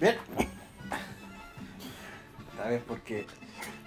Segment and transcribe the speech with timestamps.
[0.00, 0.16] Bien.
[2.50, 3.26] Esta vez porque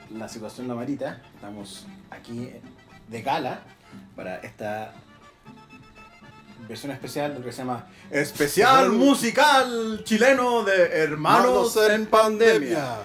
[0.10, 2.52] la situación la marita, estamos aquí
[3.08, 3.62] de gala
[4.16, 4.94] para esta
[6.68, 13.00] versión especial de lo que se llama Especial Musical Chileno de Hermanos en Pandemia.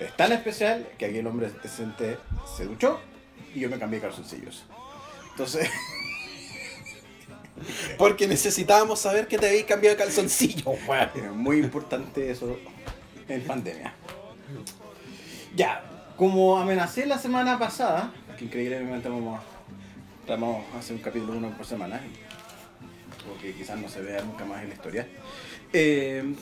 [0.00, 2.18] Es tan especial que aquí el hombre decente
[2.56, 3.00] se duchó
[3.54, 4.64] y yo me cambié calzoncillos.
[5.30, 5.68] Entonces,
[7.96, 11.38] Porque necesitábamos saber que te habéis cambiado de calzoncillo, weón.
[11.38, 12.58] muy importante eso
[13.28, 13.94] en pandemia.
[15.54, 15.82] Ya,
[16.16, 21.50] como amenacé la semana pasada, que increíblemente vamos a, vamos a hacer un capítulo uno
[21.56, 22.00] por semana,
[23.28, 25.08] porque quizás no se vea nunca más en la historia,
[25.72, 26.34] eh,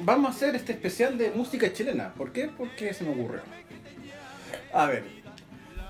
[0.00, 2.12] vamos a hacer este especial de música chilena.
[2.14, 2.48] ¿Por qué?
[2.56, 3.40] Porque se me ocurrió.
[4.72, 5.18] A ver,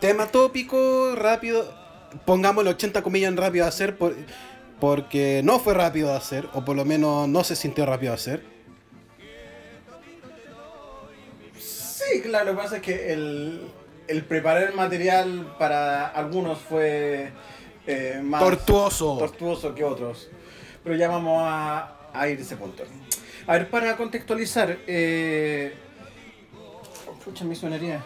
[0.00, 1.74] Tema tópico, rápido.
[2.24, 4.14] Pongámosle 80 comillas en rápido a hacer por-
[4.80, 8.14] porque no fue rápido de hacer, o por lo menos no se sintió rápido de
[8.16, 8.42] hacer.
[11.58, 13.70] Sí, claro, lo que pasa es que el,
[14.06, 17.30] el preparar el material para algunos fue
[17.86, 19.18] eh, más Tortuoso.
[19.18, 20.28] tortuoso que otros.
[20.84, 22.84] Pero ya vamos a, a ir a ese punto.
[23.46, 25.74] A ver, para contextualizar, eh...
[27.24, 28.02] pucha, mi sonería.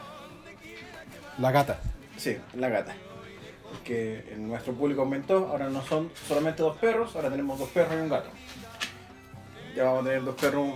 [1.39, 1.79] La gata.
[2.17, 2.95] Sí, la gata.
[3.73, 7.95] Porque en nuestro público aumentó, ahora no son solamente dos perros, ahora tenemos dos perros
[7.95, 8.29] y un gato.
[9.75, 10.69] Ya vamos a tener dos perros,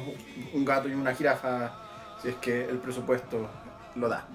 [0.55, 1.75] un, gato y una jirafa,
[2.23, 3.49] si es que el presupuesto
[3.95, 4.27] lo da.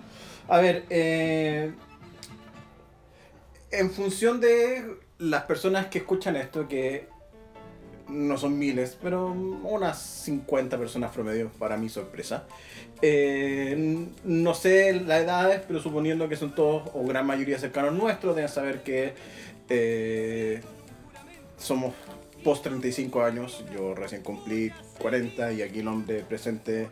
[0.47, 1.73] A ver, eh,
[3.71, 7.07] en función de las personas que escuchan esto, que
[8.09, 12.45] no son miles, pero unas 50 personas promedio, para mi sorpresa.
[13.01, 18.35] Eh, no sé las edades, pero suponiendo que son todos o gran mayoría cercanos nuestros,
[18.35, 19.13] deben saber que
[19.69, 20.61] eh,
[21.57, 21.93] somos
[22.43, 23.63] post 35 años.
[23.73, 26.89] Yo recién cumplí 40 y aquí el hombre presente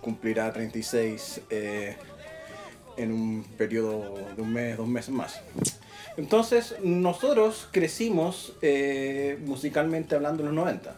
[0.00, 1.96] cumplirá 36 eh,
[2.96, 5.40] en un periodo de un mes, dos meses más.
[6.16, 10.96] Entonces, nosotros crecimos eh, musicalmente hablando en los 90.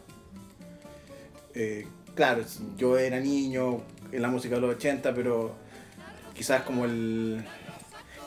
[1.54, 2.44] Eh, claro,
[2.76, 3.80] yo era niño
[4.12, 5.54] en la música de los 80, pero
[6.34, 7.44] quizás como el,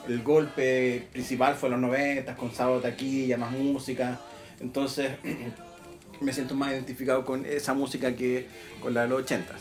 [0.08, 4.20] el golpe principal fue en los 90, con sábado taquilla, más música.
[4.60, 5.12] Entonces,
[6.22, 8.48] me siento más identificado con esa música que
[8.82, 9.56] con la de los 80.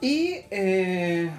[0.00, 1.30] Y eh,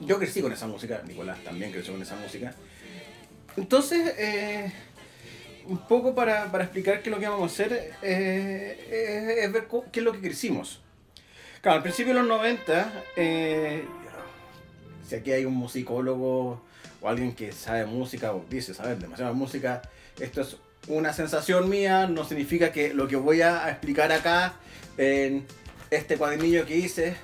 [0.00, 2.54] yo crecí con esa música, Nicolás también creció con esa música.
[3.56, 4.72] Entonces, eh,
[5.66, 9.66] un poco para, para explicar qué es lo que vamos a hacer, eh, es, ver
[9.92, 10.80] qué es lo que crecimos.
[11.60, 13.84] Claro, al principio de los 90, eh,
[15.08, 16.62] si aquí hay un musicólogo
[17.00, 19.82] o alguien que sabe música o dice saber demasiada música,
[20.20, 20.56] esto es
[20.88, 24.54] una sensación mía, no significa que lo que voy a explicar acá
[24.96, 25.46] en
[25.90, 27.16] este cuadernillo que hice,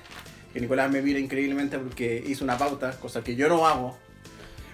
[0.53, 3.97] que Nicolás me mira increíblemente porque hizo una pauta, cosa que yo no hago,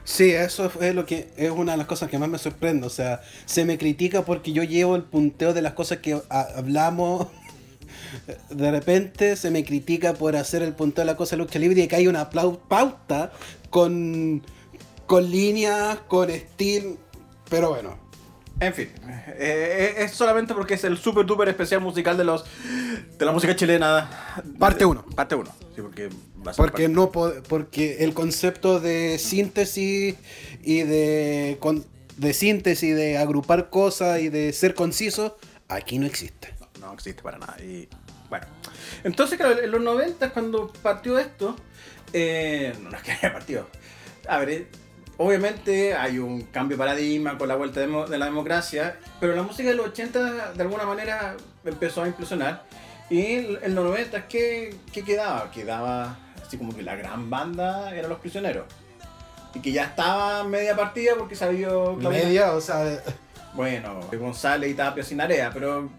[0.03, 2.87] Sí, eso es lo que es una de las cosas que más me sorprende.
[2.87, 6.47] O sea, se me critica porque yo llevo el punteo de las cosas que ha-
[6.57, 7.27] hablamos.
[8.49, 11.81] De repente se me critica por hacer el punteo de la cosa de lucha libre
[11.83, 13.31] y que hay una pauta
[13.69, 14.41] con,
[15.05, 16.97] con líneas, con estilo.
[17.49, 17.97] Pero bueno,
[18.59, 18.89] En fin,
[19.37, 22.45] eh, es solamente porque es el super duper especial musical de los
[23.17, 24.09] de la música chilena.
[24.59, 25.03] Parte uno.
[25.15, 25.49] Parte 1.
[25.75, 26.09] Sí, porque
[26.57, 30.15] porque no po- porque el concepto de síntesis
[30.63, 31.85] y de, con-
[32.17, 36.53] de síntesis, de agrupar cosas y de ser conciso, aquí no existe.
[36.79, 37.57] no, no existe para nada.
[37.61, 37.87] Y
[38.31, 38.47] bueno,
[39.03, 41.53] entonces, claro, en los 90 cuando partió esto,
[42.13, 43.67] eh, no es que haya partido.
[44.25, 44.67] A ver, eh,
[45.17, 49.67] obviamente hay un cambio de paradigma con la vuelta de, la democracia, pero la música
[49.67, 52.63] de los 80 de alguna manera empezó a implosionar.
[53.09, 55.51] Y en los 90, ¿qué, qué quedaba?
[55.51, 58.63] Quedaba así como que la gran banda eran los prisioneros.
[59.53, 61.67] Y que ya estaba media partida porque había
[62.09, 63.03] Media, o sea,
[63.53, 65.89] bueno, González y Tapia sin área, pero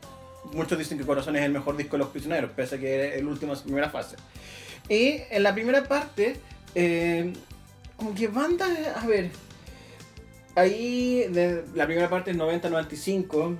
[0.52, 3.14] muchos dicen que Corazón es el mejor disco de los prisioneros, pese a que es
[3.16, 4.16] el último de su primera fase.
[4.88, 6.36] Y en la primera parte,
[6.74, 7.32] eh,
[7.96, 8.66] como que banda,
[8.96, 9.30] a ver,
[10.56, 13.56] ahí de la primera parte es 90-95,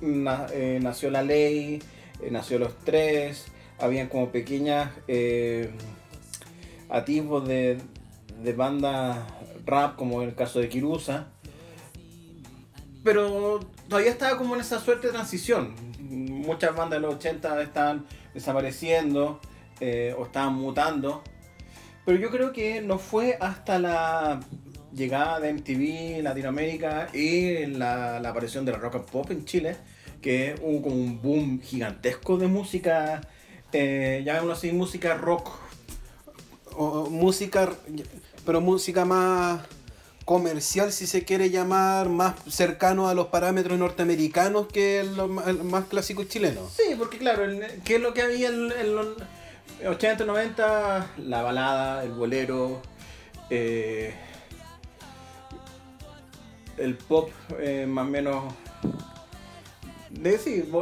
[0.00, 1.82] na- eh, nació La Ley,
[2.22, 3.44] eh, nació Los Tres,
[3.78, 5.70] habían como pequeñas eh,
[6.88, 7.78] atisbos de,
[8.42, 9.18] de bandas
[9.66, 11.28] rap, como en el caso de Kirusa
[13.02, 15.74] pero todavía estaba como en esa suerte de transición.
[16.10, 19.40] Muchas bandas de los 80 están desapareciendo
[19.80, 21.22] eh, o estaban mutando.
[22.04, 24.40] Pero yo creo que no fue hasta la
[24.94, 29.76] llegada de MTV Latinoamérica y la, la aparición de la rock and pop en Chile,
[30.20, 33.22] que hubo como un boom gigantesco de música,
[33.72, 35.50] eh, llamémoslo así, música rock.
[36.76, 37.72] O música,
[38.44, 39.60] pero música más
[40.24, 45.08] comercial, si se quiere llamar, más cercano a los parámetros norteamericanos que el,
[45.46, 46.62] el más clásico chileno.
[46.74, 49.08] Sí, porque claro, el- ¿qué es lo que había en, en los
[49.86, 51.10] 80, 90?
[51.18, 52.80] La balada, el bolero,
[53.50, 54.14] eh,
[56.78, 58.54] el pop eh, más o menos...
[60.10, 60.36] De,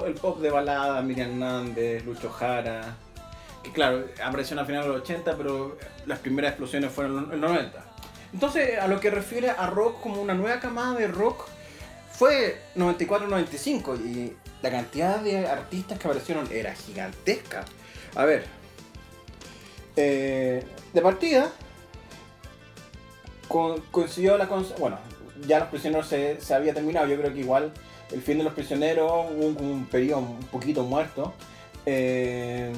[0.04, 2.96] el pop de balada, Miriam Hernández, Lucho Jara,
[3.62, 7.50] que claro, aparecieron a finales de los 80, pero las primeras explosiones fueron en los
[7.50, 7.91] 90.
[8.32, 11.46] Entonces, a lo que refiere a rock como una nueva camada de rock,
[12.10, 14.32] fue 94-95 y
[14.62, 17.64] la cantidad de artistas que aparecieron era gigantesca.
[18.14, 18.44] A ver,
[19.96, 21.50] eh, de partida,
[23.90, 24.46] coincidió la...
[24.78, 24.98] bueno,
[25.46, 27.72] ya los prisioneros se, se había terminado, yo creo que igual
[28.12, 31.32] el fin de los prisioneros hubo un, un periodo un poquito muerto.
[31.86, 32.72] Eh,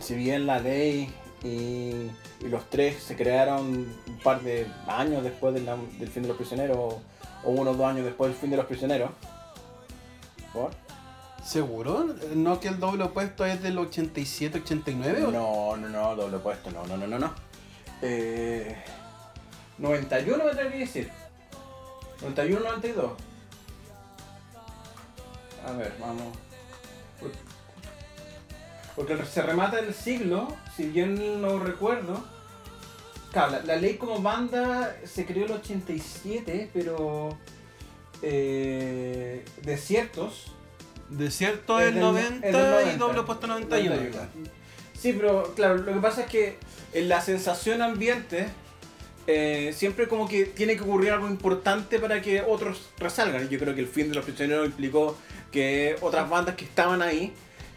[0.00, 2.10] si bien la ley y,
[2.40, 3.66] y los tres se crearon
[4.06, 7.00] un par de años después de la- del fin de los prisioneros, o,
[7.44, 9.10] o uno o dos años después del fin de los prisioneros.
[10.52, 10.70] ¿Por?
[11.44, 12.06] ¿Seguro?
[12.34, 15.24] ¿No que el doble opuesto es del 87-89?
[15.26, 17.32] o- No, no, no, doble puesto, no, no, no, no, no.
[18.02, 18.76] Eh,
[19.78, 21.10] 91 me atrevería a decir.
[22.20, 23.12] 91, 92.
[25.66, 26.36] A ver, vamos.
[27.18, 27.32] Por-
[28.96, 30.48] Porque se remata el siglo,
[30.80, 32.24] si bien no recuerdo.
[33.32, 37.36] Claro, la, la ley como banda se creó en el 87, pero.
[38.22, 40.52] Eh, desiertos.
[41.08, 42.92] Desierto Es el del- 90, es del 90.
[42.94, 43.96] y doble opuesto 91.
[44.98, 46.56] Sí, pero claro, lo que pasa es que
[46.92, 48.46] en la sensación ambiente
[49.26, 53.48] eh, siempre como que tiene que ocurrir algo importante para que otros resalgan.
[53.48, 55.16] Yo creo que el fin de los prisioneros implicó
[55.50, 57.32] que otras bandas que estaban ahí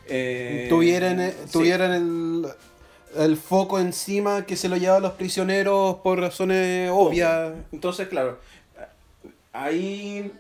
[0.08, 1.52] eh, tuvieran eh, sí.
[1.54, 2.46] tuvieran el,
[3.18, 7.54] el foco encima que se lo llevaban los prisioneros por razones obvias.
[7.72, 8.40] Entonces, claro,
[9.52, 10.32] ahí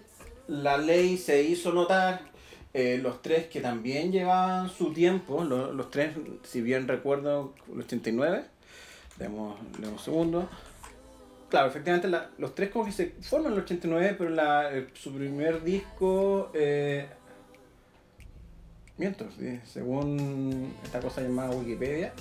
[0.47, 2.31] la ley se hizo notar.
[2.75, 7.81] eh, los tres que también llevaban su tiempo, lo- los, tres, si bien recuerdo, el
[7.81, 8.45] 89,
[9.19, 10.49] demos, demos un segundo.
[11.49, 14.87] Claro, efectivamente, la- los tres como que se forman en el 89, pero la, eh,
[14.95, 17.05] su primer disco, eh,
[18.97, 22.11] miento, sí, según esta cosa llamada Wikipedia,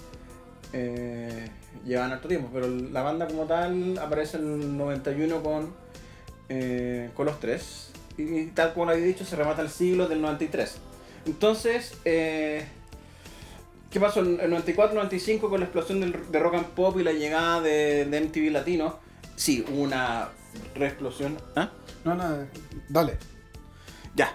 [0.73, 1.49] eh,
[1.85, 5.73] llevan harto tiempo, pero la banda como tal aparece en el 91 con,
[6.49, 7.91] eh, con los tres.
[8.17, 10.77] Y, tal como lo había dicho, se remata el siglo del 93.
[11.27, 12.65] Entonces, eh,
[13.91, 14.21] ¿qué pasó?
[14.21, 18.07] En el 94-95 con la explosión del, de rock and pop y la llegada de,
[18.07, 18.99] de MTV Latino,
[19.37, 20.29] sí, hubo una
[20.75, 21.39] reexplosión.
[21.57, 21.71] ¿Ah?
[22.05, 22.47] No, no,
[22.89, 23.17] dale.
[24.15, 24.35] Ya.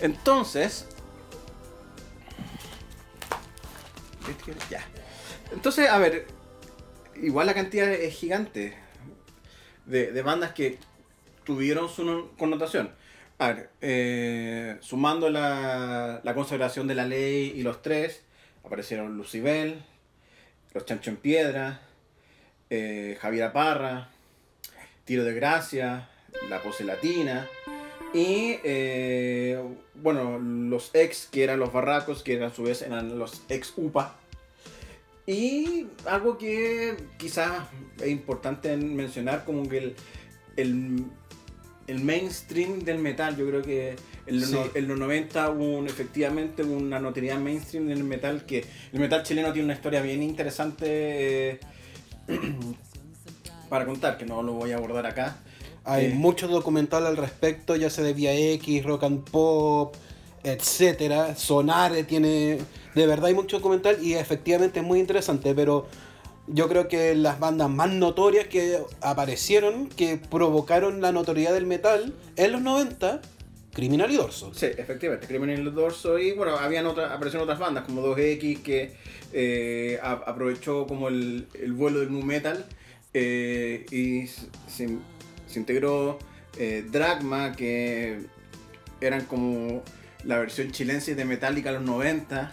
[0.00, 0.86] Entonces.
[4.70, 4.84] Ya.
[5.52, 6.26] Entonces, a ver.
[7.16, 8.74] Igual la cantidad es gigante.
[9.84, 10.78] De, bandas que
[11.44, 12.92] tuvieron su no- connotación.
[13.38, 18.22] A ver, eh, sumando la, la consagración de la ley y los tres,
[18.64, 19.82] aparecieron Lucibel,
[20.74, 21.80] Los Chancho en Piedra,
[22.68, 24.10] eh, Javier Parra,
[25.04, 26.08] Tiro de Gracia,
[26.50, 27.48] La Pose Latina,
[28.12, 29.60] y eh,
[29.94, 34.16] bueno, los ex, que eran los barracos, que a su vez eran los ex UPA.
[35.32, 37.52] Y algo que quizás
[38.02, 39.94] es importante mencionar, como que el,
[40.56, 41.04] el,
[41.86, 43.94] el mainstream del metal, yo creo que
[44.26, 44.54] en los, Sí.
[44.54, 49.22] no- en los 90 hubo un- efectivamente una notoriedad mainstream del metal, que el metal
[49.22, 51.60] chileno tiene una historia bien interesante eh,
[53.68, 55.36] para contar, que no lo voy a abordar acá.
[55.84, 59.94] Hay Eh, muchos documentales al respecto, ya sea de Vía X, Rock and Pop,
[60.42, 61.36] etcétera.
[61.36, 62.58] Sonare tiene.
[62.94, 65.86] De verdad hay mucho documental y efectivamente es muy interesante, pero
[66.46, 72.14] yo creo que las bandas más notorias que aparecieron, que provocaron la notoriedad del metal
[72.36, 73.20] en los 90,
[73.72, 74.52] Criminal y Dorso.
[74.52, 78.62] Sí, efectivamente, Crimen en el Dorso y bueno, habían otras, aparecieron otras bandas como 2X
[78.62, 78.92] que
[79.32, 82.66] eh, aprovechó como el, el vuelo del nu metal
[83.14, 84.88] eh, y se
[85.54, 86.18] integró
[86.58, 88.20] eh, Dragma que
[89.00, 89.82] eran como
[90.24, 92.50] la versión chilense de Metallica a los 90.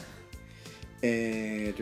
[1.02, 1.74] Eh,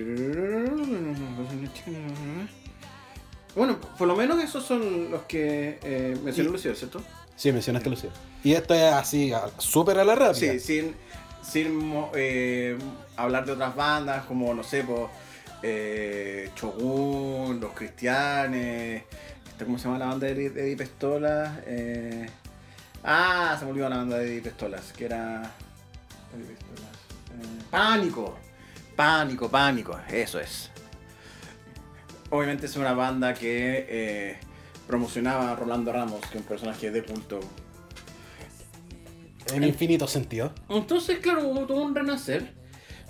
[3.56, 7.02] bueno, por lo menos esos son los que eh, mencionó Lucio, ¿cierto?
[7.36, 8.10] Sí, mencionaste Lucía.
[8.44, 10.54] Y esto es así, súper a la rápida.
[10.54, 10.96] Sí, sin,
[11.42, 12.78] sin eh,
[13.16, 15.10] hablar de otras bandas como, no sé, pues,
[15.64, 19.04] eh, Chogun, Los Cristianes,
[19.64, 20.90] ¿Cómo se llama la banda de Eddie?
[21.66, 22.30] Eh,
[23.04, 25.52] ah, se me olvidó la banda de Eddie Pistolas, que era.
[26.36, 28.38] Eddie eh, Pánico.
[28.96, 30.72] Pánico, pánico, eso es.
[32.30, 34.38] Obviamente es una banda que eh,
[34.88, 37.40] promocionaba a Rolando Ramos, que es un personaje de culto.
[39.54, 40.54] En infinito sentido.
[40.70, 42.54] Entonces, claro, hubo todo un renacer.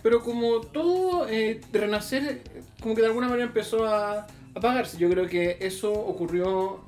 [0.05, 4.97] Pero como todo eh, renacer, eh, como que de alguna manera empezó a apagarse.
[4.99, 6.85] Yo creo que eso ocurrió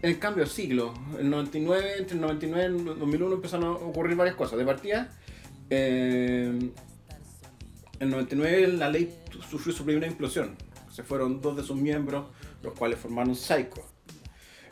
[0.00, 0.94] en el cambio de siglo.
[1.18, 4.58] El 99, entre el 99 y el 2001 empezaron a ocurrir varias cosas.
[4.58, 5.10] De partida,
[5.68, 6.70] eh,
[8.00, 9.14] el 99 la ley
[9.48, 10.56] sufrió su primera implosión.
[10.90, 12.26] Se fueron dos de sus miembros,
[12.62, 13.84] los cuales formaron Psycho.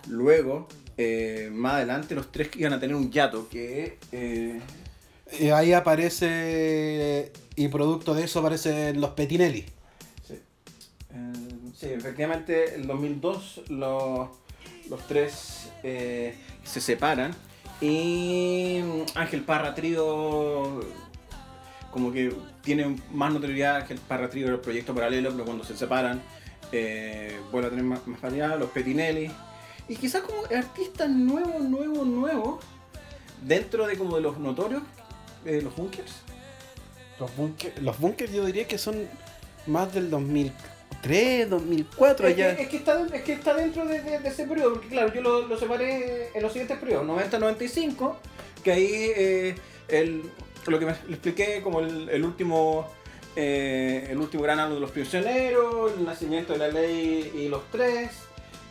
[0.08, 0.66] Luego,
[0.96, 3.98] eh, más adelante, los tres iban a tener un yato que...
[4.12, 4.60] eh,
[5.38, 7.32] Y ahí aparece.
[7.54, 9.64] Y producto de eso aparecen los Petinelli.
[10.26, 10.34] Sí.
[10.34, 11.32] Eh,
[11.76, 14.28] sí, efectivamente, en 2002 los,
[14.88, 17.34] los tres se separan
[17.80, 18.80] y
[19.14, 20.80] Ángel Parra Trío
[21.90, 25.76] como que tiene más notoriedad Ángel Parra Trío en el proyecto paralelo, pero cuando se
[25.76, 26.20] separan
[26.72, 29.30] eh, vuelve a tener más, más variedad, los Petinelli
[29.88, 32.64] y quizás como artistas nuevos, nuevos, nuevos
[33.42, 34.82] dentro de como de los notorios,
[35.46, 36.12] eh, los bunkers.
[37.18, 39.08] Los bunkers, los bunkers yo diría que son
[39.66, 42.54] más del 2003, 2004 Es ya.
[42.56, 45.12] que, es que está, es que está dentro de, de- de ese periodo, porque claro,
[45.14, 48.14] yo lo, lo separé en los siguientes periodos, 90-95,
[48.62, 49.54] que ahí eh,
[49.88, 50.30] el,
[50.66, 52.86] lo que me expliqué como el, último
[53.36, 57.62] eh, el último gran álbum de los prisioneros, el nacimiento de la ley y los
[57.70, 58.10] tres,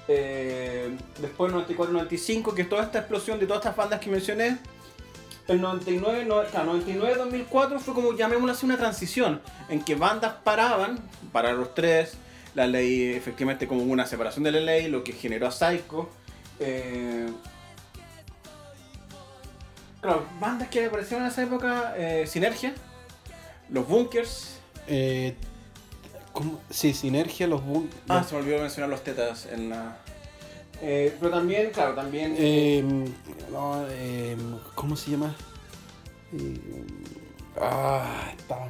[0.07, 0.89] eh,
[1.19, 4.57] después 94-95, que toda esta explosión de todas estas bandas que mencioné,
[5.47, 10.99] el 99, no, claro, 99-2004 fue como, llamémoslo así, una transición, en que bandas paraban,
[11.31, 12.13] para los tres,
[12.53, 16.09] la ley efectivamente como una separación de la ley, lo que generó a Psycho.
[16.59, 17.27] eh,
[20.01, 22.73] claro, bandas que aparecieron en esa época, eh, Sinergia,
[23.69, 24.53] los Bunkers,
[24.87, 25.35] Eh,
[26.33, 26.61] ¿cómo?
[26.69, 28.01] Sí, Sinergia, los bunkers.
[28.07, 29.97] ah, se me olvidó mencionar los tetas en la...
[30.81, 32.35] eh, pero también, claro, también...
[32.37, 32.83] Eh,
[33.51, 34.37] no, eh,
[34.75, 35.35] ¿Cómo se llama?
[36.33, 36.85] Eh,
[37.59, 38.69] ah, está.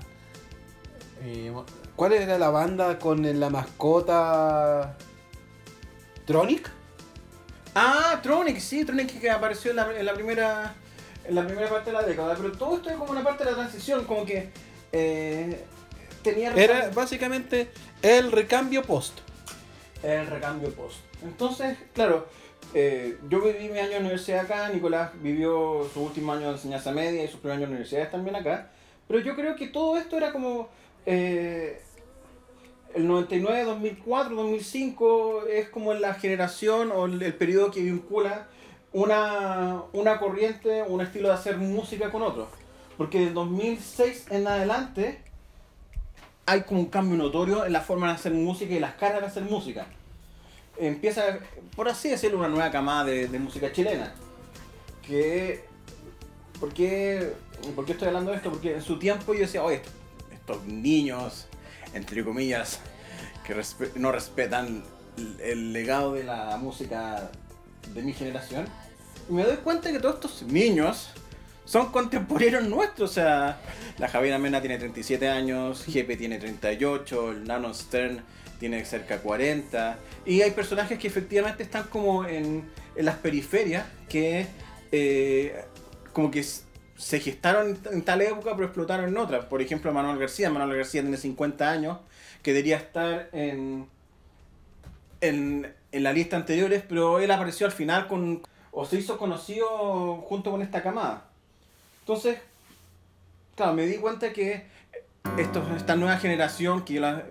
[1.95, 4.95] ¿Cuál era la banda con la mascota?
[6.25, 6.69] ¿Tronic?
[7.75, 10.73] Ah, Tronic, sí, Tronic que apareció en la, en la primera
[11.27, 13.51] en la primera parte de la década, pero todo esto es como una parte de
[13.51, 14.49] la transición, como que
[14.91, 15.65] eh,
[16.23, 17.69] tenía Era básicamente
[18.01, 19.19] el recambio post.
[20.03, 20.97] el recambio post.
[21.23, 22.27] Entonces, claro,
[22.73, 26.91] eh, yo viví mi año de universidad acá, Nicolás vivió su último año de enseñanza
[26.91, 28.69] media y sus primeros años de universidad también acá,
[29.07, 30.69] pero yo creo que todo esto era como
[31.05, 31.81] eh,
[32.93, 38.47] el 99, 2004, 2005 es como la generación o el, el periodo que vincula
[38.93, 42.47] una, una corriente, un estilo de hacer música con otro.
[42.97, 45.21] Porque del 2006 en adelante
[46.45, 49.27] hay como un cambio notorio en la forma de hacer música y las caras de
[49.27, 49.87] hacer música.
[50.77, 51.39] Empieza,
[51.75, 54.13] por así decirlo, una nueva camada de, de música chilena.
[55.01, 55.65] Que.
[56.59, 57.33] ¿por qué,
[57.75, 58.49] ¿Por qué estoy hablando de esto?
[58.49, 59.81] Porque en su tiempo yo decía, oye,
[60.31, 61.47] estos, niños,
[61.93, 62.79] entre comillas,
[63.45, 63.55] que
[63.95, 64.83] no respetan
[65.41, 67.31] el legado de la música
[67.93, 68.65] de mi generación.
[69.29, 71.09] Y me doy cuenta que todos estos niños
[71.65, 73.11] son contemporáneos nuestros.
[73.11, 73.59] O sea,
[73.97, 78.21] la Javiera Mena tiene 37 años, Jepe tiene 38, el Nano Stern
[78.59, 79.99] tiene cerca de 40.
[80.25, 84.47] Y hay personajes que efectivamente están como en, en las periferias que
[84.91, 85.63] eh,
[86.13, 89.47] como que se gestaron en tal época pero explotaron en otra.
[89.47, 90.49] Por ejemplo, Manuel García.
[90.49, 91.99] Manuel García tiene 50 años,
[92.41, 93.87] que debería estar en,
[95.21, 98.41] en, en la lista anteriores, pero él apareció al final con
[98.71, 101.25] o se hizo conocido junto con esta camada.
[102.01, 102.37] Entonces,
[103.55, 104.65] claro, me di cuenta que
[105.37, 107.23] esto, esta nueva generación que yo la,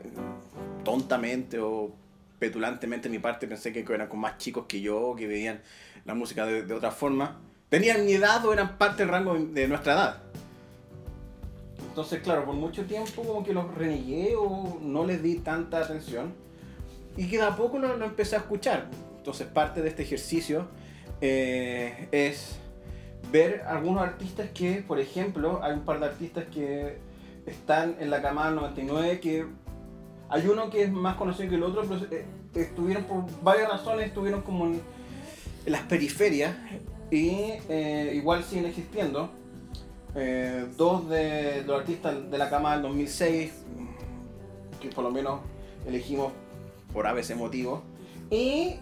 [0.85, 1.93] tontamente o
[2.39, 5.63] petulantemente de mi parte pensé que eran con más chicos que yo, que veían
[6.05, 9.69] la música de, de otra forma, tenían mi edad o eran parte del rango de
[9.69, 10.23] nuestra edad.
[11.89, 16.35] Entonces, claro, por mucho tiempo como que los renegué o no les di tanta atención
[17.17, 18.89] y que de a poco lo, lo empecé a escuchar.
[19.27, 20.69] Entonces, parte de este ejercicio
[21.21, 22.59] eh, es
[23.33, 26.99] ver algunos artistas que, por ejemplo, hay un par de artistas que
[27.47, 29.47] están en la camada del 99 que
[30.29, 34.07] hay uno que es más conocido que el otro, pero eh, estuvieron por varias razones,
[34.07, 34.81] estuvieron como en,
[35.67, 36.55] las periferias
[37.11, 39.31] y eh, igual siguen existiendo.
[40.79, 43.53] Dos de los artistas de la camada del 2006,
[44.81, 45.41] que por lo menos
[45.87, 46.33] elegimos
[46.97, 47.83] por ABC motivo,
[48.31, 48.77] Y,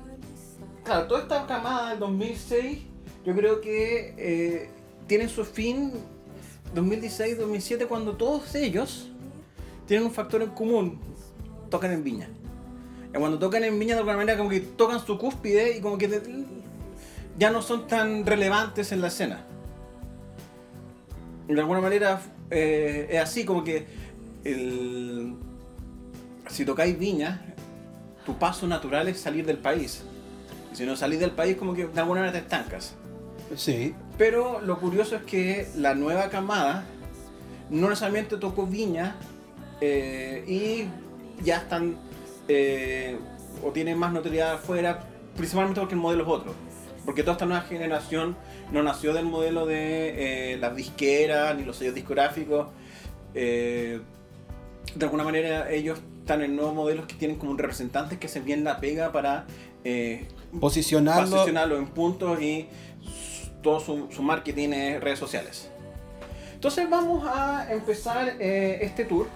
[0.84, 2.78] claro, toda esta camada del 2006,
[3.26, 4.70] yo creo que eh,
[5.08, 5.90] tienen su fin
[6.76, 9.10] 2016-2007 cuando todos ellos
[9.88, 11.00] tienen un factor en común,
[11.70, 12.28] tocan en Viña.
[13.12, 15.98] Y cuando tocan en Viña de alguna manera como que tocan su cúspide y como
[15.98, 16.22] que
[17.36, 19.44] ya no son tan relevantes en la escena.
[21.48, 23.86] De alguna manera eh, es así como que
[24.44, 25.34] el-
[26.48, 27.53] si tocáis Viña,
[28.24, 30.02] tu paso natural es salir del país.
[30.72, 32.94] Y si no salís del país como que de alguna manera te estancas.
[33.56, 33.94] Sí.
[34.18, 36.84] Pero lo curioso es que la nueva camada
[37.70, 39.16] no necesariamente tocó Viña
[39.80, 41.96] eh, y ya están
[42.48, 43.18] eh,
[43.62, 45.04] o tienen más notoriedad afuera,
[45.36, 46.54] principalmente porque el modelo es otro.
[47.04, 48.36] Porque toda esta nueva generación
[48.72, 52.68] no nació del modelo de eh, las disqueras ni los sellos discográficos.
[53.34, 54.00] De
[55.00, 58.64] alguna manera ellos están en nuevos modelos que tienen como un representantes que se bien
[58.64, 59.44] la pega para
[59.84, 60.26] eh,
[60.58, 61.30] Posicionarlo.
[61.30, 62.66] posicionarlo en puntos y
[63.62, 65.68] todo su, su marketing es redes sociales.
[66.54, 69.26] Entonces vamos a empezar eh, este tour.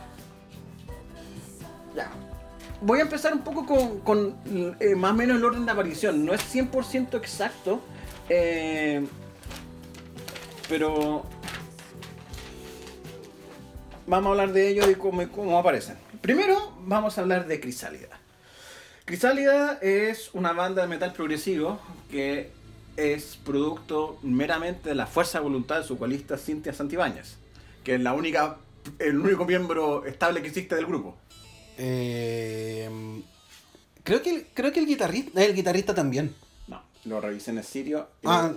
[1.94, 2.10] Ya.
[2.80, 4.36] Voy a empezar un poco con, con,
[4.80, 6.24] eh, más o menos el orden de aparición.
[6.24, 7.80] No es 100% exacto,
[8.30, 9.06] eh,
[10.70, 11.26] pero
[14.06, 16.07] vamos a hablar de ello y cómo, cómo aparecen.
[16.32, 18.20] Primero vamos a hablar de Crisálida.
[19.06, 21.80] Crisálida es una banda de metal progresivo
[22.10, 22.50] que
[22.98, 27.36] es producto meramente de la fuerza de voluntad de su vocalista Cintia Santibáñez,
[27.82, 28.58] que es la única,
[28.98, 31.16] el único miembro estable que existe del grupo.
[31.78, 32.90] Eh,
[34.04, 36.34] creo que creo que el guitarrista, el guitarrista también.
[36.66, 38.06] No, lo revisé en el sitio.
[38.26, 38.52] Ah,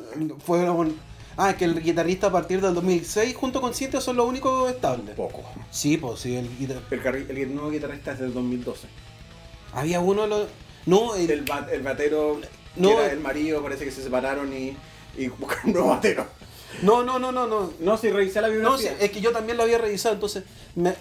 [0.45, 0.97] fue un-
[1.37, 5.15] ah, que el guitarrista a partir del 2006 junto con Cintia son los únicos estables.
[5.15, 5.43] poco.
[5.71, 8.87] Sí, pues sí, el guitar- El, el nuevo guitarrista es del 2012.
[9.73, 10.47] había uno de los
[10.85, 12.39] no, el- El, ba- el batero,
[12.75, 12.89] No.
[12.89, 14.75] que era el marido, parece que se separaron y,
[15.17, 16.25] y buscaron un nuevo batero.
[16.81, 17.71] no, no, no, no, no.
[17.79, 18.95] No, si revisé la No, bibliografía.
[18.99, 20.43] es que yo también lo había revisado, entonces
[20.75, 20.95] me-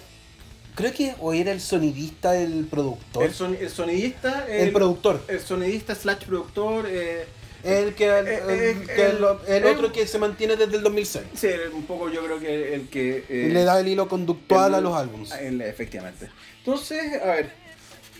[0.75, 3.23] creo que o era el sonidista el productor.
[3.23, 4.45] el, son- el sonidista.
[4.47, 5.21] El productor.
[5.27, 6.85] El sonidista slash productor.
[6.87, 7.25] eh,
[7.63, 10.77] El que el, Eh, el- eh, que el- el el- otro que se mantiene desde
[10.77, 11.23] el 2006.
[11.35, 13.25] sí, un poco yo creo que el que.
[13.29, 15.31] eh, le da el hilo conductual a los álbumes.
[15.33, 16.29] el- efectivamente.
[16.59, 17.61] Entonces, a ver.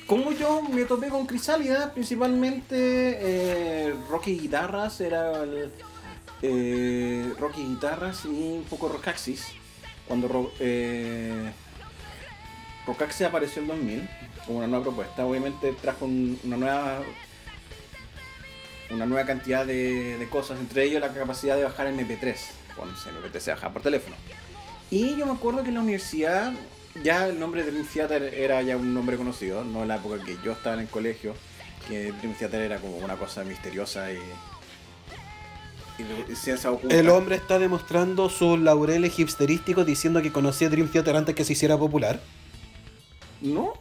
[0.07, 5.71] Como yo me topé con Crisálida, principalmente eh, Rocky Guitarras era el,
[6.41, 9.45] eh, Rocky Guitarras y un poco Rockaxis.
[10.07, 11.51] Cuando Ro- eh,
[12.85, 14.09] Rockaxis apareció en 2000
[14.45, 16.99] como una nueva propuesta, obviamente trajo un- una nueva
[18.91, 22.35] una nueva cantidad de, de cosas, entre ellos la capacidad de bajar MP3,
[22.75, 24.15] cuando se MP3 se bajaba por teléfono.
[24.89, 26.53] Y yo me acuerdo que en la universidad
[27.03, 30.23] ya el nombre de Dream Theater era ya un nombre conocido, no en la época
[30.23, 31.35] que yo estaba en el colegio,
[31.87, 34.19] que Dream Theater era como una cosa misteriosa y.
[36.89, 41.53] El hombre está demostrando sus laureles hipsterísticos diciendo que conocía Dream Theater antes que se
[41.53, 42.19] hiciera popular.
[43.41, 43.73] ¿No?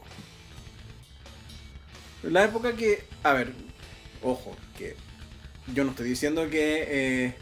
[2.23, 3.05] La época que.
[3.23, 3.55] A ver,
[4.23, 4.97] ojo, que
[5.75, 6.87] yo no estoy diciendo que
[7.27, 7.35] eh,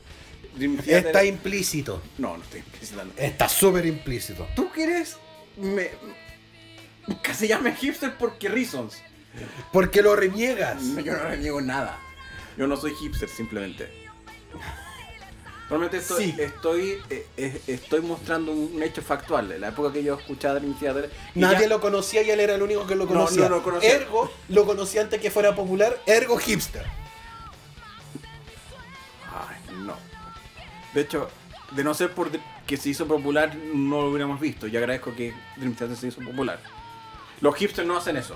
[0.57, 1.07] Dream Theater.
[1.07, 2.03] Está implícito.
[2.18, 3.14] No, no estoy implicitando.
[3.16, 4.46] Está súper implícito.
[4.57, 5.16] ¿Tú quieres
[5.57, 5.90] me,
[7.22, 9.03] que se llame hipster porque reasons?
[9.72, 10.83] Porque lo reniegas.
[10.83, 11.98] No, yo no reniego nada.
[12.57, 13.88] Yo no soy hipster, simplemente.
[15.68, 16.35] Realmente estoy, Sí.
[16.38, 19.53] estoy, eh, estoy mostrando un hecho factual.
[19.53, 21.11] En la época que yo escuchaba Dream Theater.
[21.35, 23.42] Nadie ya- lo conocía y él era el único que lo No, conocía.
[23.42, 23.94] no lo conocía.
[23.94, 26.01] Ergo, lo conocía antes que fuera popular.
[26.07, 26.87] Ergo hipster.
[30.94, 31.29] De hecho,
[31.72, 32.31] de no ser por
[32.66, 34.66] que se hizo popular, no lo hubiéramos visto.
[34.66, 36.61] Y agradezco que Dream Theater se hizo popular.
[37.40, 38.35] Los hipsters no hacen eso.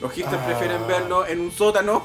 [0.00, 0.46] Los hipsters Ah.
[0.46, 2.04] prefieren verlo en un sótano,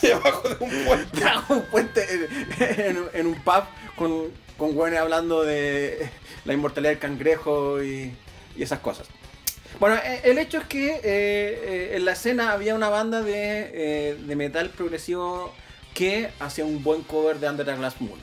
[0.00, 1.20] Debajo de un puente.
[1.20, 3.64] debajo de un puente, en, en un- en un pub,
[3.96, 6.08] con, con güeyes hablando de
[6.44, 8.14] la inmortalidad del cangrejo y,
[8.56, 9.06] y esas cosas.
[9.80, 13.70] Bueno, eh, el hecho es que eh, eh, en la escena había una banda de,
[13.74, 15.52] eh, de metal progresivo
[15.98, 18.20] que hacía un buen cover de Under the Glass Moon.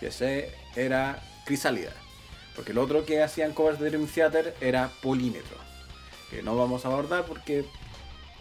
[0.00, 1.92] Y ese era Crisálida.
[2.56, 5.56] Porque el otro que hacían covers de Dream Theater era Polímetro.
[6.28, 7.64] Que no vamos a abordar porque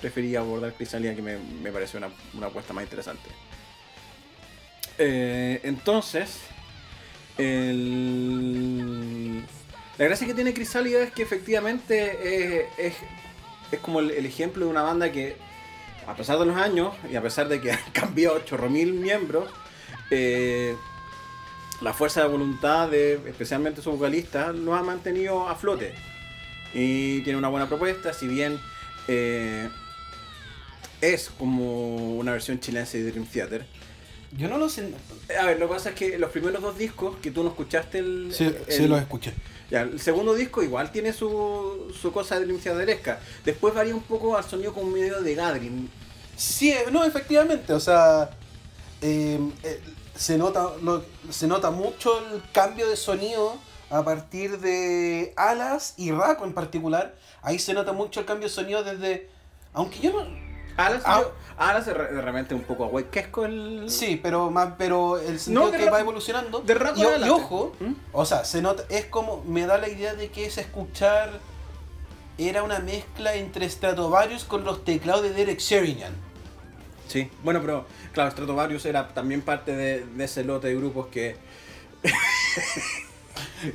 [0.01, 3.29] prefería abordar Crisálida que me, me pareció una, una apuesta más interesante.
[4.97, 6.39] Eh, entonces,
[7.37, 7.45] la
[10.05, 12.95] gracia que tiene Crisálida es que efectivamente eh, es,
[13.71, 15.37] es como el ejemplo de una banda que,
[16.07, 19.49] a pesar de los años y a pesar de que han cambiado 8000 miembros,
[20.11, 20.75] eh,
[21.81, 25.93] la fuerza de voluntad de especialmente su vocalista lo ha mantenido a flote.
[26.73, 28.59] Y tiene una buena propuesta, si bien
[29.07, 29.69] eh,
[31.01, 33.65] es como una versión chilena de Dream Theater.
[34.35, 34.91] Yo no lo sé.
[35.39, 37.99] A ver, lo que pasa es que los primeros dos discos que tú no escuchaste
[37.99, 38.29] el.
[38.33, 39.33] Sí, el- sí los escuché.
[39.71, 43.19] El segundo disco igual tiene su, su cosa de Theateresca.
[43.43, 45.89] Después varía un poco al sonido como medio de Gathering.
[46.35, 48.29] Sí, eh, no, efectivamente, o sea,
[49.01, 49.81] eh, eh,
[50.15, 50.69] se, nota,
[51.29, 53.57] se nota mucho el cambio de sonido
[53.89, 57.15] a partir de Alas y Raco en particular.
[57.41, 59.29] Ahí se nota mucho el cambio de sonido desde...
[59.73, 60.42] Aunque yo no...
[60.77, 61.21] Alas, Ah.
[61.21, 63.85] yo- Alas es re- realmente un poco aguayquesco el.
[63.89, 66.61] Sí, pero más pero el sentido No, de que va evolucionando.
[66.61, 67.93] de Raco y, ojo, ¿Mm?
[68.11, 71.29] o sea, se nota, es como, me da la idea de que es escuchar...
[72.39, 76.13] Era una mezcla entre Stratovarius con los teclados de Derek Sherinian.
[77.07, 81.37] Sí, bueno, pero claro, Stratovarius era también parte de, de ese lote de grupos que.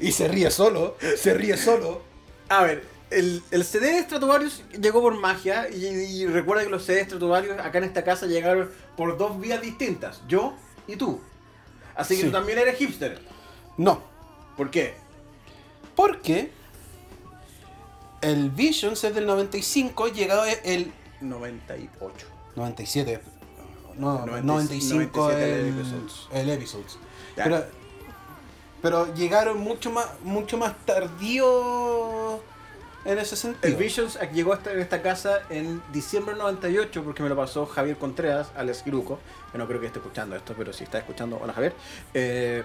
[0.01, 2.03] Y se ríe solo, se ríe solo.
[2.49, 6.85] A ver, el, el CD de Stratovarius llegó por magia y, y recuerda que los
[6.85, 10.55] CD de Stratovarius acá en esta casa llegaron por dos vías distintas, yo
[10.87, 11.21] y tú.
[11.95, 12.27] Así que Sí.
[12.27, 13.21] tú también eres hipster.
[13.77, 14.03] No,
[14.57, 14.95] ¿Por qué?
[15.95, 16.51] porque
[18.21, 22.27] el Visions es del 95, llegado es el 98.
[22.57, 23.21] 97.
[23.97, 26.27] No, 90, 95 97 el, el Episodes.
[26.33, 26.99] el Episodes.
[27.37, 27.65] Pero,
[28.83, 32.41] pero llegaron mucho más, mucho más tardío
[33.05, 33.79] en ese El sentido.
[33.79, 37.65] Visions llegó a esta, en esta casa en diciembre del 98 porque me lo pasó
[37.67, 39.19] Javier Contreras, Alex Giruco,
[39.53, 41.75] que no creo que esté escuchando esto, pero si está escuchando, hola Javier.
[42.15, 42.65] Eh,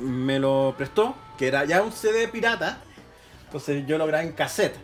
[0.00, 2.80] me lo prestó, que era ya un CD pirata,
[3.46, 4.74] entonces yo lo grabé en cassette.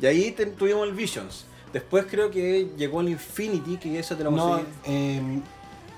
[0.00, 1.46] Y ahí te- tuvimos el Visions.
[1.72, 4.68] Después creo que llegó el Infinity, que eso te lo no, conseguí.
[4.84, 5.42] em,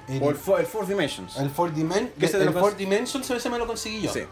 [0.09, 1.37] el, o el, el Fourth Dimensions.
[1.37, 4.13] el Fourth Dimen- Que ese te el cons- Dimensions ese me lo conseguí yo.
[4.13, 4.23] Sí.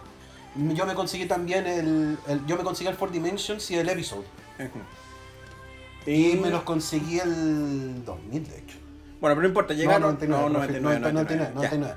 [0.75, 4.25] Yo me conseguí también el, el- yo me conseguí el Fourth Dimensions y el Episode.
[4.59, 6.11] Ujú.
[6.11, 8.79] Y Y me los conseguí el 2000 de hecho.
[9.21, 10.03] Bueno, pero no importa, llegaron.
[10.03, 11.71] no, 99, no, 99, 99, 99, ya.
[11.71, 11.95] 99.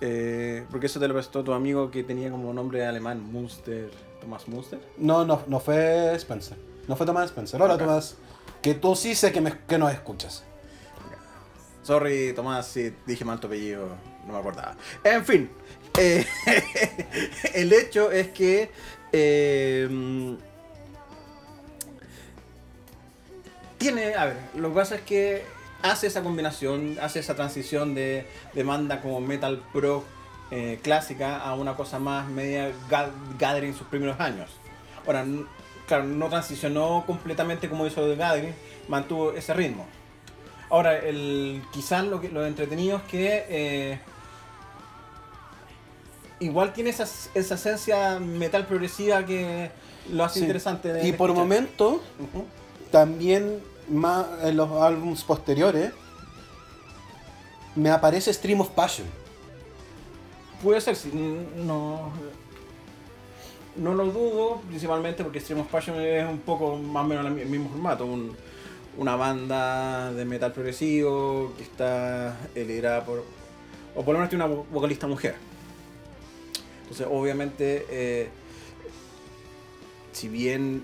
[0.00, 4.46] Eh, porque eso te lo prestó tu amigo que tenía como nombre alemán, Munster, Tomás
[4.48, 4.80] Munster.
[4.96, 6.56] No, no, no fue Spencer.
[6.86, 7.60] No fue Tomás Spencer.
[7.60, 7.80] Hola Ok.
[7.80, 8.16] Tomás.
[8.62, 10.44] Que tú sí sé que, me, que nos escuchas.
[11.82, 13.88] Sorry, Tomás, si dije mal tu apellido,
[14.26, 14.76] no me acordaba.
[15.04, 15.50] En fin,
[15.98, 16.26] eh,
[17.54, 18.70] el hecho es que
[19.12, 20.36] eh,
[23.78, 25.42] tiene, a ver, lo que pasa es que
[25.82, 30.04] hace esa combinación, hace esa transición de, de banda como metal pro
[30.50, 34.50] eh, clásica a una cosa más media ga- gathering en sus primeros años.
[35.06, 35.24] Ahora,
[35.86, 38.54] claro, no transicionó completamente como hizo de gathering,
[38.88, 39.86] mantuvo ese ritmo.
[40.70, 43.98] Ahora, el, quizás lo, que, lo entretenido es que
[46.40, 49.70] igual tiene esa, esa esencia metal progresiva que
[50.12, 50.44] lo hace Sí.
[50.44, 50.92] interesante.
[50.92, 51.36] de- Y por escuchar.
[51.48, 52.44] momento, Ujú.
[52.90, 55.92] también más en los álbumes posteriores,
[57.74, 59.06] me aparece Stream of Passion.
[60.62, 61.10] Puede ser, sí,
[61.56, 62.10] no,
[63.76, 67.46] no lo dudo, principalmente porque Stream of Passion es un poco más o menos el
[67.46, 68.36] mismo formato, un-
[68.96, 73.24] una banda de metal progresivo que está liderada por,
[73.94, 75.36] o por lo menos tiene una vo- vocalista mujer.
[76.90, 78.28] Entonces, obviamente, eh,
[80.12, 80.82] si bien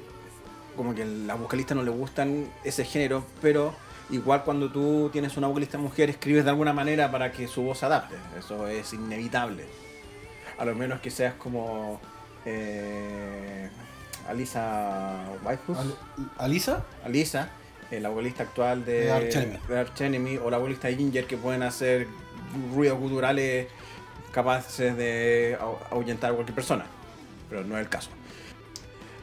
[0.76, 3.74] como que a la vocalista no le gustan ese género, pero
[4.10, 7.78] igual cuando tú tienes una vocalista mujer escribes de alguna manera para que su voz
[7.78, 8.16] se adapte.
[8.38, 9.64] Eso es inevitable.
[10.58, 12.00] A lo menos que seas como
[12.44, 13.68] eh,
[14.28, 15.78] Alisa Whitehus.
[15.78, 15.96] Al-
[16.38, 16.84] ¿Alisa?
[17.04, 17.48] Alisa,
[17.90, 19.58] eh, la vocalista actual de, De Arch Enemy.
[19.68, 22.06] de Arch Enemy, o la vocalista de Ginger que pueden hacer
[22.74, 23.68] ruidos guturales
[24.34, 26.84] capaces de ahu- ahuyentar a cualquier persona.
[27.48, 28.10] Pero no es el caso.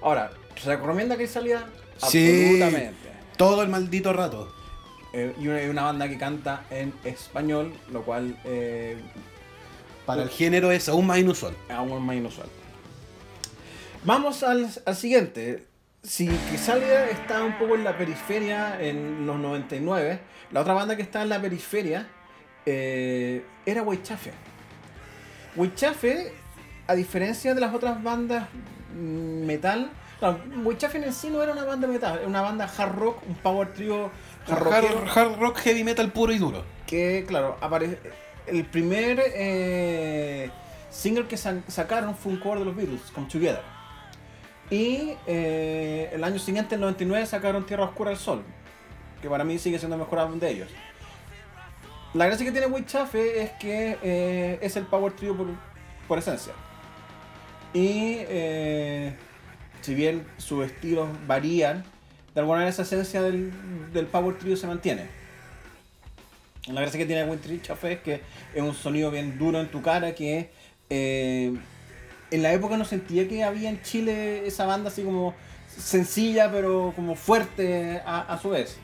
[0.02, 1.28] Ahora, ¿se recomienda que?
[1.28, 1.38] Sí.
[2.02, 3.12] Absolutamente.
[3.38, 4.52] Todo el maldito rato.
[5.13, 8.97] Eh, y una, una banda que canta en español, lo cual eh,
[10.06, 11.54] Para el género es aún más inusual.
[11.69, 12.47] aún más inusual.
[14.04, 15.65] Vamos al, al siguiente.
[16.04, 20.19] Si Crisalia está un poco en la periferia en los 99,
[20.52, 22.08] la otra banda que está en la periferia
[22.65, 24.32] eh, era Weichafe.
[25.55, 26.33] Weichafe,
[26.87, 28.47] a diferencia de las otras bandas
[28.95, 32.95] mm, metal, no, Weichafe en sí no era una banda metal, era una banda hard
[32.95, 34.11] rock, un power trio
[34.47, 36.63] hard Hard, hard rock heavy metal puro y duro.
[36.87, 37.97] que claro, aparece
[38.47, 40.49] el primer eh,
[40.89, 43.61] single que sa- sacaron fue un cover de los Beatles, Come Together.
[44.69, 48.41] Y eh, el año siguiente, el 99, sacaron Tierra Oscura del Sol,
[49.21, 50.69] que para mí sigue siendo el mejor álbum de ellos.
[52.13, 55.47] La gracia que tiene Chafe es que eh, es el power trio por,
[56.08, 56.54] por esencia.
[57.74, 59.15] Y eh,
[59.82, 61.86] si bien sus estilos varían,
[62.34, 63.54] de alguna manera esa esencia del,
[63.93, 65.06] del Power Trio se mantiene.
[66.67, 68.21] La gracia que tiene Wind Tree Chafe es que
[68.54, 70.52] es un sonido bien duro en tu cara que
[70.89, 71.54] eh,
[72.30, 75.34] en la época no sentía que había en Chile esa banda así como
[75.67, 78.78] sencilla pero como fuerte a, a su vez.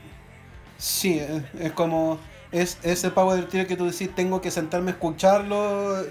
[0.77, 1.21] Sí,
[1.59, 2.19] es como.
[2.57, 6.03] Es ese Power Trio que tú decís, tengo que sentarme a escucharlo.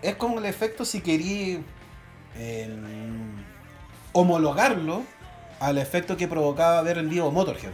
[0.00, 1.64] Es como el efecto si querí
[2.36, 2.76] eh,
[4.12, 5.02] homologarlo
[5.58, 7.72] al efecto que provocaba ver en vivo Motorhead.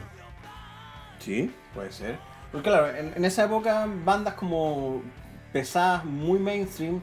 [1.19, 2.19] Sí, puede ser.
[2.51, 5.03] Porque claro, en, esa época bandas como
[5.53, 7.03] pesadas, muy mainstream,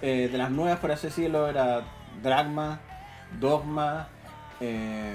[0.00, 1.82] eh, de las nuevas por así decirlo, era
[2.22, 2.80] Dragma,
[3.38, 4.08] Dogma,
[4.60, 5.14] eh,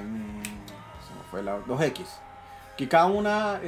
[1.08, 2.06] se me fue la 2X.
[2.78, 3.60] Que cada una,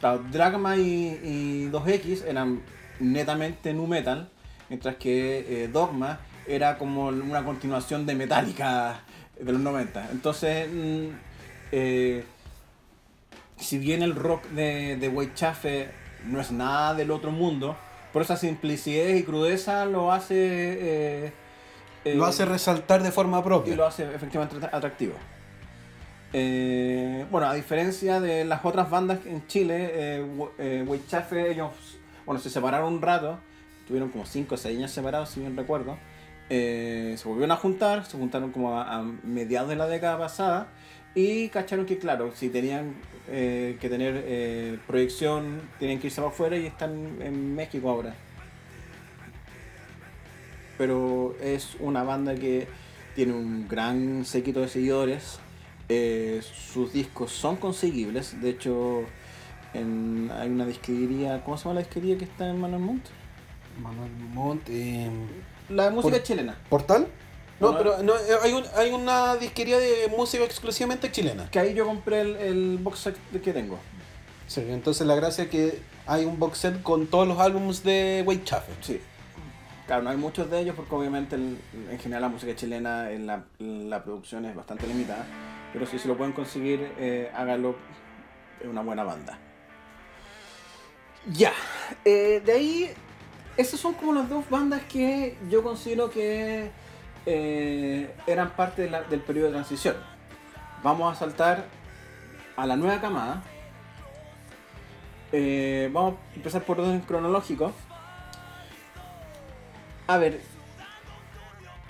[0.00, 2.60] claro, Dragma y, y 2X eran
[3.00, 4.28] netamente nu metal,
[4.68, 9.00] mientras que eh, Dogma era como una continuación de Metallica
[9.38, 10.10] de los 90.
[10.12, 11.06] Entonces, mm,
[11.72, 12.24] eh,
[13.56, 15.88] si bien el rock de, de Whitechaffe
[16.26, 17.76] no es nada del otro mundo,
[18.12, 20.34] por esa simplicidad y crudeza lo hace...
[20.38, 21.32] eh,
[22.14, 23.74] Lo hace resaltar de forma y propia.
[23.76, 25.14] lo hace efectivamente atra- atractivo.
[26.36, 30.84] Eh, bueno, a diferencia de las otras bandas en Chile, eh, Wh- eh,
[31.48, 31.70] ellos
[32.26, 33.38] bueno, se separaron un rato,
[33.86, 35.96] tuvieron como 5 o 6 años separados, si bien recuerdo.
[36.50, 40.66] Eh, se volvieron a juntar, se juntaron como a, mediados de la década pasada
[41.14, 42.94] y cacharon que, claro, si tenían
[43.26, 48.16] que tener proyección, tenían que irse para afuera y están en México ahora.
[50.76, 52.66] Pero es una banda que
[53.14, 55.38] tiene un gran séquito de seguidores.
[55.88, 56.42] Eh,
[56.72, 58.40] sus discos son conseguibles.
[58.40, 59.02] De hecho,
[59.74, 61.42] en- hay una disquería.
[61.44, 63.04] ¿Cómo se llama la disquería que está en Manuel Montt?
[63.80, 64.68] Manuel Montt.
[64.70, 65.10] eh,
[65.68, 66.56] La de música Por- chilena.
[66.68, 67.06] ¿Portal?
[67.60, 71.48] No, No, pero no, eh, hay, un- hay una disquería de música exclusivamente chilena.
[71.50, 73.78] Que ahí yo compré el, el box set que tengo.
[74.46, 78.22] Sí, entonces la gracia es que hay un box set con todos los álbumes de
[78.26, 78.74] Wade Chaffee.
[78.82, 79.00] Sí.
[79.86, 81.58] Claro, no hay muchos de ellos porque obviamente el-
[81.90, 85.24] en general la música chilena en la, la producción es bastante limitada.
[85.74, 87.74] Pero si se lo pueden conseguir, eh, háganlo.
[88.60, 89.38] Es una buena banda.
[91.26, 91.52] Ya.
[92.04, 92.94] eh, de ahí,
[93.56, 96.70] esas son como las dos bandas que yo considero que
[97.26, 99.96] eh, eran parte del periodo de transición.
[100.82, 101.66] Vamos a saltar
[102.56, 103.42] a la nueva camada.
[105.32, 107.72] Eh, vamos a empezar por orden cronológico.
[110.06, 110.40] A ver,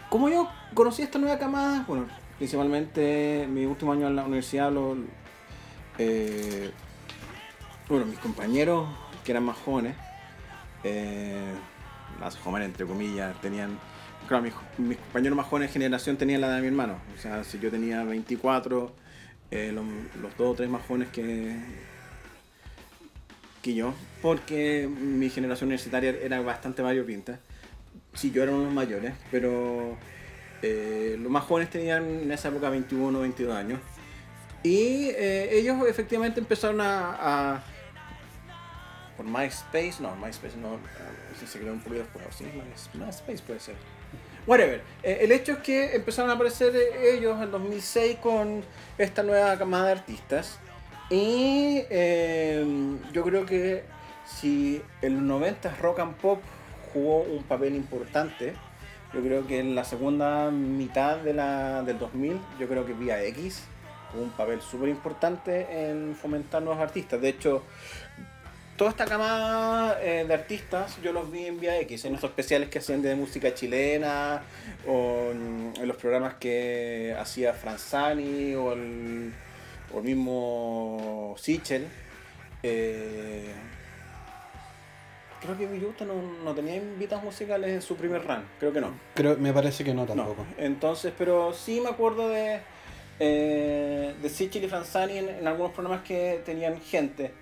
[0.09, 1.85] ¿cómo yo conocí esta nueva camada?
[1.87, 2.07] Bueno,
[2.45, 4.99] principalmente mi último año en la universidad, lo,
[5.97, 6.71] eh,
[7.89, 8.87] bueno, mis compañeros
[9.25, 9.97] que eran más jóvenes,
[10.83, 11.55] eh,
[12.21, 13.79] más jóvenes entre comillas, tenían,
[14.29, 14.43] claro,
[14.77, 17.71] mis, compañeros más jóvenes de generación tenían la de mi hermano, o sea, si yo
[17.71, 18.93] tenía 24,
[19.51, 19.87] eh, los,
[20.21, 21.57] los dos o tres más jóvenes que,
[23.63, 27.39] que yo, porque mi generación universitaria era bastante variopinta.
[28.13, 29.97] Sí, yo era uno de los mayores, pero
[30.67, 33.81] eh, los más jóvenes tenían en esa época 21 o 22 años.
[34.63, 37.63] Y eh, ellos efectivamente empezaron a,
[39.17, 40.79] Por MySpace, no, MySpace no,
[41.37, 43.75] ese se creó un poquito después, sí, My- MySpace puede ser.
[44.47, 44.83] Whatever.
[45.03, 48.63] Eh, el hecho es que empezaron a aparecer eh, ellos en 2006 con
[48.99, 50.59] esta nueva camada de artistas.
[51.11, 52.65] Y eh,
[53.13, 53.85] yo creo que
[54.27, 56.41] si el 90 rock and pop
[56.93, 58.55] jugó un papel importante,
[59.15, 63.23] yo creo que en la segunda mitad de la, del 2000, yo creo que Vía
[63.25, 63.63] X
[64.11, 67.21] jugó un papel súper importante en fomentar nuevos artistas.
[67.21, 67.63] De hecho,
[68.77, 72.69] toda esta camada eh, de artistas yo los vi en Vía X, en estos especiales
[72.69, 74.43] que hacían de música chilena,
[74.87, 79.33] o en, los programas que hacía Franzani, o el,
[79.93, 81.87] o el mismo Sichel.
[82.65, 83.53] Eh,
[85.45, 88.93] creo que Villuta no, no tenía invitados musicales en su primer run, creo que no.
[89.15, 90.47] Creo, me parece que no No, tampoco.
[90.59, 92.61] entonces, pero sí me acuerdo de,
[93.21, 97.33] eh, de Sichel y Franzani en, en algunos programas que tenían gente.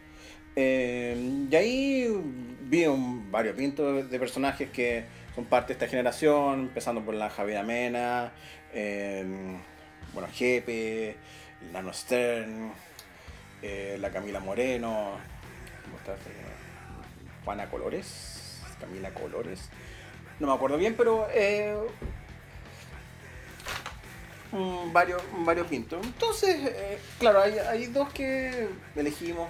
[0.54, 2.06] Eh, y ahí
[2.62, 7.62] vi un variopinto de, personajes que son parte de esta generación, empezando por la Javiera
[7.62, 8.32] Mena,
[8.74, 9.24] eh,
[10.12, 11.16] bueno, Jepe,
[11.72, 12.72] Nano Stern,
[13.62, 15.12] eh, la Camila Moreno.
[17.44, 19.68] Juana Colores, Camila Colores,
[20.40, 21.76] no me acuerdo bien, pero eh,
[24.52, 26.04] mm, varios, varios pintos.
[26.04, 29.48] Entonces, eh, claro, hay, hay dos que elegimos.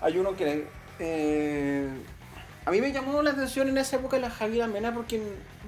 [0.00, 0.66] Hay uno que
[0.98, 1.88] eh,
[2.64, 5.20] a mí me llamó la atención en esa época la Javiera Mena porque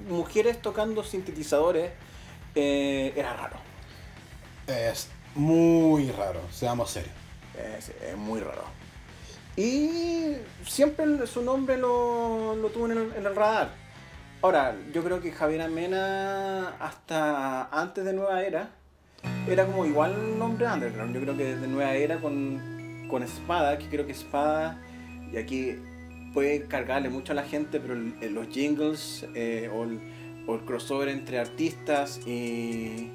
[0.09, 1.91] mujeres tocando sintetizadores
[2.55, 3.57] eh, era raro.
[4.67, 7.13] Es- Muy raro, seamos serios.
[7.77, 8.63] Es, es muy raro.
[9.55, 10.35] Y
[10.65, 13.69] siempre su nombre lo, lo tuvo en el, en el radar.
[14.41, 18.71] Ahora, yo creo que Javier Amena, hasta antes de Nueva Era,
[19.47, 21.15] era como igual un nombre underground.
[21.15, 24.81] Yo creo que desde Nueva Era con, con Espada, que creo que Espada,
[25.31, 25.77] y aquí
[26.33, 31.09] puede cargarle mucho a la gente, pero los jingles eh, o, el, o el crossover
[31.09, 33.11] entre artistas y,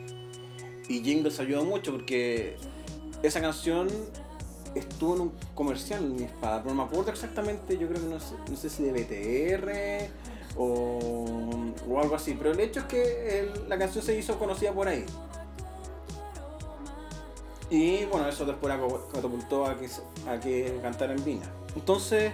[0.89, 2.57] y jingles ayudó mucho porque
[3.23, 3.89] esa canción
[4.75, 8.21] estuvo en un comercial mi espada, pero no me acuerdo exactamente, yo creo que no
[8.21, 11.41] sé, no sé si de BTR o,
[11.89, 15.05] o algo así, pero el hecho es que la canción se hizo conocida por ahí.
[17.71, 18.73] Y bueno, eso después
[19.13, 19.89] catapultó a que,
[20.29, 21.51] a que cantara en Viña.
[21.77, 22.33] Entonces,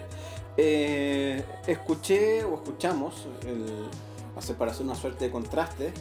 [0.57, 3.67] eh, escuché o escuchamos, el,
[4.57, 5.93] para hacer una suerte de contraste,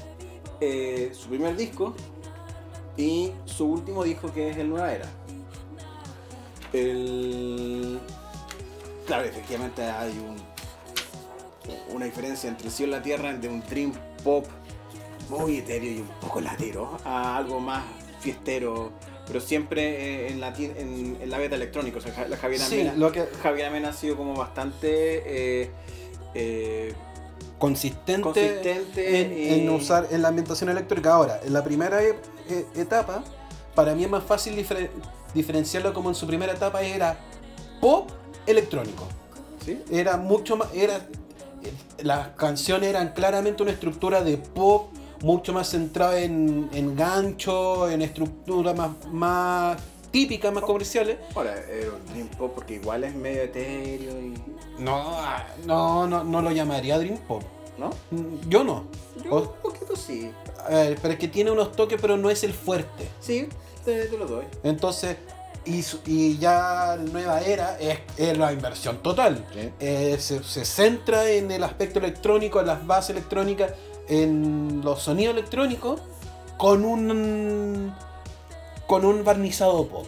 [0.60, 1.96] eh, su primer disco
[2.96, 5.10] y su último disco que es el Nueva Era.
[6.74, 8.00] El...
[9.06, 10.36] Claro, efectivamente hay un,
[11.96, 14.46] una diferencia entre el cielo y la tierra de un dream pop
[15.30, 17.84] muy etéreo y un poco latero a algo más
[18.20, 18.92] fiestero,
[19.28, 21.98] pero siempre eh, en la, en, en la beta electrónica.
[21.98, 25.62] O sea, Ja- la Javier Sí, Amena, lo que Javier Amena ha sido como bastante
[25.64, 25.72] eh,
[26.34, 26.94] eh,
[27.60, 31.14] consistente, consistente en, y- en usar en la ambientación electrónica.
[31.14, 32.16] Ahora, en la primera e-
[32.50, 33.24] e- etapa,
[33.76, 34.90] para mí es más fácil difer-
[35.34, 37.17] diferenciarlo como en su primera etapa era
[37.82, 38.10] pop
[38.46, 39.08] electrónico.
[39.65, 39.82] ¿sí?
[39.89, 40.69] Era mucho más.
[40.74, 44.89] Era, eh, las canciones eran claramente una estructura de pop
[45.22, 49.78] mucho más centrada en, en gancho, en estructuras más, más
[50.12, 51.17] típicas, más comerciales.
[51.34, 54.34] Ahora, era un dream pop porque igual es medio etéreo y...
[54.80, 57.43] No, ah, no, no, no lo llamaría Dream Pop.
[57.78, 57.89] ¿No?
[58.12, 58.86] Mm, Yo no.
[59.24, 60.32] Yo un poquito sí.
[60.65, 63.08] a ver, pero es que tiene unos toques, pero no es el fuerte.
[63.19, 63.48] Sí,
[63.84, 64.46] te, te lo doy.
[64.63, 65.17] Entonces,
[65.65, 69.46] y, y ya la nueva era es, es la inversión total.
[69.54, 69.72] Sí.
[69.80, 73.74] Eh, se, se centra en el aspecto electrónico, en las bases electrónicas,
[74.08, 76.02] en los sonidos electrónicos,
[76.58, 77.93] con un
[78.88, 80.06] con un barnizado pop.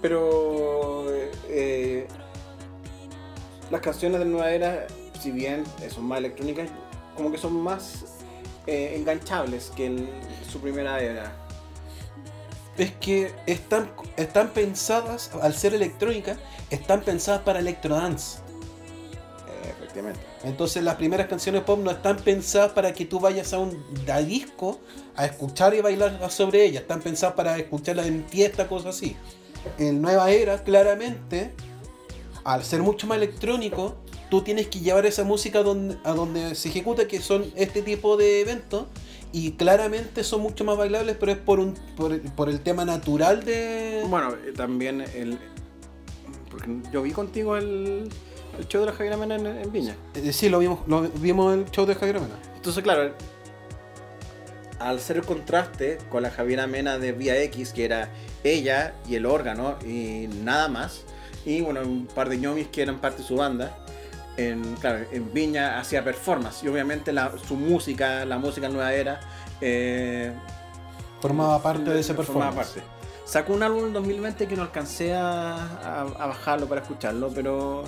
[0.00, 1.04] Pero
[1.48, 2.08] eh,
[3.70, 4.86] las canciones de Nueva Era,
[5.20, 6.68] si bien eh, son más electrónicas,
[7.16, 8.04] como que son más
[8.66, 10.10] eh, enganchables que en
[10.50, 11.32] su primera era.
[12.76, 16.38] Es que están, están pensadas, al ser electrónicas,
[16.70, 18.38] están pensadas para electrodance.
[19.62, 20.20] Efectivamente.
[20.44, 24.18] Entonces las primeras canciones pop no están pensadas para que tú vayas a un a
[24.20, 24.80] disco
[25.14, 26.82] a escuchar y bailar sobre ellas.
[26.82, 29.16] Están pensadas para escucharlas en fiesta, cosas así.
[29.78, 31.52] En Nueva Era, claramente,
[32.44, 33.96] al ser mucho más electrónico,
[34.32, 37.82] tú tienes que llevar esa música a donde, a donde se ejecuta, que son este
[37.82, 38.86] tipo de eventos.
[39.30, 43.44] Y claramente son mucho más bailables, pero es por, un, por, por el tema natural
[43.44, 44.02] de...
[44.08, 45.38] Bueno, eh, también el.
[46.50, 48.08] Porque yo vi contigo el,
[48.58, 49.96] el show de la Javiera Mena en, en Viña.
[50.14, 52.38] Eh, Sí, lo vimos, lo vimos el show de Javier Mena.
[52.56, 53.14] Entonces, claro,
[54.78, 58.08] al ser el contraste con la Javiera Mena de Vía X, que era
[58.44, 61.04] ella y el órgano y nada más,
[61.44, 63.81] y bueno, un par de ñomis que eran parte de su banda,
[64.36, 69.20] en, claro, en Viña hacía performance y obviamente la, su música, la música nueva era,
[69.60, 70.32] eh,
[71.20, 72.68] Formaba parte de ese formaba performance.
[72.82, 72.82] parte.
[73.24, 77.84] Sacó un álbum en 2020 que no alcancé a, a- a bajarlo para escucharlo, pero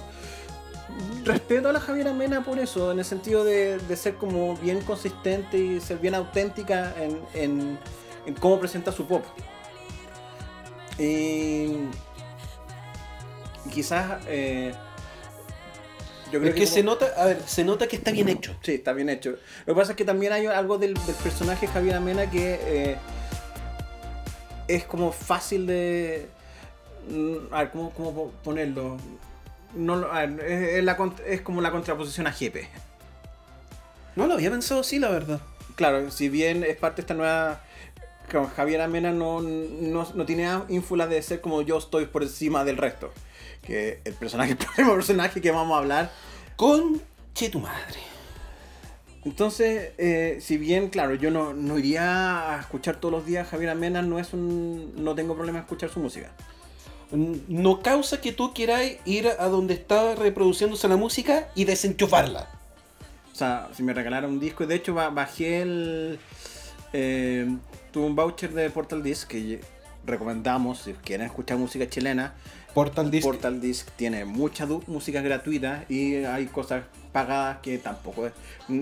[1.25, 4.81] respeto a la Javiera Mena por eso, en el sentido de, de ser como bien
[4.83, 7.79] consistente y ser bien auténtica en, en-
[8.27, 9.25] en cómo presenta su pop.
[10.99, 11.73] Y
[13.73, 14.73] quizás eh,
[16.35, 18.57] yo creo Es que como- se nota, a ver, se nota que está bien hecho.
[18.63, 19.37] Sí, está bien hecho.
[19.67, 22.97] Lo que pasa es que también hay algo del, del personaje Javier Amena que eh,
[24.69, 26.27] es como fácil de.
[27.09, 28.97] mm, A ver, ¿cómo, cómo ponerlo?
[29.75, 32.69] No, lo- a ver, es, es la es como la contraposición a Jepe.
[34.17, 35.41] No lo había pensado así, la verdad.
[35.77, 37.61] Claro, si bien es parte de esta nueva.
[38.57, 42.79] Javier Amena no, no, no tiene ínfulas de ser como yo estoy por encima del
[42.79, 43.13] resto.
[43.65, 46.11] Que el personaje, el próximo personaje que vamos a hablar
[46.57, 47.99] Conche tu madre.
[49.25, 53.71] Entonces, eh, si bien, claro, yo no, no iría a escuchar todos los días Javier
[53.71, 54.93] Amena, no es un.
[55.03, 56.31] no tengo problema en escuchar su música.
[57.11, 62.49] No causa que tú quieras ir a donde está reproduciéndose la música y desenchufarla.
[63.33, 66.19] O sea, si me regalaron un disco, de hecho ba- bajé el.
[66.93, 67.57] eh,
[67.93, 69.61] tuve un voucher de Portal Disc que
[70.05, 72.35] recomendamos, si quieren escuchar música chilena,
[72.75, 73.25] Portal Disc.
[73.25, 78.33] Portal Disc tiene mucha música gratuita y hay cosas pagadas que tampoco es.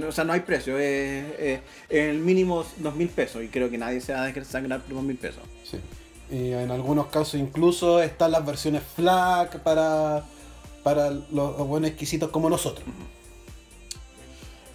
[0.05, 3.69] O sea, no hay precio, es, es- es el mínimo dos mil pesos y creo
[3.71, 5.43] que nadie se va a dejar sangrar por dos mil pesos.
[5.71, 5.79] Sí.
[6.35, 10.25] Y en algunos casos incluso están las versiones FLAC para,
[10.83, 12.87] para los buenos exquisitos como nosotros.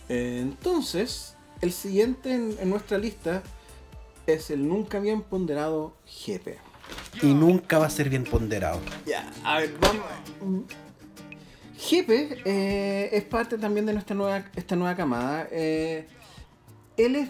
[0.09, 3.43] Entonces, el siguiente en, en nuestra lista
[4.25, 6.57] es el nunca bien ponderado GP.
[7.21, 8.79] Y nunca va a ser bien ponderado.
[9.05, 10.63] Ya, a ver, vamos.
[11.77, 15.47] Jepe eh, es parte también de nuestra nueva, esta nueva camada.
[15.51, 16.07] Eh,
[16.97, 17.29] él es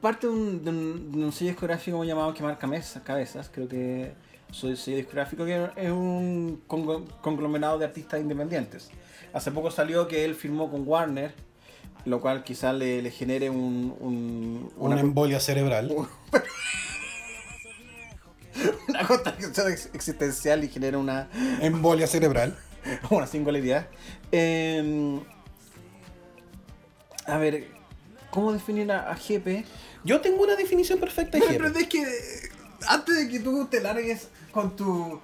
[0.00, 4.12] parte de un, de un- de un sello discográfico llamado Quemar Cabezas, Cabezas, creo que
[4.50, 8.90] su sello discográfico que es un conglo- conglomerado de artistas independientes.
[9.34, 11.34] Hace poco salió que él firmó con Warner,
[12.06, 15.94] lo cual quizás le, le genere un, un- Una embolia cerebral.
[18.88, 21.28] una contradicción ex- existencial y genera una,
[21.60, 22.56] Embolia cerebral.
[23.10, 23.86] una singularidad.
[24.30, 25.20] Eh,
[27.26, 27.68] a ver,
[28.30, 29.64] ¿cómo definir a, a GP?
[30.04, 32.04] Yo tengo una definición perfecta de Pero, es que
[32.88, 35.20] antes de que tú te largues con tu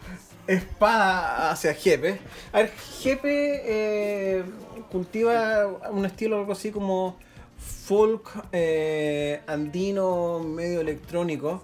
[0.47, 2.20] espada hacia Jepe,
[2.53, 4.45] a ver, Jepe eh,
[4.91, 7.18] cultiva un estilo algo así como
[7.59, 11.62] folk eh, andino medio electrónico.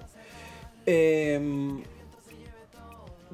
[0.86, 1.82] Eh,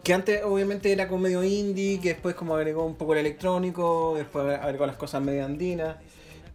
[0.02, 4.14] que antes obviamente era como medio indie, que después como agregó un poco el electrónico,
[4.16, 5.96] después agregó las cosas medio andinas.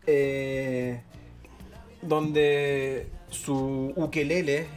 [0.07, 0.99] eh,
[2.01, 4.67] donde su ukelele,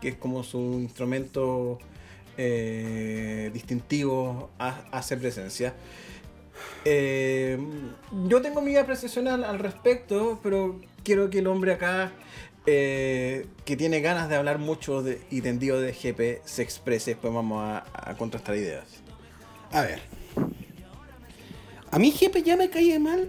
[0.00, 1.78] que es como su instrumento
[2.36, 5.72] eh, distintivo, ha- hace presencia.
[6.84, 7.58] Eh,
[8.26, 12.10] yo tengo mi apreciación al, al respecto, pero quiero que el hombre acá,
[12.64, 17.12] que tiene ganas de hablar mucho y tendido de GP, se exprese.
[17.12, 18.84] Después vamos a, contrastar ideas.
[19.72, 20.00] A ver.
[21.90, 23.28] A mí Jepe ya me cae mal.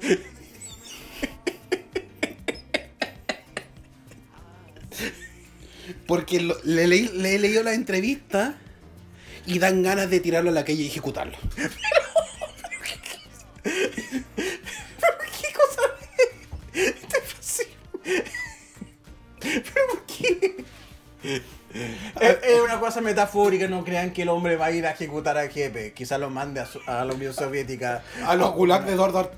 [6.07, 8.55] Porque le, leí- le he leído la entrevista
[9.45, 11.37] y dan ganas de tirarlo a la calle y ejecutarlo.
[23.01, 25.93] Metafórica, no crean que el hombre va a ir a ejecutar a Jepe.
[25.93, 28.03] Quizás lo mande a, su- a la Unión Soviética.
[28.25, 29.29] A los gulag de Eduardo.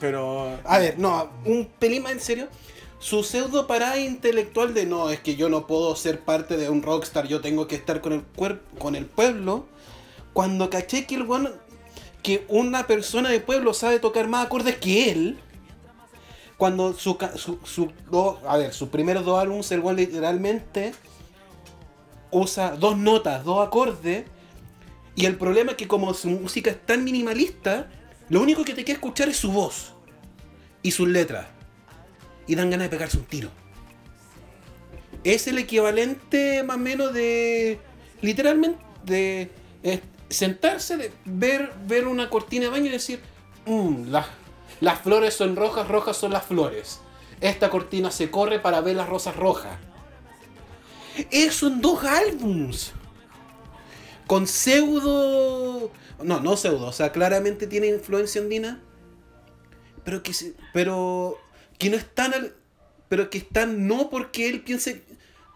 [0.00, 0.58] Pero.
[0.64, 2.48] A ver, no, un pelín más en serio.
[2.98, 6.82] Su pseudo parada intelectual de no, es que yo no puedo ser parte de un
[6.82, 8.22] rockstar, yo tengo que estar con el
[8.78, 9.66] con el pueblo.
[10.32, 11.52] Cuando caché que el weón,
[12.22, 15.38] que una persona de pueblo sabe tocar más acordes que él.
[16.56, 20.94] Cuando su, su, su do- a ver, sus primeros dos álbumes, el weón literalmente
[22.32, 24.24] usa dos notas, dos acordes.
[25.14, 27.88] Y el problema es que como su música es tan minimalista,
[28.28, 29.92] lo único que te queda escuchar es su voz
[30.82, 31.46] y sus letras.
[32.46, 33.50] Y dan ganas de pegarse un tiro.
[35.22, 37.78] Es el equivalente más o menos de.
[38.22, 39.50] Literalmente de
[39.82, 43.20] eh, sentarse, ver, ver una cortina de baño y decir,
[43.66, 44.26] "Mm, las,
[44.80, 47.00] las flores son rojas, rojas son las flores.
[47.40, 49.76] Esta cortina se corre para ver las rosas rojas.
[51.30, 52.92] Eso en dos álbums.
[54.26, 55.90] Con pseudo.
[56.22, 58.80] No, no pseudo, o sea, claramente tiene influencia andina.
[60.04, 60.32] Pero que
[60.72, 61.38] pero
[61.78, 62.54] que no están al,
[63.08, 65.02] pero que están no porque él piense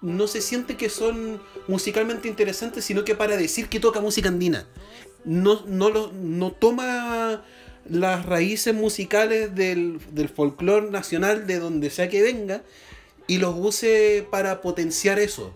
[0.03, 4.67] no se siente que son musicalmente interesantes, sino que para decir que toca música andina.
[5.25, 7.43] No, no, lo, no toma
[7.89, 12.63] las raíces musicales del, del folclore nacional de donde sea que venga
[13.27, 15.53] y los use para potenciar eso.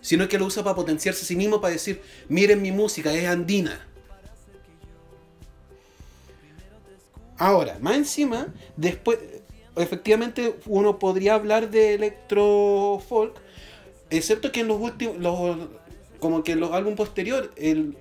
[0.00, 3.26] Sino que lo usa para potenciarse a sí mismo, para decir, miren mi música, es
[3.28, 3.86] andina.
[7.38, 9.18] Ahora, más encima, después,
[9.76, 13.34] efectivamente uno podría hablar de electro folk,
[14.10, 15.56] excepto que en los últimos, los,
[16.20, 17.96] como que en los álbumes posteriores, él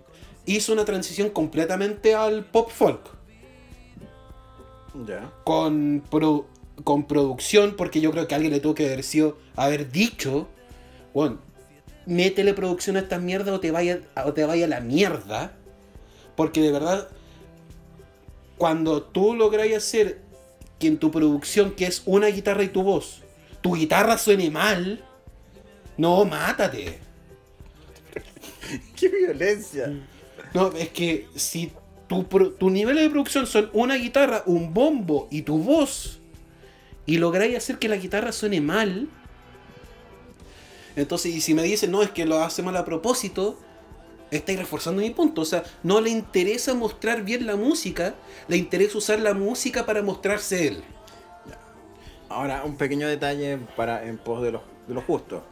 [0.45, 3.01] hizo una transición completamente al pop folk,
[5.07, 5.31] Ya.
[5.43, 6.45] con, pro-
[6.83, 10.47] con producción, porque yo creo que alguien le tuvo que haber, sido, haber dicho,
[11.13, 11.39] bueno,
[12.05, 15.53] métele producción a esta mierda o te vaya, o te vaya a la mierda,
[16.35, 17.07] porque de verdad
[18.61, 20.19] cuando tú logras hacer
[20.77, 23.23] que en tu producción, que es una guitarra y tu voz,
[23.61, 25.03] tu guitarra suene mal,
[25.97, 26.99] no, mátate.
[28.95, 29.91] ¡Qué violencia!
[30.53, 31.71] No, es que si
[32.07, 36.20] tu, tu nivel de producción son una guitarra, un bombo y tu voz,
[37.05, 39.09] y lográis hacer que la guitarra suene mal,
[40.95, 43.57] Entonces, y si me dicen, no, es que lo hace mal a propósito,
[44.29, 45.41] estáis reforzando mi punto.
[45.41, 48.15] O sea, no le interesa mostrar bien la música,
[48.47, 50.83] le interesa usar la música para mostrarse él.
[52.29, 55.43] Ahora, un pequeño detalle para en pos de los, de los justos.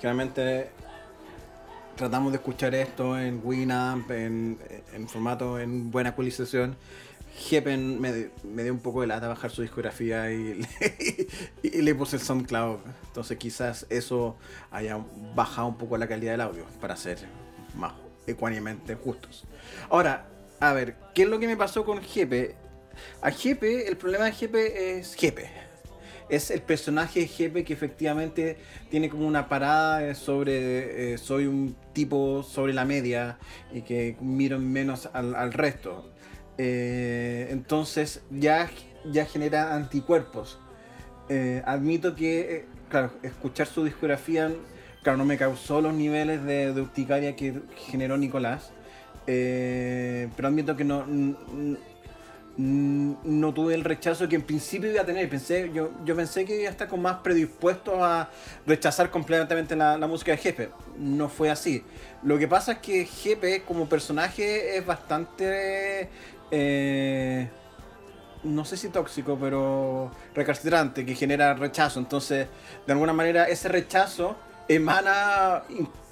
[0.00, 0.70] Generalmente
[1.96, 4.58] tratamos de escuchar esto en Winamp, en,
[4.94, 6.76] en formato, en buena ecualización.
[7.38, 10.66] Jepen me, me dio un poco de lata bajar su discografía y,
[11.62, 12.78] le puse el SoundCloud.
[13.06, 14.36] Entonces quizás eso
[14.70, 14.98] haya
[15.34, 17.18] bajado un poco la calidad del audio para ser
[17.76, 17.92] más
[18.26, 19.44] ecuánimemente justos.
[19.88, 20.26] Ahora,
[20.60, 22.56] a ver, ¿qué es lo que me pasó con Jepe?
[23.22, 25.68] A Jepe, el problema de Jepe es Jepe
[26.28, 28.58] es el personaje Jepe que efectivamente
[28.90, 33.38] tiene como una parada sobre eh, soy un tipo sobre la media
[33.72, 36.10] y que miro menos al, resto.
[36.58, 38.68] Eh, entonces ya,
[39.04, 40.58] ya genera anticuerpos.
[41.28, 44.52] Eh, admito que, claro, escuchar su discografía,
[45.02, 48.72] claro, no me causó los niveles de, de urticaria que generó Nicolás.
[49.24, 51.04] pero admito que no,
[52.58, 55.28] no tuve el rechazo que en principio iba a tener.
[55.28, 58.30] Pensé, yo, yo pensé que iba a estar con más predispuesto a
[58.66, 60.70] rechazar completamente la, música de Jepe.
[60.98, 61.84] No fue así.
[62.24, 66.08] Lo que pasa es que Jepe como personaje es bastante...
[66.50, 67.48] Eh,
[68.44, 72.00] no sé si tóxico, pero recalcitrante, que genera rechazo.
[72.00, 72.46] Entonces,
[72.86, 74.36] de alguna manera, ese rechazo
[74.68, 75.62] emana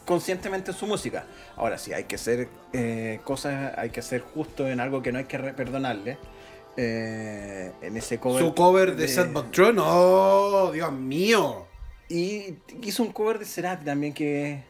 [0.05, 1.25] conscientemente su música.
[1.57, 5.19] Ahora sí, hay que hacer eh, cosas, hay que ser justo en algo que no
[5.19, 6.19] hay que perdonarle.
[6.79, 8.45] Eh, en ese cover.
[8.45, 11.67] Su cover de, Sad But True, no, Dios mío.
[12.09, 14.63] Y hizo un cover de Cerati también que.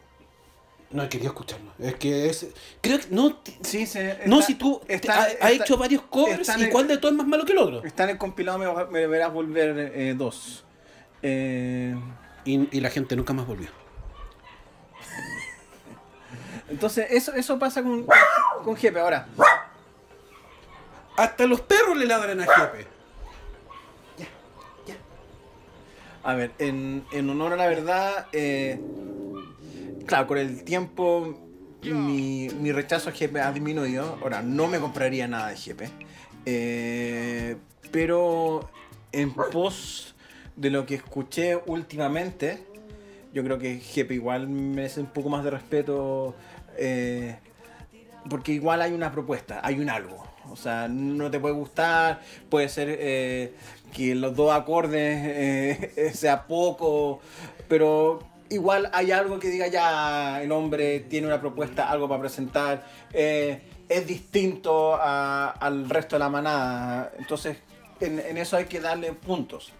[0.90, 1.72] No he querido escucharlo.
[1.78, 2.46] Es que es.
[2.80, 3.06] Creo que.
[3.10, 7.18] No, sí, se, no si tú has hecho varios covers, ¿y cuál de todos es
[7.18, 7.84] más malo que el otro?
[7.84, 10.64] Está en el compilado, me, verás volver eh, dos.
[11.22, 11.96] Eh,
[12.44, 13.68] y, la gente nunca más volvió.
[16.68, 18.06] Entonces, eso, eso pasa con,
[18.62, 19.00] con Jepe.
[19.00, 19.26] Ahora,
[21.16, 22.86] hasta los perros le ladran a Jepe.
[24.18, 24.26] Ya,
[24.86, 24.96] ya.
[26.22, 28.80] A ver, en, honor a la verdad, eh,
[30.06, 31.38] claro, con el tiempo
[31.82, 34.18] mi, rechazo a Jepe ha disminuido.
[34.22, 35.90] Ahora, no me compraría nada de Jepe.
[36.44, 37.56] Eh,
[37.90, 38.70] pero
[39.12, 40.14] en pos
[40.56, 42.64] de lo que escuché últimamente,
[43.32, 46.34] yo creo que Jepe igual merece un poco más de respeto.
[46.78, 47.36] Eh,
[48.28, 50.24] porque igual hay una propuesta, hay un algo.
[50.50, 53.54] O sea, no te puede gustar, puede ser eh,
[53.92, 57.20] que los dos acordes eh, sea poco,
[57.68, 58.20] pero
[58.50, 63.62] igual hay algo que diga ya, el hombre tiene una propuesta, algo para presentar, eh,
[63.88, 67.12] es distinto al resto de la manada.
[67.18, 67.58] Entonces,
[68.00, 69.72] en, eso hay que darle puntos.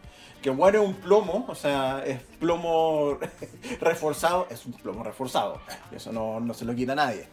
[0.43, 3.19] Que bueno es un plomo, o sea, es plomo
[3.81, 5.61] reforzado, es un plomo reforzado.
[5.91, 7.27] Eso no, no se lo quita a nadie.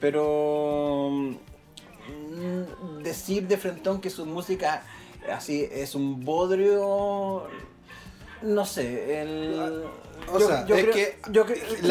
[0.00, 1.38] pero
[2.10, 4.82] Mm, decir de frentón que su música
[5.32, 7.46] así es un bodrio
[8.42, 9.84] no sé el
[10.32, 11.44] o yo, sea, es que, yo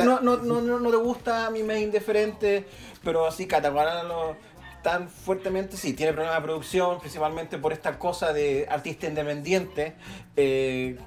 [0.04, 2.66] no, no, no, no, te gusta a mí me es indiferente
[3.04, 4.36] pero así catalogarlo
[4.84, 9.96] tan fuertemente sí tiene problemas de producción principalmente por esta cosa de artista independiente
[10.36, 10.98] eh,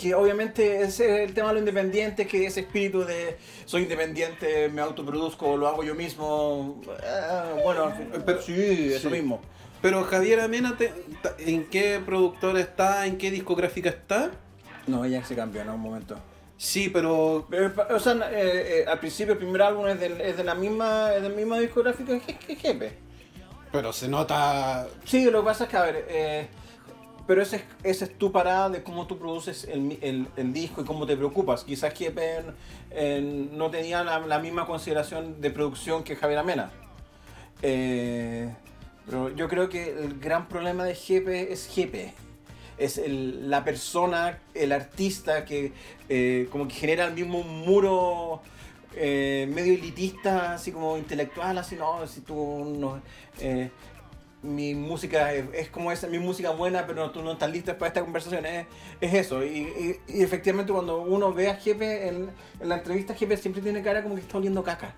[0.00, 4.80] que obviamente es el tema de lo independiente, que ese espíritu de soy independiente, me
[4.80, 6.80] autoproduzco, lo hago yo mismo.
[7.02, 7.92] Eh, bueno,
[8.24, 9.40] pero, sí, eso mismo.
[9.80, 10.76] Pero Javier Amena,
[11.38, 13.06] ¿en qué productor está?
[13.06, 14.30] ¿En qué discográfica está?
[14.86, 16.16] No, ella se cambió en un momento.
[16.56, 17.46] Sí, pero...
[17.90, 21.28] o sea, eh, eh, al principio el primer álbum es, de la misma, es de
[21.28, 22.98] la misma discográfica que Jepe.
[23.72, 24.86] Pero se nota...
[25.04, 26.50] Sí, lo que pasa es que, a ver,
[27.26, 31.06] pero esa es, es tu parada de cómo tú produces el, el, disco y cómo
[31.06, 31.64] te preocupas.
[31.64, 32.44] Quizás Jepe
[33.52, 36.70] no tenía la, misma consideración de producción que Javier Amena.
[37.62, 38.52] Eh,
[39.06, 42.14] pero yo creo que el gran problema de Jepe es Jepe.
[42.78, 45.72] Es la persona, el artista que
[46.08, 48.40] eh, como que genera el mismo muro
[48.94, 53.00] eh, medio elitista, así como intelectual, así no, si tú no
[54.42, 58.00] mi música es, como esa, mi música buena, pero tú no estás listo para esta
[58.02, 58.44] conversación.
[58.44, 58.66] Es,
[59.00, 59.44] es eso.
[59.44, 64.02] Y, y, efectivamente, cuando uno ve a Jepe en, la entrevista, Jepe siempre tiene cara
[64.02, 64.94] como que está oliendo caca.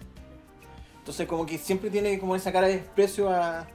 [0.98, 3.66] Entonces, como que siempre tiene como esa cara de desprecio a,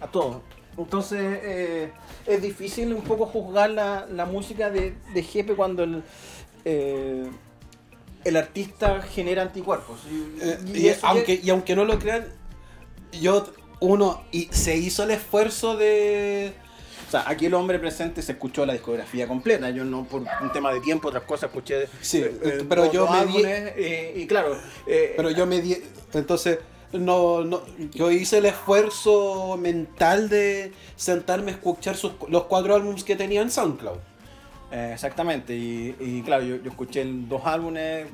[0.00, 0.42] a todo.
[0.78, 1.90] Entonces, eh,
[2.26, 6.02] es difícil un poco juzgar la, la música de, de Jepe cuando el.
[6.64, 7.26] Eh,
[8.24, 10.00] el artista genera anticuerpos.
[10.10, 12.26] Y, eh, aunque, y aunque no lo crean,
[13.12, 13.46] yo
[13.78, 16.52] uno y se hizo el esfuerzo de
[17.06, 19.70] O sea, aquí el hombre presente se escuchó la discografía completa.
[19.70, 21.86] Yo no, por un tema de tiempo, otras cosas, escuché.
[22.00, 24.58] Sí, eh, pero dos- yo dos me di- y claro.
[24.88, 25.76] eh, Pero yo me di.
[26.12, 26.58] Entonces,
[26.92, 27.60] no, no,
[27.92, 33.42] yo hice el esfuerzo mental de sentarme a escuchar sus- los cuatro álbumes que tenía
[33.42, 33.98] en SoundCloud.
[34.72, 38.06] Eh, exactamente, y, y claro, yo, yo escuché dos álbumes,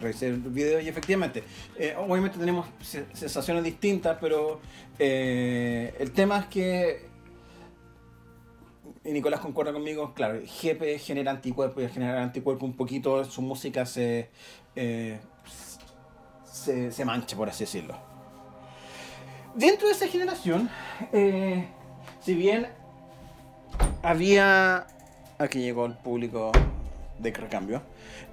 [0.00, 1.42] revisé el video y efectivamente,
[1.78, 4.60] eh, obviamente tenemos se- sensaciones distintas, pero
[4.98, 7.06] eh, el tema es que,
[9.02, 13.40] y Nicolás concuerda conmigo, claro, GP genera anticuerpos y al generar anticuerpos un poquito su
[13.40, 14.28] música se,
[16.64, 17.94] se, se mancha, por así decirlo.
[19.54, 20.68] Dentro de esa generación,
[21.12, 21.66] eh,
[22.20, 22.68] si bien
[24.02, 24.86] había.
[25.38, 26.52] Aquí llegó el público
[27.18, 27.82] de recambio.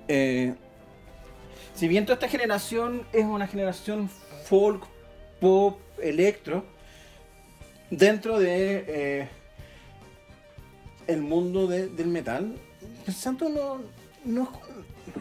[0.07, 0.53] Eh,
[1.75, 4.09] si bien toda esta generación es una generación
[4.45, 4.85] folk,
[5.41, 6.65] pop, electro,
[7.89, 9.29] dentro de eh,
[11.07, 12.55] el mundo de- del metal,
[13.05, 13.81] pensando no,
[14.25, 14.49] no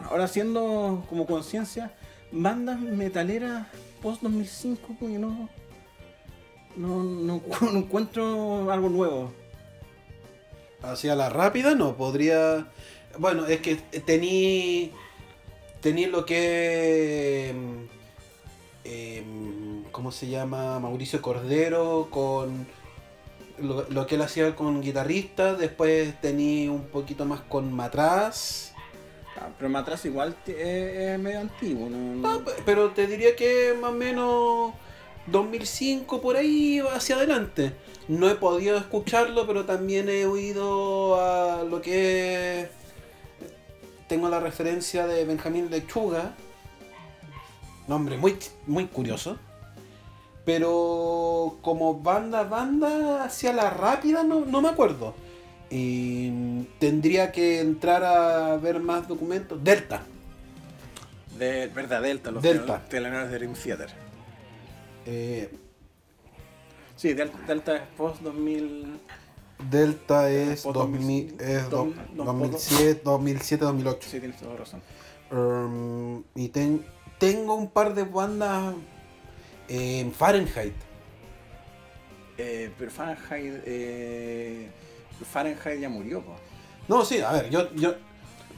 [0.09, 1.91] ahora haciendo como conciencia,
[2.33, 3.67] bandas metaleras
[4.01, 5.49] post 2005, como que no,
[6.75, 9.31] no, no, no encuentro algo nuevo.
[10.81, 12.67] Hacia la rápida no, podría...
[13.17, 14.91] Bueno, es que tení...
[15.79, 17.53] Tení lo que...
[17.55, 17.83] mm,
[18.83, 20.79] em, ¿Cómo se llama?
[20.79, 22.67] Mauricio Cordero con...
[23.59, 28.72] Lo, lo que él hacía con guitarristas, después tení un poquito más con Matraz.
[29.39, 31.97] Ah, pero Matraz igual te- es, es medio antiguo, ¿no?
[32.15, 34.73] no- pe- pero te diría que más o menos
[35.27, 37.73] 2005 por ahí hacia adelante.
[38.07, 42.69] No he podido escucharlo, pero también he oído a lo que
[44.07, 46.35] tengo la referencia de Benjamín Lechuga.
[47.87, 49.37] Nombre muy, muy curioso.
[50.45, 55.15] Pero como banda, banda hacia la rápida no, no me acuerdo.
[55.75, 59.63] Y tendría que entrar a ver más documentos.
[59.63, 60.03] Delta.
[61.39, 62.83] De verdad, Delta, los Delta.
[62.91, 63.89] de Ring Theater.
[65.07, 65.49] Eh,
[66.95, 68.99] Sí, Delta, Delta es post 2000.
[69.69, 74.07] Delta es, Post 2000, es do- 2000, no, 2007, 2007, 2008.
[74.11, 74.81] Sí, tienes toda razón.
[75.31, 76.85] Um, y ten-
[77.17, 78.75] tengo un par de bandas
[79.67, 80.75] en Fahrenheit.
[82.37, 83.63] Eh, pero Fahrenheit.
[83.65, 84.69] Eh,
[85.31, 86.23] Fahrenheit ya murió.
[86.87, 87.73] No, sí, a ver, yo.
[87.75, 87.93] yo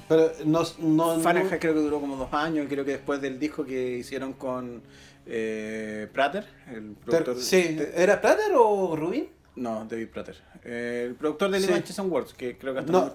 [0.08, 0.62] pero no.
[0.80, 2.68] no, no- Fahrenheit creo que duró como dos años.
[2.70, 4.82] Creo que después del disco que hicieron con
[5.26, 7.38] eh, Prater, el ter- productor.
[7.42, 9.30] sí, de- ¿era Prater o Rubin?
[9.56, 10.36] no, David Prater.
[10.64, 11.72] Eh, el productor de Sí.
[12.02, 13.14] And Words, que creo que hasta No.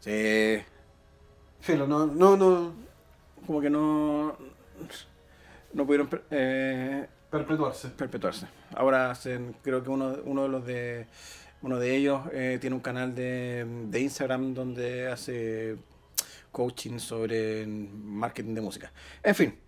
[0.00, 0.62] Sí.
[1.60, 2.72] Filo, no, no, no.
[3.46, 4.36] Como que no.
[5.72, 6.08] No pudieron.
[6.30, 7.88] Eh, Perpetuarse.
[7.88, 8.46] perpetuarse.
[8.74, 11.06] Ahora hacen, creo que uno, uno de los de
[11.62, 15.76] uno de ellos eh, tiene un canal de, de Instagram donde hace
[16.52, 18.92] coaching sobre marketing de música.
[19.22, 19.58] En fin,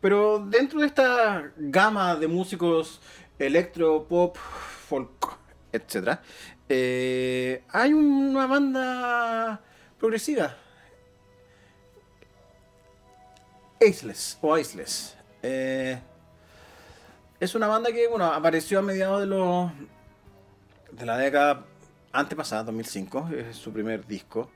[0.00, 3.00] pero dentro de esta gama de músicos
[3.38, 5.38] electro, pop, folk,
[5.72, 6.22] etcétera,
[6.68, 9.60] eh, hay una banda
[9.98, 10.56] progresiva.
[13.80, 15.16] Aceless o Aceless.
[15.42, 15.98] Eh,
[17.38, 19.70] es una banda que, bueno, apareció a mediados de los
[20.92, 21.64] de la década
[22.12, 24.50] antepasada, 2005, es su primer disco.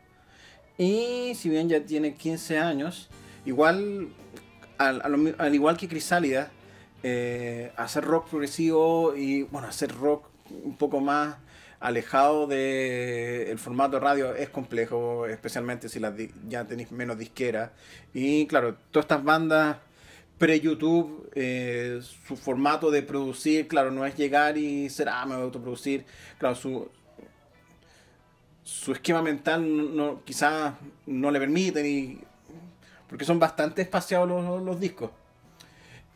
[0.76, 3.08] Y si bien ya tiene 15 años,
[3.44, 4.08] igual,
[4.78, 6.50] al, al igual que Crisálida,
[7.02, 10.26] eh, hacer rock progresivo y, bueno, hacer rock
[10.64, 11.36] un poco más
[11.78, 16.14] alejado del formato radio es complejo, especialmente si las
[16.48, 17.72] ya tenéis menos disquera.
[18.14, 19.76] Y claro, todas estas bandas
[20.38, 25.42] pre-YouTube, eh, su formato de producir, claro, no es llegar y ser, ah, me voy
[25.42, 26.04] a autoproducir.
[26.38, 26.88] Claro, su,
[28.62, 29.82] su esquema mental no,
[30.12, 30.74] no- quizás
[31.06, 32.20] no le permite, y,
[33.08, 35.10] porque son bastante espaciados los, los- discos.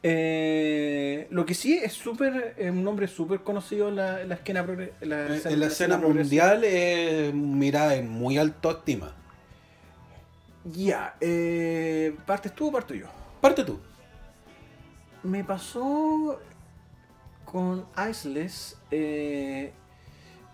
[0.02, 4.34] Eh, lo que sí es súper, es un nombre súper conocido en la, en la
[4.36, 9.14] escena, progre- en la, Eh, En la escena mundial es mirada en muy alto estima.
[10.64, 13.06] Ya, eh, ¿partes tú o parto yo?
[13.40, 13.80] Parte tú.
[15.28, 16.40] Me pasó
[17.44, 19.72] con Iceless eh,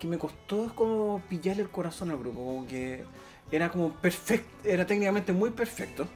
[0.00, 3.04] que me costó como pillarle el corazón al grupo, como que
[3.52, 6.08] era como perfecto, era técnicamente muy perfecto.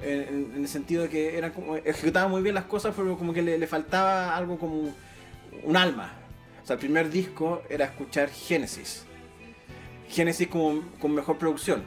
[0.00, 3.42] En, el sentido de que era como, ejecutaba muy bien las cosas, pero como que
[3.42, 4.94] le, faltaba algo como
[5.64, 6.12] un alma.
[6.62, 9.06] O sea, el primer disco era escuchar Genesis.
[10.08, 11.82] Genesis como, con mejor producción.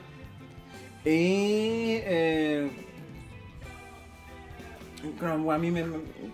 [1.06, 2.70] Y eh,
[5.52, 5.86] a mí me,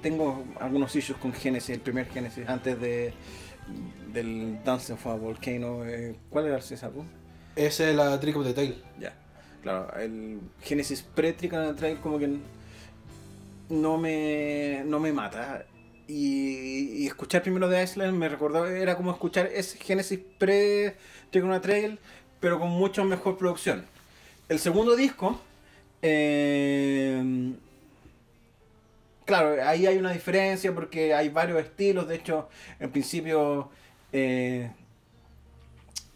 [0.01, 3.13] tengo algunos issues con Genesis, el primer Genesis, antes de
[4.13, 5.85] del Dance of a Volcano.
[5.85, 7.05] eh, ¿Cuál era ese álbum?
[7.55, 8.81] Esa es la Trick of the Tail.
[8.99, 9.13] Ya,
[9.61, 12.37] claro, el Genesis pre-Trick and Trail como que
[13.69, 15.65] no me, no me mata.
[16.07, 21.61] Y, y escuchar primero de Iceland me recordaba, era como escuchar ese Genesis pre-Trick and
[21.61, 21.99] Trail,
[22.39, 23.85] pero con mucho mejor producción.
[24.47, 25.41] El segundo disco,
[26.01, 27.53] eh,
[29.27, 32.49] claro, ahí hay una diferencia porque hay varios estilos, de hecho,
[32.79, 33.69] en principio...
[34.11, 34.71] eh,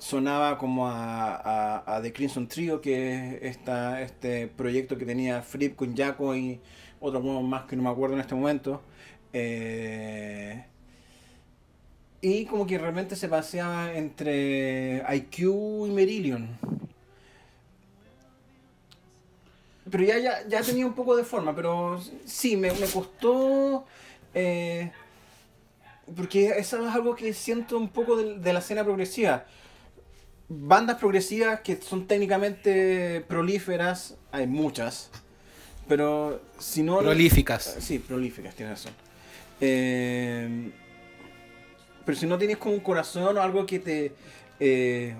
[0.01, 5.76] sonaba como a, a, The Crimson Trio, que es esta, este proyecto que tenía Flip
[5.76, 6.59] con Jaco y
[6.99, 8.82] otros más que no me acuerdo en este momento.
[9.32, 10.66] Eh,
[12.22, 16.57] y como que realmente se paseaba entre IQ y Merillion.
[19.91, 23.85] Pero ya, ya, ya tenía un poco de forma, pero sí, me, me costó...
[24.33, 24.91] eh,
[26.15, 29.45] porque eso es algo que siento un poco de, de la escena progresiva.
[30.49, 35.09] Bandas progresivas que son técnicamente prolíferas, hay muchas.
[35.87, 36.99] Pero si no.
[36.99, 37.77] Prolíficas.
[37.79, 38.93] Sí, prolíficas, tienes razón.
[39.61, 40.71] Eh,
[42.05, 44.11] pero si no tienes como un corazón o algo que te.
[44.59, 45.15] eh,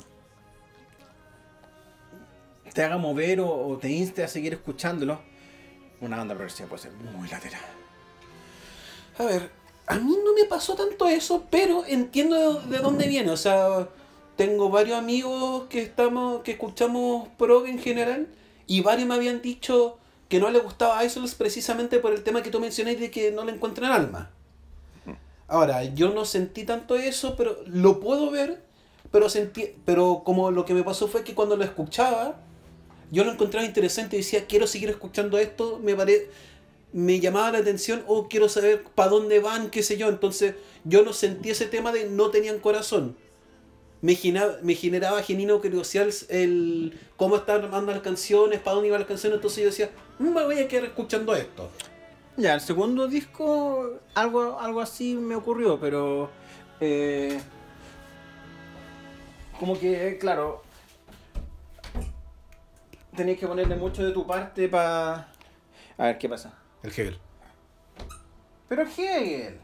[2.74, 5.20] te haga mover o, te inste a seguir escuchándolo,
[6.00, 7.62] una banda progresiva puede ser muy lateral.
[9.18, 9.52] A ver,
[9.88, 13.30] a mí no me pasó tanto eso, pero entiendo de, de dónde viene.
[13.32, 13.88] O sea,
[14.36, 18.28] tengo varios amigos que estamos, que escuchamos prog en general,
[18.68, 19.98] y varios me habían dicho
[20.30, 23.44] que no les gustaba Isolus precisamente por el tema que tú mencionas de que no
[23.44, 24.32] le encuentran alma.
[25.50, 28.64] Ahora, yo no sentí tanto eso, pero lo puedo ver,
[29.12, 32.38] pero sentí, pero como lo que me pasó fue que cuando lo escuchaba,
[33.12, 36.30] yo lo encontraba interesante y decía, quiero seguir escuchando esto, me pare
[36.94, 40.10] me llamaba la atención o quiero saber para dónde van, qué sé yo.
[40.10, 43.16] Entonces yo no sentí ese tema de no tenían corazón.
[44.02, 45.22] Me, genera- me generaba
[45.62, 49.36] curiosidad el cómo estaban armando las canciones, para dónde iban las canciones.
[49.38, 49.90] Entonces yo decía,
[50.20, 51.70] "Mm, me voy a quedar escuchando esto.
[52.36, 56.30] Ya, el segundo disco, algo, algo así me ocurrió, pero.
[56.82, 57.40] eh,
[59.60, 60.64] como que, eh, claro.
[63.16, 65.28] Tenías que ponerle mucho de tu parte para.
[65.98, 66.54] A ver qué pasa.
[66.82, 67.20] El Hegel.
[68.70, 69.60] Pero Hegel.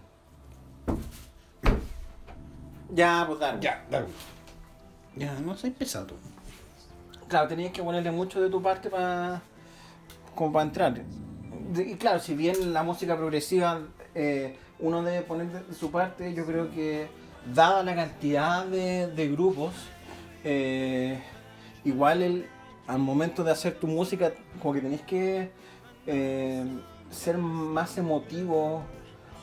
[2.93, 3.61] Ya, pues Darwin.
[3.61, 4.07] Ya, dale.
[5.15, 6.15] Ya, no soy pesado.
[7.27, 9.41] Claro, tenías que ponerle mucho de tu parte para.
[10.35, 11.01] como para entrar.
[11.75, 13.81] Y claro, si bien la música progresiva
[14.15, 17.07] eh, uno debe poner de su parte, yo creo que
[17.53, 19.73] dada la cantidad de, de grupos,
[20.43, 21.19] eh,
[21.83, 22.47] igual el,
[22.87, 24.31] al momento de hacer tu música,
[24.61, 25.51] como que tenés que
[26.05, 26.65] eh,
[27.11, 28.81] ser más emotivo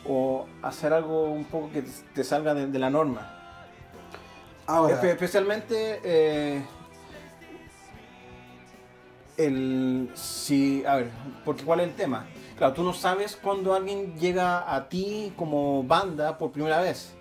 [0.07, 1.83] o hacer algo un poco que
[2.15, 3.31] te, salga de- de la norma.
[4.67, 6.65] Ahora, Espe- especialmente eh,
[9.37, 11.11] el si a ver
[11.45, 12.25] porque cuál es el tema
[12.57, 17.13] claro tú no sabes cuando alguien llega a ti como banda por primera vez.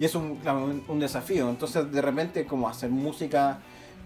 [0.00, 1.48] Y es un, claro, un- un desafío.
[1.50, 3.58] Entonces de repente como hacer música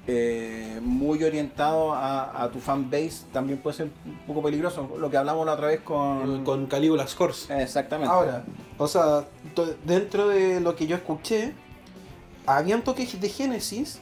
[0.06, 5.10] eh, muy orientado a, a tu fan base también puede ser un poco peligroso lo
[5.10, 7.62] que hablamos la otra vez con, con Caligula's Horse.
[7.62, 8.44] exactamente Ahora,
[8.78, 9.24] o sea,
[9.84, 11.52] dentro de lo que yo escuché,
[12.46, 14.00] habían toques de Génesis,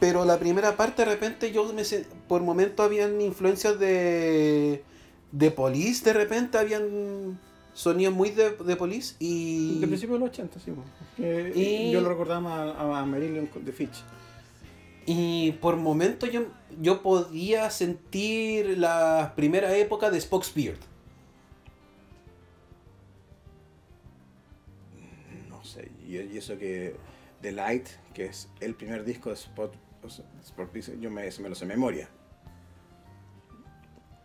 [0.00, 1.82] pero la primera parte de repente yo me
[2.26, 4.82] por momento habían influencias de
[5.30, 7.38] de Police, de repente habían
[7.74, 10.72] sonidos muy de, de Police y de principio de los 80 sí.
[11.16, 14.02] Que Y- yo lo recordaba más a, a Marillion de Fitch
[15.06, 16.42] y por momentos yo,
[16.80, 20.78] yo podía sentir la primera época de Spock's Beard.
[25.48, 26.96] No sé, y, y eso que
[27.40, 29.74] The Light, que es el primer disco de Spot,
[31.00, 32.08] yo me, me lo sé de memoria.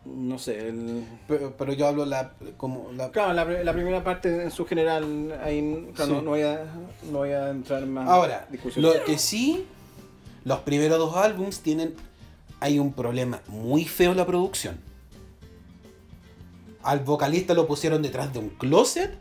[0.06, 1.04] No sé, el...
[1.28, 5.38] Pero, pero yo hablo la como la Claro, la, la primera parte en su general,
[5.44, 6.16] ahí claro, Sí.
[6.16, 6.66] no, no voy a,
[7.12, 8.86] no voy a entrar más Ahora, discusión.
[8.86, 9.68] lo que sí,
[10.48, 11.94] los primeros dos álbums tienen.
[12.62, 14.78] Hay un problema muy feo en la producción.
[16.82, 19.12] Al vocalista lo pusieron detrás de un closet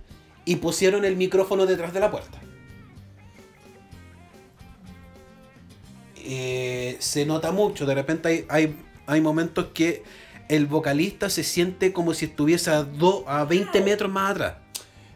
[0.44, 2.40] y pusieron el micrófono detrás de la puerta.
[6.16, 10.02] Eh, se nota mucho, de repente hay, hay, hay momentos que
[10.48, 14.54] el vocalista se siente como si estuviese a, do- a 20 metros más atrás.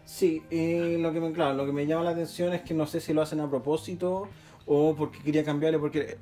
[0.04, 2.86] Sí, eh, lo que me, claro, lo que me llama la atención es que no
[2.86, 4.28] sé si lo hacen a propósito
[4.72, 6.16] o porque quería cambiarle, porque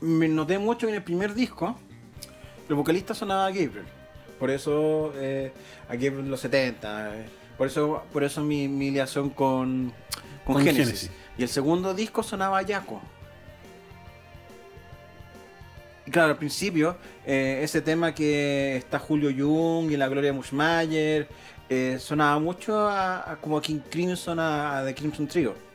[0.00, 1.76] me noté mucho en el primer disco,
[2.68, 3.84] el vocalista sonaba a Gabriel.
[4.38, 5.52] Por eso eh,
[5.88, 7.26] a Gabriel en los 70, eh,
[7.58, 9.92] Por eso, por eso mi, mi liación con,
[10.44, 10.86] con, Con Genesis.
[10.86, 11.10] Genesis.
[11.36, 13.02] Y el segundo disco sonaba Yaco.
[16.06, 16.96] Y claro, al principio,
[17.26, 21.28] eh, ese tema que está Julio Jung y la Gloria Mushmayer,
[21.68, 25.69] eh, sonaba mucho a, a como a King Crimson, a, a The Crimson Trio.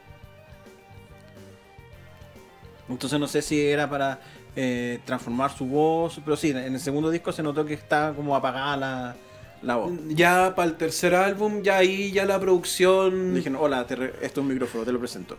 [2.87, 4.19] Entonces no sé si era para
[4.55, 8.35] eh, transformar su voz, pero sí, en el segundo disco se notó que está como
[8.35, 9.15] apagada la,
[9.63, 9.91] la voz.
[10.09, 13.33] Ya para el tercer álbum, ya ahí ya la producción...
[13.33, 15.37] Dijeron, hola, te re- esto es un micrófono, te lo presento.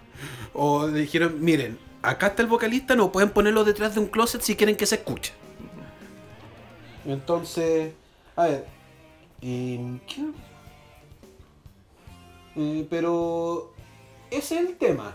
[0.55, 4.57] O dijeron, miren, acá está el vocalista, no pueden ponerlo detrás de un closet si
[4.57, 5.33] quieren que se escuche.
[7.05, 7.93] Entonces,
[8.35, 8.67] a ver.
[9.41, 10.27] ¿qué?
[12.57, 13.73] Eh, pero
[14.31, 15.15] ese es el tema.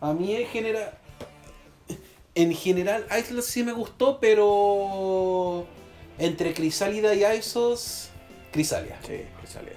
[0.00, 0.92] A mí en general.
[2.36, 5.66] En general, Isles sí me gustó, pero.
[6.18, 8.10] Entre Crisálida y Isos.
[8.52, 8.96] Crisalia.
[9.04, 9.72] Sí, que salía.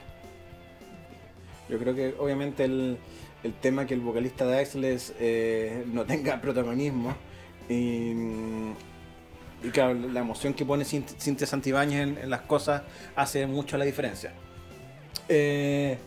[1.67, 2.97] Yo creo que obviamente el,
[3.43, 7.15] el tema que el vocalista de Axles eh, no tenga protagonismo
[7.69, 8.11] y,
[9.63, 12.83] y claro, la emoción que pone Cint- Cintia Santibáñez en, las cosas
[13.15, 14.33] hace mucho la diferencia.
[15.27, 15.97] Eh,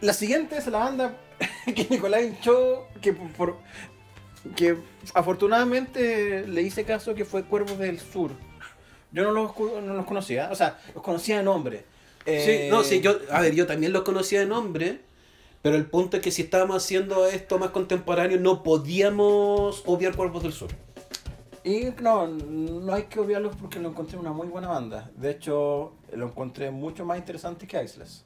[0.00, 1.16] la siguiente es la banda
[1.74, 3.58] que Nicolás hinchó, que, por-
[4.56, 4.76] que
[5.14, 8.32] afortunadamente le hice caso que fue Cuervos del Sur.
[9.12, 11.84] Yo no los, no los conocía, o sea, los conocía de nombre.
[12.24, 15.00] Eh, Sí, no, sí, yo, a ver, yo también los conocía de nombre,
[15.60, 20.42] pero el punto es que si estábamos haciendo esto más contemporáneo, no podíamos obviar Cuerpos
[20.42, 20.70] del Sur.
[21.64, 25.10] Y no, no hay que obviarlos porque lo encontré una muy buena banda.
[25.16, 28.24] De hecho, lo encontré mucho más interesante que Isles.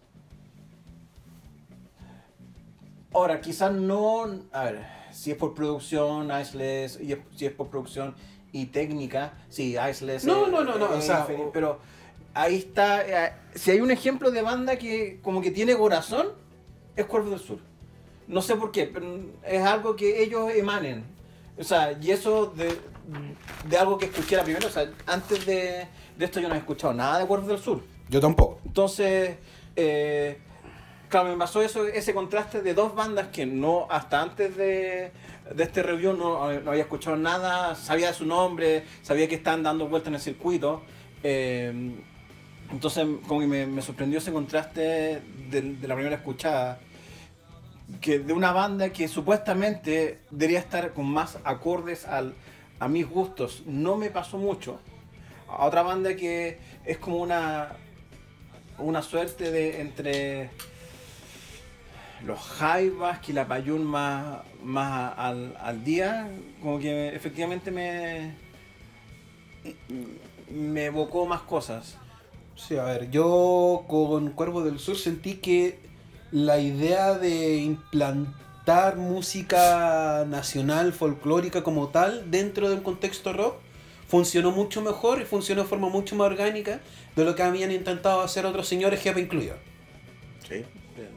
[3.12, 4.24] Ahora, quizás no.
[4.52, 4.86] A ver,
[5.16, 8.14] si es por producción, Isles, y es- si es por producción
[8.52, 10.24] y técnica, sí, Isles.
[10.24, 11.78] No, es- no, no, no, o sea, inferior, o- pero
[12.34, 13.26] ahí está.
[13.26, 16.28] eh, si hay un ejemplo de banda que como que tiene corazón,
[16.94, 17.58] es Cuervos del Sur.
[18.28, 19.06] No sé por qué, pero
[19.44, 21.04] es algo que ellos emanen.
[21.58, 22.76] O sea, y eso de,
[23.68, 25.86] de algo que escuché la primera, o sea, antes de,
[26.18, 27.82] de esto yo no he escuchado nada de Cuervos del Sur.
[28.08, 28.58] Yo tampoco.
[28.66, 29.36] Entonces,
[29.76, 30.38] eh,
[31.08, 35.12] claro, me pasó eso, ese contraste de dos bandas que no, hasta antes de,
[35.54, 39.88] de este review no, no había escuchado nada, sabía su nombre, sabía que estaban dando
[39.88, 40.82] vueltas en el circuito.
[41.22, 41.94] eh,
[42.70, 44.80] entonces, como que me, me sorprendió ese contraste
[45.50, 46.80] de, de la primera escuchada.
[48.00, 52.34] Que de una banda que supuestamente debería estar con más acordes al,
[52.80, 54.80] a mis gustos, no me pasó mucho.
[55.48, 57.76] A otra banda que es como una,
[58.78, 60.50] una suerte de entre
[62.24, 66.28] los Jaivas y la Payún más, más al, al día,
[66.62, 68.34] como que efectivamente me,
[70.50, 71.98] me evocó más cosas.
[72.54, 75.78] Sí, a ver, yo con Cuervo del Sur sentí que
[76.32, 83.56] la idea de implantar música nacional, folclórica como tal, dentro de un contexto rock,
[84.08, 86.80] funcionó mucho mejor y funcionó de forma mucho más orgánica
[87.14, 89.56] de lo que habían intentado hacer otros señores, jefe incluido.
[90.48, 90.64] Sí.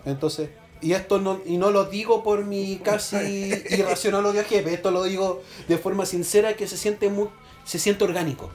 [0.06, 0.50] Entonces,
[0.82, 3.18] y esto no, y no lo digo por mi casi
[3.70, 7.28] irracional odio a jefe, esto lo digo de forma sincera que se siente muy,
[7.66, 8.50] se siente orgánico.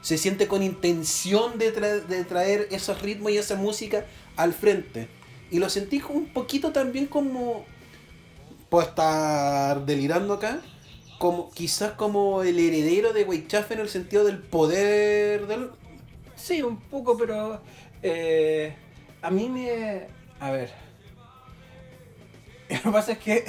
[0.00, 5.06] Se siente con intención de, tra- de traer esos ritmos y esa música al frente.
[5.50, 7.64] Y lo sentí un poquito también como.
[8.68, 10.60] Puedo estar delirando acá.
[11.20, 15.70] Como, quizás como el heredero de Weichafe en el sentido del poder del.
[16.34, 17.60] Sí, un poco, pero
[18.02, 18.74] eh,
[19.20, 20.08] a mí me...
[20.40, 20.72] A ver.
[22.76, 23.44] Lo que pasa es que...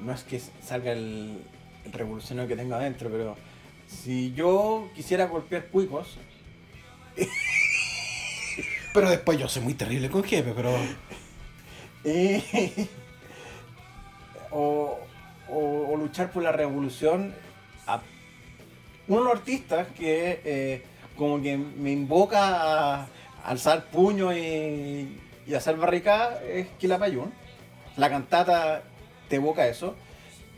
[0.00, 1.38] No es que salga el,
[1.84, 3.36] el revolucionario que tengo adentro, pero
[3.88, 6.16] si yo quisiera golpear cuicos,
[8.94, 10.70] Pero después yo soy muy terrible con jefe, pero.
[12.04, 12.42] y-
[14.50, 14.98] o,
[15.48, 17.34] o- o luchar por la revolución,
[17.86, 18.00] a
[19.08, 20.82] uno de los artistas que eh,
[21.16, 23.08] como que me invoca a
[23.44, 27.32] alzar puño y, y hacer barricada es Quilapayún.
[27.98, 28.82] La cantata
[29.28, 29.94] te evoca eso.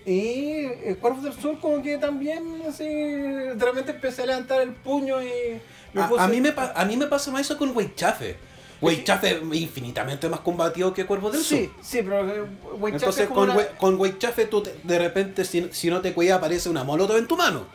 [0.07, 4.71] Y el Cuervos del Sur como que también así, de repente empecé a levantar el
[4.73, 5.61] puño y
[5.93, 8.37] me A, puse- a mí me a mí me pasa más eso con Weichafe.
[8.81, 11.85] Weichafe es infinitamente más combativo que Cuervo del Sí, Sur.
[11.85, 12.47] sí, pero eh,
[12.79, 16.01] Weichafe Entonces es como con, una- con Weichafe tú te- de repente si, si no
[16.01, 17.67] te cuidas aparece una molotov en tu mano.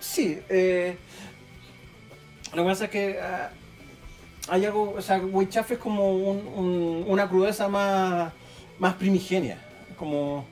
[0.00, 0.96] Sí, eh,
[2.54, 3.50] lo que pasa es que ah,
[4.48, 8.32] hay algo, o sea, Weichafe es como un- un- una crudeza más,
[8.78, 9.58] más primigenia,
[9.96, 10.46] como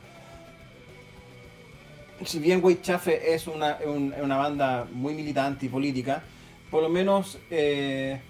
[2.24, 6.22] si bien Weichafe es una, un- una banda muy militante y política,
[6.70, 8.20] por lo menos eh,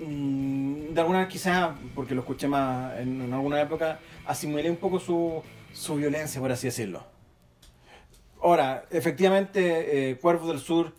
[0.00, 4.98] mm, de alguna quizás, porque lo escuché más en, en alguna época, asimilé un poco
[4.98, 7.04] su, su violencia, por así decirlo.
[8.42, 10.94] Ahora, efectivamente, eh, Cuervos del Sur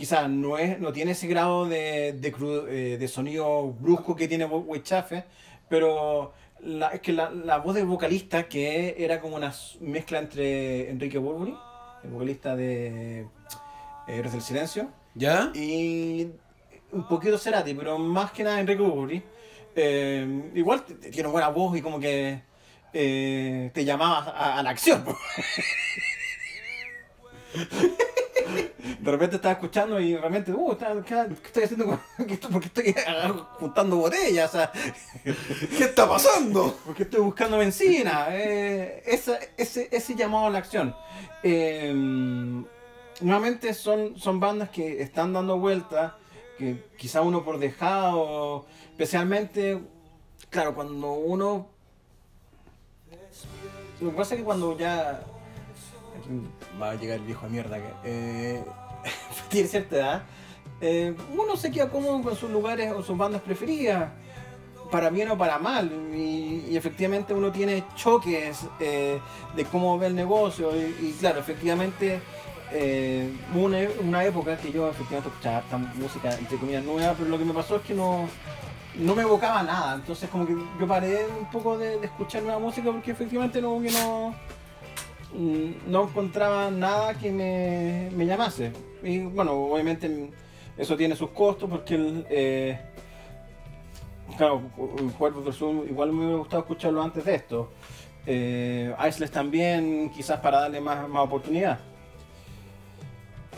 [0.00, 4.26] quizás no, es, no tiene ese grado de, de, cru- eh, de sonido brusco que
[4.26, 5.24] tiene Weichafe,
[5.68, 10.88] pero la, es que la, la voz del vocalista, que era como una mezcla entre
[10.90, 11.54] Enrique Burbury,
[12.02, 13.26] el vocalista de eh,
[14.08, 15.52] Héroes del Silencio, ¿Ya?
[15.54, 16.30] y
[16.92, 19.22] un poquito Cerati, pero más que nada Enrique Burbury.
[19.76, 22.40] Eh, igual tiene buena voz y como que
[22.94, 25.04] eh, te llamaba a, a la acción.
[29.00, 31.98] De repente estaba escuchando y realmente, uh, ¿qué, qué estoy haciendo?
[32.26, 32.94] qué ¿Por qué estoy
[33.58, 34.50] juntando botellas?
[34.50, 34.72] O sea,
[35.24, 36.76] ¿Qué está pasando?
[36.84, 38.26] porque estoy buscando benzina.
[38.30, 40.94] Eh, esa- ese, ese llamado a la acción.
[41.42, 41.92] Eh,
[43.20, 46.12] nuevamente son, son bandas que están dando vueltas,
[46.58, 49.80] que quizá uno por dejado, especialmente,
[50.50, 51.68] claro, cuando uno...
[54.00, 55.22] Lo que pasa es que cuando ya...
[56.80, 57.92] Va a llegar el viejo de mierda que...
[58.04, 58.64] eh,
[59.48, 60.22] tiene cierta edad.
[60.80, 64.10] eh, uno se queda cómodo con sus lugares o sus bandas preferidas
[64.90, 65.90] para bien o para mal.
[66.14, 69.18] Y, efectivamente uno tiene choques eh,
[69.56, 70.70] de cómo ve el negocio.
[70.76, 72.20] Y, claro, efectivamente
[72.72, 75.62] eh, hubo una, una época que yo efectivamente escuchaba
[75.94, 78.28] música entre comillas nueva, pero lo que me pasó es que no,
[78.98, 79.94] no me evocaba nada.
[79.94, 83.90] Entonces como que yo paré un poco de, escuchar nueva música porque efectivamente no, que
[83.90, 84.34] no,
[85.34, 88.72] no encontraba nada que me, me llamase.
[89.02, 90.30] Y bueno, obviamente
[90.76, 92.26] eso tiene sus costos porque el...
[92.30, 92.80] eh,
[94.36, 94.62] Claro,
[95.18, 97.72] Cuervos del Sur igual me hubiera gustado escucharlo antes de esto.
[98.24, 101.80] Eh, Iceless también, quizás para darle más, más oportunidad.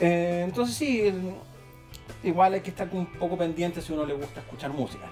[0.00, 1.12] Eh, entonces sí,
[2.24, 5.04] igual hay que estar un poco pendiente si uno le gusta escuchar música.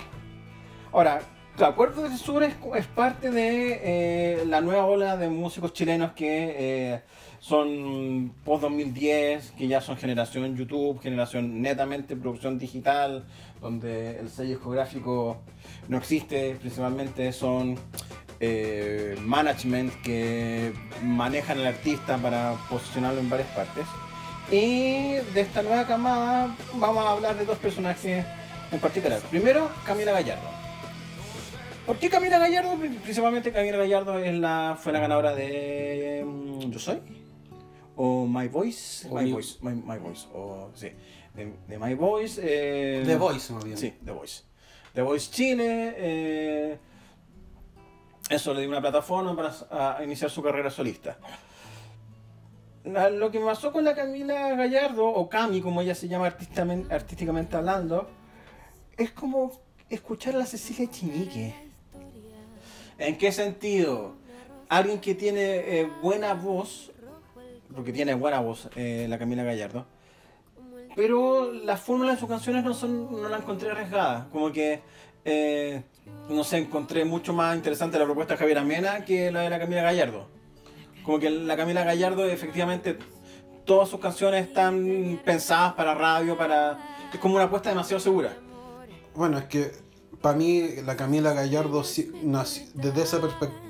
[0.92, 1.20] Ahora,
[1.56, 2.54] claro, Cuervos del Sur es,
[2.94, 7.02] parte de eh, la nueva ola de músicos chilenos que eh,
[7.40, 13.24] son post 2010, que ya son generación YouTube, generación netamente producción digital,
[13.60, 15.38] donde el sello discográfico
[15.88, 17.78] no existe, principalmente son
[18.40, 20.72] eh, management que
[21.02, 23.86] manejan al artista para posicionarlo en varias partes.
[24.50, 28.24] Y de esta nueva camada vamos a hablar de dos personajes
[28.72, 29.20] en particular.
[29.30, 30.59] Primero, Camila Gallardo.
[31.86, 32.76] ¿Por qué Camila Gallardo?
[33.02, 37.00] Principalmente Camila Gallardo es la, fue la ganadora de mm, Yo Soy.
[37.96, 39.08] O My Voice.
[39.10, 39.58] O My Voice.
[39.62, 40.26] My, My Voice.
[40.32, 40.90] O, sí.
[41.34, 42.40] De, de My Voice.
[42.42, 43.76] eh, The Voice, más bien.
[43.76, 44.42] Sí, The Voice.
[44.94, 45.94] The Voice Chile.
[45.96, 46.78] eh,
[48.28, 51.18] eso le dio una plataforma para a iniciar su carrera solista.
[52.84, 56.26] La- Lo que me pasó con la Camila Gallardo, o Cami, como ella se llama
[56.90, 58.08] artísticamente hablando,
[58.96, 61.69] es como escuchar a la Cecilia Chinique.
[63.00, 64.14] ¿En qué sentido?
[64.68, 66.92] Alguien que tiene eh, buena voz,
[67.74, 69.86] porque tiene buena voz eh, la Camila Gallardo,
[70.94, 74.28] pero la fórmula de sus canciones no, son, no la encontré arriesgada.
[74.30, 74.82] Como que,
[75.24, 75.82] eh,
[76.28, 79.58] no sé, encontré mucho más interesante la propuesta de Javier Amena que la de la
[79.58, 80.28] Camila Gallardo.
[81.02, 82.98] Como que la Camila Gallardo, efectivamente,
[83.64, 86.78] todas sus canciones están pensadas para radio, para...
[87.12, 88.36] Es como una apuesta demasiado segura.
[89.14, 89.72] Bueno, es que
[90.20, 93.60] para mí la Camila Gallardo sí- nació- desde esa perspectiva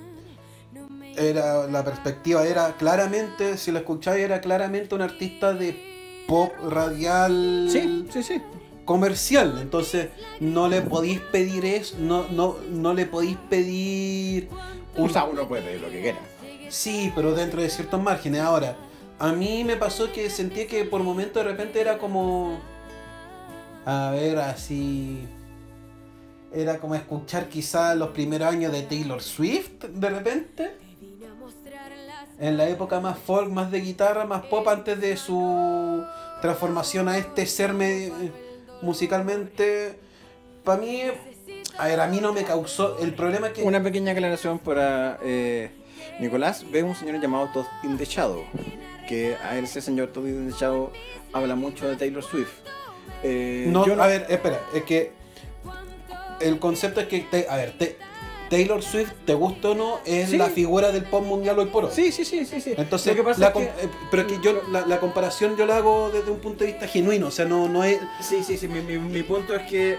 [1.17, 7.69] era la perspectiva era claramente, si la escucháis, era claramente un artista de pop radial
[7.71, 8.41] sí, sí.
[8.85, 9.59] comercial.
[9.61, 14.49] Entonces no le podéis pedir eso, no, no, no le podéis pedir
[14.97, 16.19] O sea, uno puede pedir lo que quiera.
[16.69, 18.41] Sí, pero dentro de ciertos márgenes.
[18.43, 18.77] Ahora,
[19.19, 22.61] a mí me pasó que sentí que por momentos de repente era como.
[23.85, 25.27] A ver, así.
[26.53, 30.71] Era como escuchar quizás los primeros años de Taylor Swift, de repente.
[32.39, 36.03] En la época más folk, más de guitarra, más pop, antes de su
[36.41, 38.11] transformación a este ser me-
[38.83, 39.99] musicalmente.
[40.65, 41.03] Para mí.
[41.79, 42.99] A ver, a mí no me causó.
[42.99, 43.63] El problema es que.
[43.63, 45.71] Una pequeña aclaración para eh,
[46.19, 46.65] Nicolás.
[46.71, 48.43] Ve un señor llamado Todd in the Shadow.
[49.09, 50.91] Que a ese señor Todd in the Shadow
[51.33, 52.53] habla mucho de Taylor Swift.
[53.23, 55.13] Eh, No, yo a ver, espera, es que
[56.41, 57.97] el concepto es que, te- a ver, te-
[58.49, 60.37] Taylor Swift, te gusta o no, es Sí.
[60.37, 61.91] la figura del pop mundial hoy por hoy.
[61.95, 62.75] Sí, sí, sí, sí, sí.
[62.77, 63.63] Entonces, que pasa la es que...
[63.63, 66.89] eh, pero que yo la, la comparación yo la hago desde un punto de vista
[66.89, 68.01] genuino, o sea, no, no es...
[68.21, 68.67] Sí, sí, sí.
[68.67, 69.97] Mi, mi- mi punto es que,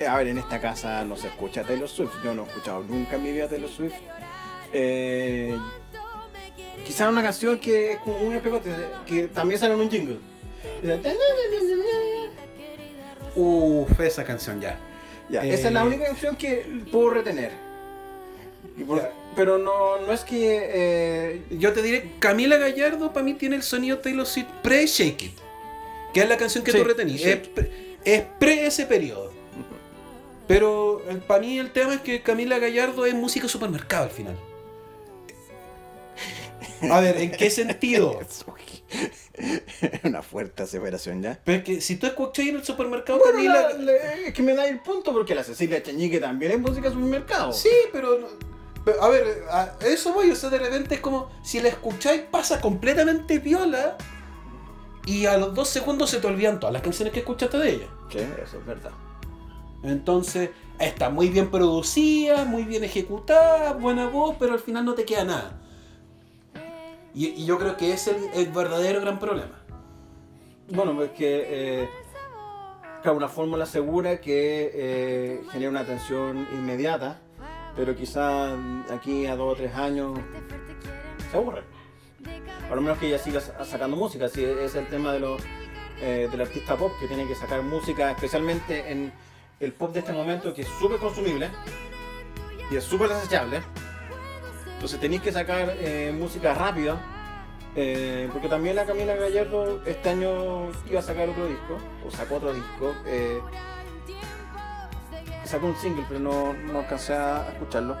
[0.00, 2.10] eh, a ver, en esta casa no se escucha Taylor Swift.
[2.24, 3.94] Yo no he escuchado nunca en mi vida Taylor Swift.
[4.72, 5.56] Eh,
[6.84, 8.70] quizás una canción que es como un pegote,
[9.06, 10.18] que también sale en un jingle.
[13.36, 14.78] Uf, esa canción ya.
[15.30, 17.52] Ya, esa es la Eh, única canción que puedo retener.
[18.86, 20.58] Por- pero no, no es que.
[20.72, 25.32] eh, Yo te diré, Camila Gallardo para mí tiene el sonido Taylor Swift pre-Shake It.
[26.14, 27.24] Que es la canción que Sí, tú retenís.
[27.24, 27.40] Es,
[28.04, 29.32] es pre ese periodo.
[30.46, 34.36] Pero para mí el tema es que Camila Gallardo es música supermercado al final.
[36.90, 38.18] A ver, ¿en qué sentido?
[40.04, 41.38] una fuerte aseveración ya.
[41.44, 43.62] Pero es que si tú escuchas en el supermercado Bueno, Camila...
[43.70, 46.88] la- la- es que me da el punto porque la Cecilia Cheñique también es música
[46.88, 47.52] de supermercado.
[47.52, 48.18] Sí, pero,
[49.00, 52.60] a ver, a eso voy, o sea, de repente es como si la escucháis pasa
[52.60, 53.96] completamente viola
[55.06, 57.86] y a los dos segundos se te olvidan todas las canciones que escuchaste de ella.
[58.10, 58.90] Sí, eso es verdad.
[59.82, 60.50] Entonces,
[60.80, 65.24] está muy bien producida, muy bien ejecutada, buena voz, pero al final no te queda
[65.24, 65.60] nada.
[67.18, 69.60] Y, y yo creo que ese es el, el verdadero gran problema.
[70.70, 71.46] Bueno, pues que.
[71.82, 71.88] Eh,
[73.02, 77.18] claro, una fórmula segura que eh, genera una atención inmediata,
[77.74, 78.52] pero quizá
[78.94, 80.16] aquí a dos o tres años
[81.32, 81.62] se aburre.
[82.70, 85.42] A lo menos que ella siga sa- sacando música, si es el tema de los,
[86.00, 89.12] eh, del artista pop que tiene que sacar música, especialmente en
[89.58, 91.48] el pop de este momento que es súper consumible
[92.70, 93.60] y es súper desechable.
[94.78, 97.00] Entonces tenéis que sacar eh, música rápida,
[97.74, 102.36] eh, porque también la Camila Gallardo este año iba a sacar otro disco, o sacó
[102.36, 102.94] otro disco.
[103.04, 103.40] eh,
[105.44, 107.96] sacó un single, pero no, no alcancé a escucharlo.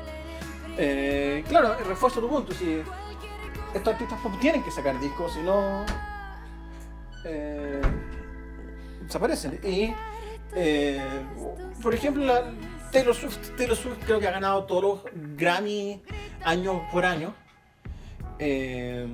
[1.48, 2.80] Claro, refuerzo tu punto, si
[3.74, 5.84] estos artistas pop tienen que sacar discos, si no
[9.02, 9.58] desaparecen.
[9.64, 9.92] Y
[11.82, 12.52] por ejemplo, la
[12.90, 15.00] Taylor Swift, Taylor Swift creo que ha ganado todos los
[15.36, 16.02] Grammy
[16.44, 17.34] año por año.
[18.38, 19.06] Eh,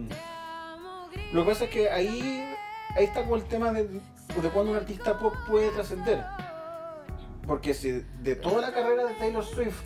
[1.33, 2.55] lo que pasa es que ahí,
[2.97, 6.25] ahí está como el tema de, de cuando un artista pop puede trascender.
[7.47, 9.83] Porque si de toda la carrera de Taylor Swift,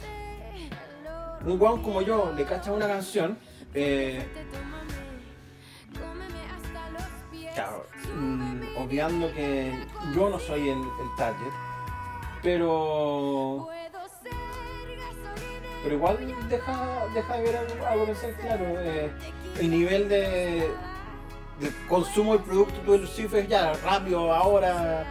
[1.45, 3.39] un guau como yo le cacha una canción,
[3.75, 4.25] eh,
[7.55, 9.73] claro, mm, obviando que
[10.15, 11.53] yo no soy el, el target,
[12.43, 13.69] pero
[15.83, 16.19] pero igual
[16.49, 18.65] deja, deja de ver algo, pensar claro.
[18.81, 19.11] eh,
[19.61, 20.71] el nivel de,
[21.61, 25.05] de consumo del producto del Swift es ya rápido ahora.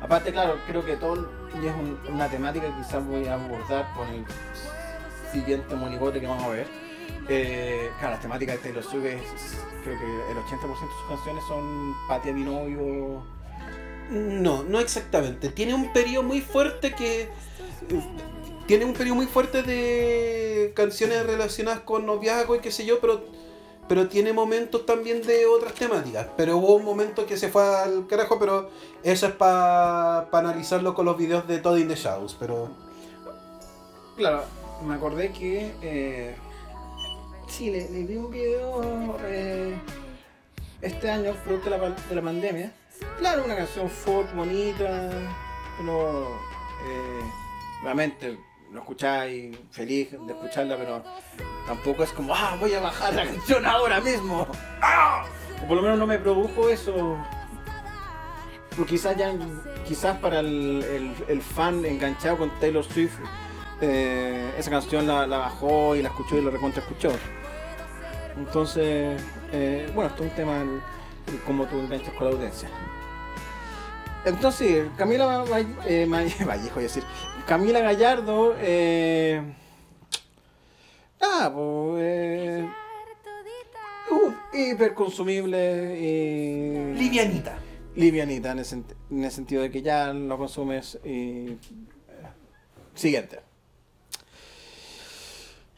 [0.00, 4.06] Aparte, claro, creo que todo es un- una temática que quizás voy a abordar con
[4.08, 4.24] el
[5.32, 6.66] siguiente monigote que vamos a ver.
[7.28, 11.44] Eh, claro, las temáticas de Taylor Swift es- creo que el 80% de sus canciones
[11.48, 13.22] son Patia mi novio.
[14.10, 15.48] No, no exactamente.
[15.48, 17.28] Tiene un periodo muy fuerte que.
[18.66, 23.22] Tiene un periodo muy fuerte de canciones relacionadas con noviazgo y qué sé yo, pero,
[23.88, 26.26] pero tiene momentos también de otras temáticas.
[26.36, 28.70] Pero hubo un momento que se fue al carajo, pero
[29.04, 32.36] eso es para analizarlo con los videos de Todd in the Shadows.
[32.40, 32.70] Pero
[34.16, 34.42] Claro,
[34.84, 36.34] me acordé que eh,
[37.48, 39.76] sí, le, le vi un video eh,
[40.80, 42.72] este año, producto de la, pa- de la pandemia.
[43.18, 45.10] Claro, una canción folk bonita,
[45.78, 46.38] pero
[46.86, 47.20] eh,
[47.82, 48.38] realmente
[48.72, 51.02] lo escucháis feliz de escucharla, pero
[51.66, 54.46] tampoco es como, ah, voy a bajar la canción ahora mismo.
[55.62, 57.16] O por lo menos no me produjo eso.
[58.70, 59.32] Pero quizás ya,
[59.86, 63.14] quizás para el, el- fan enganchado con Taylor Swift,
[63.80, 67.10] eh, esa canción la, la bajó y la escuchó y la recontra escuchó.
[68.36, 69.22] Entonces,
[69.52, 70.62] eh, bueno, esto es un tema
[71.28, 72.68] el, el cómo tú enganchas con la audiencia.
[74.24, 75.26] Entonces, Camila
[75.86, 76.06] eh,
[76.46, 77.04] Vallejo, decir,
[77.46, 79.40] Camila Gallardo, eh,
[81.20, 82.68] ah, pues, eh,
[84.10, 87.58] uh, hiper consumible y livianita.
[87.94, 91.08] livianita en sent- en el sentido de que ya lo consumes y...
[91.52, 91.58] eh,
[92.94, 93.40] Siguiente.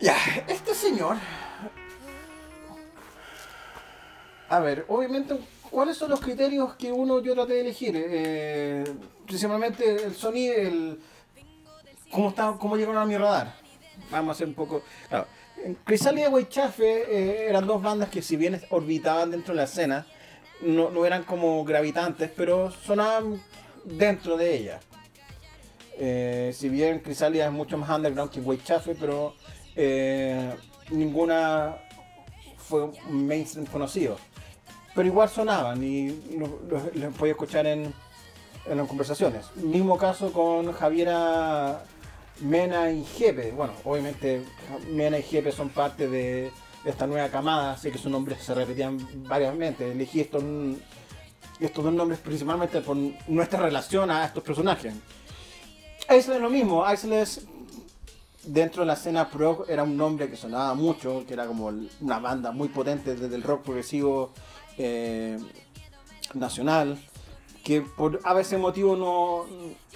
[0.01, 0.16] Ya,
[0.49, 1.16] este señor...
[4.49, 5.37] A ver, obviamente,
[5.70, 7.93] ¿cuáles son los criterios que uno yo traté de elegir?
[7.97, 8.85] Eh,
[9.27, 11.01] principalmente el sonido, el...
[12.11, 13.55] ¿Cómo, está, ¿Cómo llegaron a mi radar?
[14.11, 14.83] Vamos a hacer un poco...
[15.09, 15.27] Claro,
[15.85, 20.07] Crisálida y Weichafe eh, eran dos bandas que si bien orbitaban dentro de la escena,
[20.62, 23.43] no, no eran como gravitantes, pero sonaban
[23.85, 24.81] dentro de ella.
[25.99, 29.35] Eh, si bien Crisálida es mucho más underground que Weichafe, pero
[29.75, 30.55] eh,
[30.91, 31.77] ninguna
[32.57, 34.16] fue mainstream conocido.
[34.99, 37.95] Pero igual sonaban y lo- lo- los podía escuchar en,
[38.66, 39.47] en las conversaciones.
[39.55, 41.85] Mismo caso con Javiera
[42.41, 43.53] Mena y Jepe.
[43.53, 44.43] Bueno, obviamente
[44.91, 46.51] Mena y Jepe son parte de,
[46.85, 48.99] esta nueva camada, así que sus nombres se repetían
[49.29, 49.93] varias veces.
[49.93, 50.43] Elegí estos,
[51.61, 52.97] estos dos nombres principalmente por
[53.29, 54.95] nuestra relación a estos personajes.
[56.11, 57.47] Isles es lo mismo, Isles
[58.43, 61.70] dentro de la escena pro era un nombre que sonaba mucho, que era como
[62.01, 64.33] una banda muy potente desde el rock progresivo
[64.79, 65.39] eh,
[66.35, 66.99] nacional,
[67.65, 69.45] que por a veces motivo no,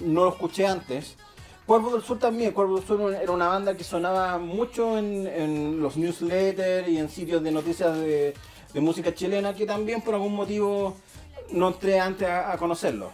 [0.01, 1.17] no lo escuché antes.
[1.67, 5.97] Cuervo del Sur también, Cuervo del Sur era una banda que sonaba mucho en, los
[5.97, 8.35] newsletters y en sitios de noticias de,
[8.75, 10.97] música chilena, que también por algún motivo
[11.53, 13.13] no entré antes a, conocerlo.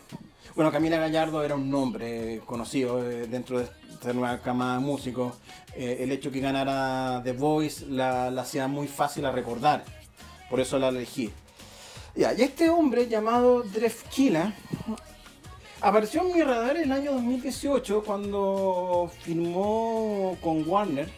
[0.54, 5.34] Bueno, Camila Gallardo era un nombre conocido eh, dentro de esta nueva cama de músicos.
[5.76, 9.84] Eh, el hecho que ganara The Voice la, la hacía muy fácil a recordar,
[10.48, 11.30] por eso la elegí.
[12.16, 14.52] Y este hombre llamado Drefkila
[15.80, 21.08] Apareció en mi radar en el año 2018 cuando filmó con Warner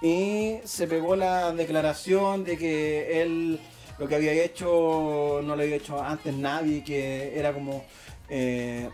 [0.00, 3.60] y se pegó la declaración de que él
[3.98, 7.84] lo que había hecho no lo había hecho antes nadie, que era como,
[8.30, 8.88] eh,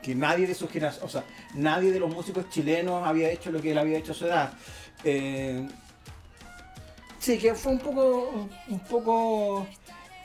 [0.00, 1.24] que nadie de sus generación, o sea,
[1.54, 4.52] nadie de los músicos chilenos había hecho lo que él había hecho a su edad.
[5.02, 5.66] Eh,
[7.18, 9.66] sí, que fue un poco, un poco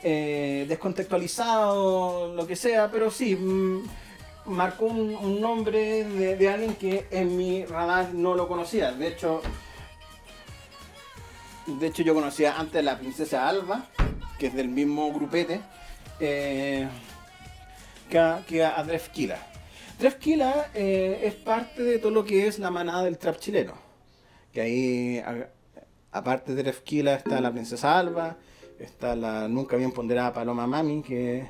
[0.02, 3.82] eh, descontextualizado, lo que sea, pero sí, mm,
[4.46, 8.92] marcó un, nombre de, alguien que en mi radar no lo conocía.
[8.92, 9.40] De hecho,
[11.66, 13.86] de hecho yo conocía antes a la princesa Alba,
[14.38, 15.60] que es del mismo grupete,
[16.20, 16.88] eh,
[18.10, 19.38] que, a, que a Drefkila.
[19.98, 23.74] Drefkila eh, es parte de todo lo que es la manada del trap chileno.
[24.52, 25.22] Que ahí,
[26.14, 28.36] aparte de Drefkila, está la princesa Alba,
[28.78, 31.48] está la nunca bien ponderada Paloma Mami, que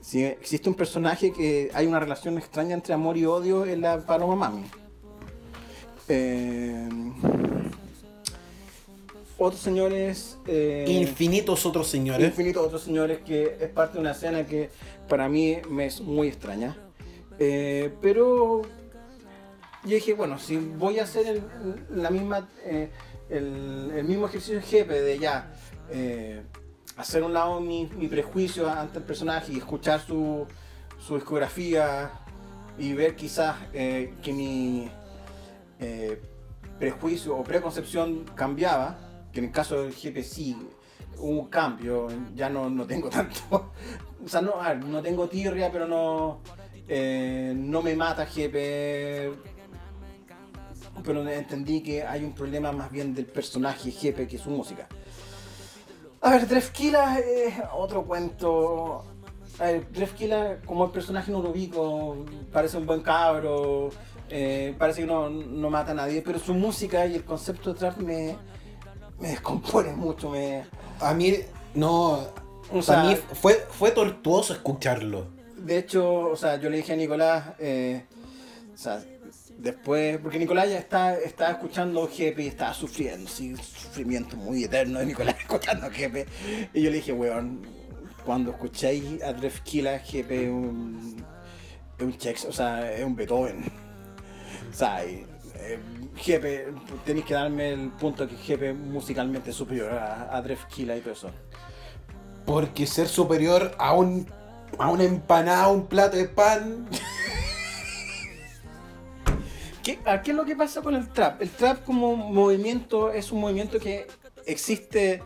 [0.00, 3.98] si existe un personaje que hay una relación extraña entre amor y odio en la
[3.98, 4.64] Paloma Mami.
[6.08, 6.88] Eh,
[9.38, 10.38] otros señores.
[10.46, 12.24] Eh, infinitos otros señores.
[12.24, 14.70] Infinitos otros señores que es parte de una escena que
[15.08, 16.76] para mí me es muy extraña.
[17.40, 18.62] Eh, pero
[19.82, 21.42] yo dije, bueno, si voy a hacer el,
[21.90, 22.48] la misma,
[23.28, 25.52] el, mismo ejercicio jefe de ya
[26.96, 30.46] hacer un lado mi, prejuicio ante el personaje y escuchar su,
[31.10, 32.10] discografía
[32.78, 34.90] y ver quizás eh, que mi
[35.78, 36.20] eh,
[36.78, 38.98] prejuicio o preconcepción cambiaba,
[39.32, 40.56] que en el caso del GP sí
[41.18, 43.72] hubo un cambio, ya no, no tengo tanto,
[44.24, 46.40] o sea, no, no tengo tirria, pero no,
[46.88, 49.55] eh, no me mata GP,
[51.04, 54.86] pero entendí que hay un problema más bien del personaje GP que su música.
[56.20, 59.04] A ver, Drefkila es otro cuento.
[59.58, 62.16] A ver, Drefkila, como el personaje no lo ubico,
[62.52, 63.90] parece un buen cabro,
[64.28, 65.30] eh, parece que no,
[65.70, 68.36] mata a nadie, pero su música y el concepto de trap me,
[69.20, 70.30] me descompone mucho.
[70.30, 70.64] Me...
[71.00, 71.34] A mí,
[71.74, 72.26] no.
[72.72, 75.28] O sea, a mí fue, fue tortuoso escucharlo.
[75.56, 78.04] De hecho, o sea, yo le dije a Nicolás, eh,
[78.74, 79.02] o sea,
[79.58, 84.64] Después, porque Nicolás ya está, está escuchando GP y estaba sufriendo, sí, un sufrimiento muy
[84.64, 86.26] eterno de Nicolás escuchando GP.
[86.74, 87.62] Y yo le dije, weón,
[88.24, 91.24] cuando escucháis a Drefkila, GP es un,
[91.98, 93.64] es un check, o sea, es un Beethoven.
[94.70, 95.24] O sea, eh,
[96.24, 101.00] GP, tenéis que darme el punto que GP musicalmente es superior a, a Drefkila y
[101.00, 101.30] todo eso.
[102.44, 104.26] Porque ser superior a un
[104.78, 106.86] a una empanada, un plato de pan.
[109.86, 111.40] ¿Qué, ¿Qué es lo que pasa con el trap?
[111.40, 114.08] El trap como movimiento es un movimiento que
[114.44, 115.22] existe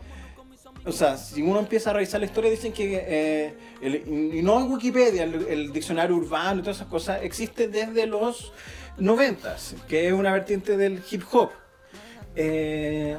[0.85, 4.71] o sea, si uno empieza a revisar la historia, dicen que, eh, y no en
[4.71, 8.53] Wikipedia, el, diccionario urbano y todas esas cosas, existe desde los
[8.97, 11.49] noventas, que es una vertiente del hip hop.
[12.35, 13.17] Eh,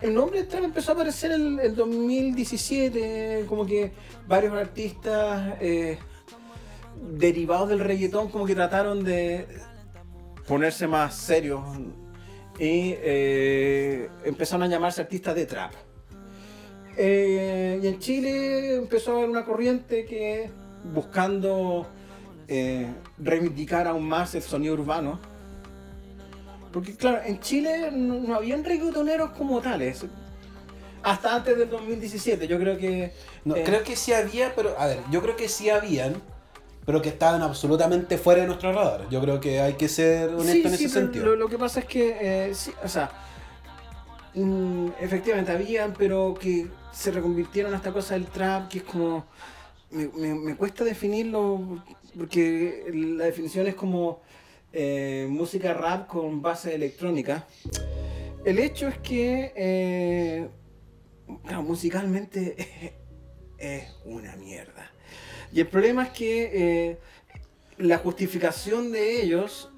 [0.00, 3.92] el nombre trap empezó a aparecer en el 2017, como que
[4.28, 5.98] varios artistas eh,
[7.10, 9.46] derivados del reggaetón como que trataron de
[10.46, 11.62] ponerse más serios
[12.58, 15.72] y eh, empezaron a llamarse artistas de trap.
[16.96, 20.50] Eh, y en Chile empezó a haber una corriente que
[20.92, 21.86] buscando
[22.48, 22.86] eh,
[23.18, 25.18] reivindicar aún más el sonido urbano.
[26.72, 30.04] Porque claro, en Chile no, habían reggaetoneros como tales.
[31.02, 33.12] Hasta antes del 2017, yo creo que...
[33.44, 36.14] No, creo que sí había, pero a ver, yo creo que sí habían,
[36.84, 39.08] pero que estaban absolutamente fuera de nuestro radar.
[39.08, 41.36] Yo creo que hay que ser honesto en ese sentido.
[41.36, 43.10] Lo, que pasa es que, eh, sí, o sea,
[44.34, 49.26] mm, efectivamente habían, pero que se reconvirtieron a esta cosa del trap, que es como.
[49.90, 51.82] Me, cuesta definirlo,
[52.16, 54.22] porque la definición es como
[54.72, 57.46] eh, música rap con base electrónica.
[58.44, 59.52] El hecho es que.
[59.54, 60.48] Eh,
[61.44, 62.56] claro, musicalmente
[63.58, 64.91] es una mierda.
[65.52, 66.98] Y el problema es que eh,
[67.78, 69.70] la justificación de ellos,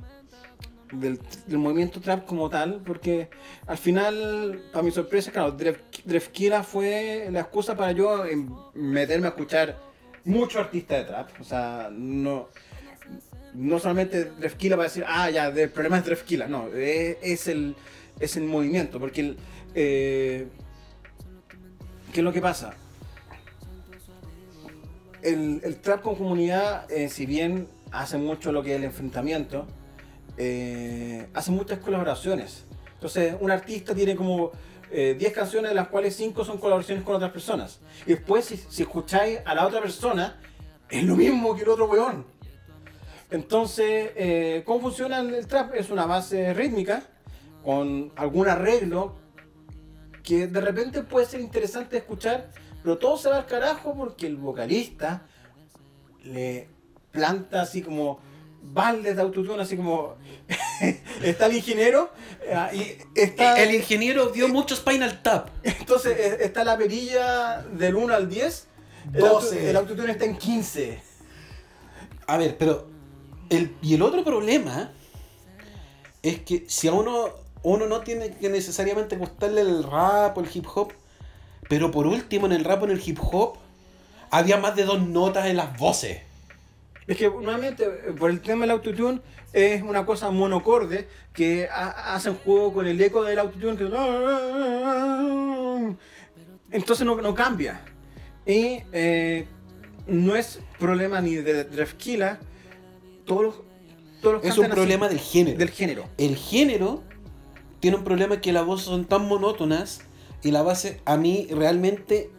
[0.92, 1.18] del,
[1.48, 3.28] movimiento trap como tal, porque
[3.66, 9.26] al final, para mi sorpresa, claro, Dref, Drefkila fue la excusa para yo em, meterme
[9.26, 9.78] a escuchar
[10.24, 11.30] mucho artista de trap.
[11.40, 12.48] O sea, no,
[13.54, 16.46] no solamente Drefkila para decir, ah, ya, el problema es Drefkila.
[16.46, 17.74] No, es, es el,
[18.20, 19.34] es el movimiento, porque
[19.74, 20.46] eh,
[22.12, 22.74] ¿qué es lo que pasa?
[25.24, 29.66] El, el trap con comunidad, eh, si bien hace mucho lo que es el enfrentamiento,
[30.36, 32.64] eh, hace muchas colaboraciones.
[32.94, 34.52] Entonces, un artista tiene como
[34.90, 37.80] eh, 10 canciones, de las cuales 5 son colaboraciones con otras personas.
[38.06, 40.38] Y después, si, si escucháis a la otra persona,
[40.88, 42.24] es lo mismo que el otro weón.
[43.30, 45.74] Entonces, eh, ¿cómo funciona el trap?
[45.74, 47.02] Es una base rítmica
[47.64, 49.16] con algún arreglo
[50.22, 52.50] que de repente puede ser interesante escuchar,
[52.84, 55.22] pero todo se va al carajo porque el vocalista
[56.22, 56.68] le
[57.10, 58.20] planta así como
[58.62, 60.14] baldes de autotune, así como
[61.22, 62.10] está el ingeniero
[62.72, 65.48] y está El ingeniero dio mucho Spinal Tap.
[65.62, 68.66] entonces eh, está la perilla del 1 al 10,
[69.14, 69.70] el, auto- 12.
[69.70, 71.02] el autotune está en 15.
[72.26, 72.86] A ver, pero.
[73.50, 74.90] El, y el otro problema
[76.22, 77.28] es que si a uno,
[77.62, 80.92] uno no tiene que necesariamente gustarle el rap o el hip hop,
[81.68, 83.58] pero por último en el rap o en el hip hop
[84.30, 86.20] había más de dos notas en las voces.
[87.06, 87.84] Es que nuevamente,
[88.18, 89.20] por el tema del autotune,
[89.52, 93.76] es una cosa monocorde que ha- hacen juego con el eco del autotune.
[93.76, 93.84] Que...
[96.70, 97.80] Entonces no, no cambia.
[98.46, 99.46] Y eh,
[100.06, 102.38] no es problema ni de Drefkila,
[103.26, 103.54] todos los,
[104.20, 105.58] todos los Es un así, problema del género.
[105.58, 106.08] del género.
[106.18, 107.02] El género
[107.80, 110.00] tiene un problema que las voces son tan monótonas
[110.44, 112.30] y la base a mí realmente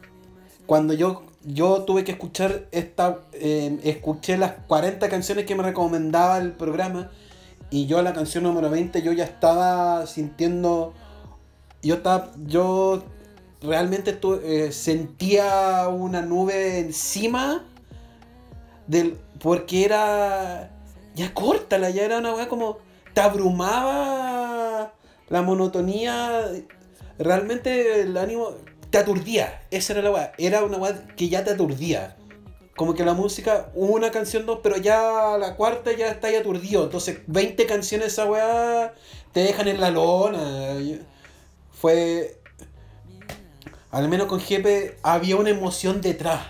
[0.65, 6.37] cuando yo yo tuve que escuchar esta eh, escuché las 40 canciones que me recomendaba
[6.37, 7.11] el programa
[7.69, 10.93] y yo la canción número 20 yo ya estaba sintiendo
[11.81, 13.03] yo estaba yo
[13.61, 17.65] realmente eh, sentía una nube encima
[18.87, 20.71] del porque era
[21.15, 22.77] ya córtala ya era una weá como
[23.13, 24.93] te abrumaba
[25.29, 26.51] la monotonía
[27.19, 28.55] realmente el ánimo
[28.89, 29.61] te aturdía.
[29.71, 30.31] Esa era la weá.
[30.37, 32.17] Era una weá que ya te aturdía.
[32.75, 36.83] Como que la música una canción dos pero ya la cuarta ya está ahí aturdido.
[36.83, 38.93] Entonces 20 canciones esa weá
[39.31, 40.75] te dejan en la lona.
[41.71, 42.37] Fue
[43.91, 46.47] al menos con Jepe había una emoción detrás.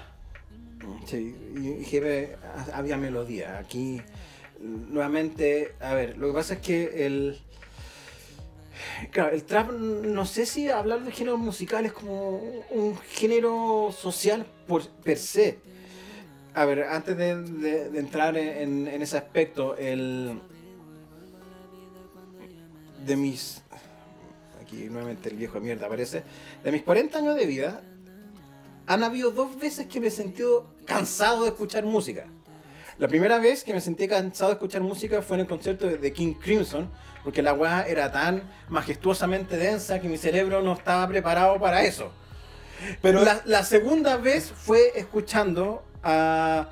[1.05, 1.35] Sí,
[2.43, 3.59] ha- había melodía.
[3.59, 4.01] Aquí,
[4.59, 7.39] nuevamente, a ver, lo que pasa es que el.
[9.11, 12.37] Claro, el trap, no sé si hablar de género musical es como
[12.71, 15.59] un género social por per se.
[16.53, 20.39] A ver, antes de, de- de entrar en, en ese aspecto, el.
[23.05, 23.61] De mis.
[24.61, 26.23] Aquí nuevamente el viejo de mierda aparece.
[26.63, 27.81] De mis 40 años de vida,
[28.87, 32.25] han habido dos veces que me he sentido cansado de escuchar música.
[32.97, 36.13] La primera vez que me sentí cansado de escuchar música fue en el concierto de-
[36.13, 36.89] King Crimson,
[37.25, 42.11] porque la weá era tan majestuosamente densa que mi cerebro no estaba preparado para eso.
[43.01, 46.69] Pero la, segunda vez fue escuchando a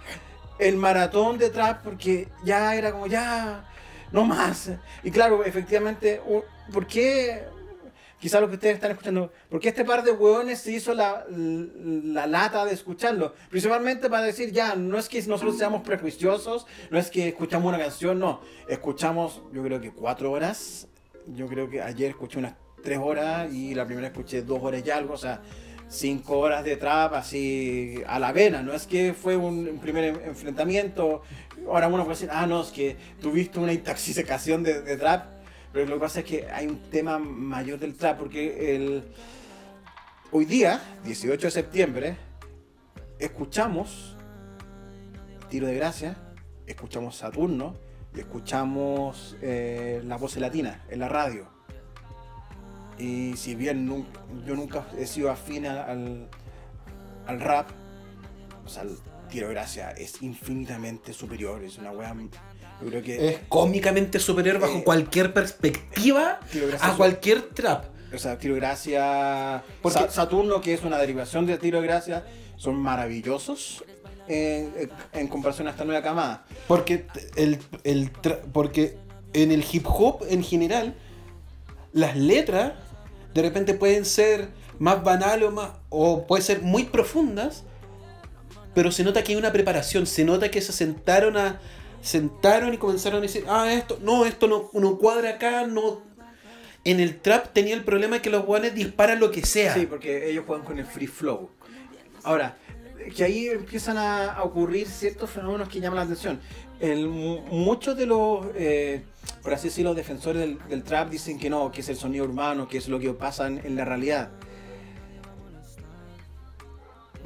[0.60, 3.66] el maratón de trap, porque ya era como ya,
[4.12, 4.70] no más.
[5.02, 6.22] Y claro, efectivamente,
[6.72, 7.44] ¿por qué?
[8.24, 11.26] Quizás lo que ustedes están escuchando, ¿por qué este par de hueones se hizo la,
[11.30, 13.34] la lata de escucharlo?
[13.50, 17.78] Principalmente para decir, ya, no es que nosotros seamos prejuiciosos, no es que escuchamos una
[17.84, 18.40] canción, no.
[18.70, 20.88] Escuchamos, yo creo que cuatro horas.
[21.36, 24.90] Yo creo que ayer escuché unas tres horas y la primera escuché dos horas y
[24.90, 25.42] algo, o sea,
[25.90, 28.62] cinco horas de trap así a la vena.
[28.62, 31.24] No es que fue un, primer en- enfrentamiento.
[31.68, 35.33] Ahora uno puede decir, ah, no, es que tuviste una intoxicación de trap.
[35.74, 39.04] Pero lo que pasa es que hay un tema mayor del trap, porque el...
[40.32, 42.18] hoy día, 18 de septiembre,
[43.18, 44.16] escuchamos
[45.50, 46.16] Tiro de Gracia,
[46.68, 47.76] escuchamos Saturno
[48.16, 51.48] y escuchamos eh, la voz latina en la radio.
[53.00, 54.06] Y si bien
[54.46, 56.30] yo nunca he sido afín al,
[57.26, 57.72] al rap,
[58.64, 58.96] o sea, el
[59.28, 62.16] Tiro de Gracia es infinitamente superior, es una weá...
[62.84, 63.30] Yo creo que...
[63.30, 67.86] es cómicamente superior bajo Eh, cualquier perspectiva Gracia a cualquier trap.
[68.14, 69.64] O sea, Tiro de Gracia.
[69.82, 72.24] Porque- Sa- Saturno, que es una derivación de Tiro de Gracia,
[72.58, 73.84] son maravillosos
[74.28, 76.46] eh, eh, en comparación a esta nueva camada.
[76.68, 78.12] Porque el, el
[78.54, 78.98] porque
[79.34, 80.94] en el hip hop en general
[81.92, 82.74] las letras
[83.34, 84.50] de repente pueden ser
[84.80, 87.64] más banales o, más, o pueden ser muy profundas,
[88.76, 91.60] pero se nota que hay una preparación, se nota que se sentaron a
[92.04, 96.02] sentaron y comenzaron a decir, ah, esto, no, esto no, no cuadra acá, no.
[96.84, 99.74] En el trap tenía el problema de que los guanes disparan lo que sea.
[99.74, 101.50] Sí, porque ellos juegan con el free flow.
[102.24, 102.58] Ahora,
[103.16, 106.42] que ahí empiezan a, ocurrir ciertos fenómenos que llaman la atención.
[107.50, 109.04] Muchos de los, eh,
[109.42, 112.68] por así decirlo, defensores del, del, trap dicen que no, que es el sonido urbano,
[112.68, 114.30] que es lo que pasa en, en la realidad.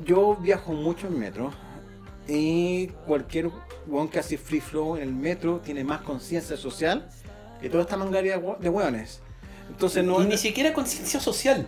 [0.06, 1.52] Yo viajo mucho en metro
[2.28, 3.50] y cualquier
[3.88, 7.10] weón que hace free flow en el metro tiene más conciencia social
[7.62, 9.22] que toda esta mangaria de weones.
[9.70, 10.22] Entonces no.
[10.22, 11.68] Y ni siquiera conciencia social.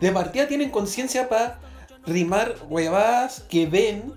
[0.00, 1.60] De partida tienen conciencia para
[2.06, 4.12] rimar huevadas que ven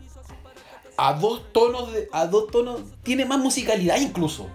[0.98, 4.50] a dos tonos de, a dos tonos tiene más musicalidad incluso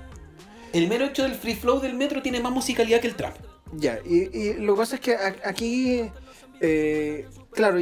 [0.72, 3.36] el mero hecho del free flow del metro tiene más musicalidad que el trap
[3.72, 6.10] ya y, y lo que pasa es que aquí
[6.60, 7.78] eh, claro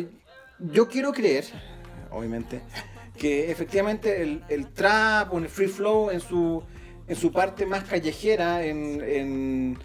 [0.59, 1.47] yo quiero creer
[2.11, 2.63] obviamente
[3.21, 6.63] que efectivamente el, el, trap o el free flow en su
[7.07, 9.79] en su parte más callejera en, en,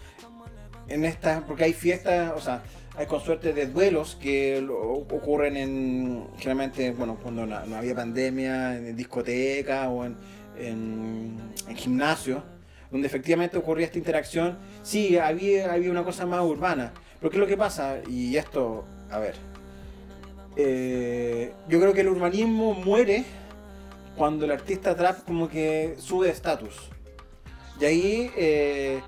[0.88, 2.62] en esta porque hay fiestas o sea
[2.96, 8.96] hay con suerte de duelos que ocurren en generalmente bueno cuando no, había pandemia en
[8.96, 10.16] discotecas o en,
[10.58, 11.36] en,
[11.68, 12.42] en gimnasio
[12.90, 14.58] donde efectivamente ocurría esta interacción.
[14.82, 16.92] Sí había había una cosa más urbana.
[17.20, 19.34] Pero qué es lo que pasa y esto a ver
[20.56, 23.24] eh, yo creo que el urbanismo muere
[24.16, 26.74] cuando el artista trap como que sube de estatus.
[27.80, 29.00] Y ahí eh,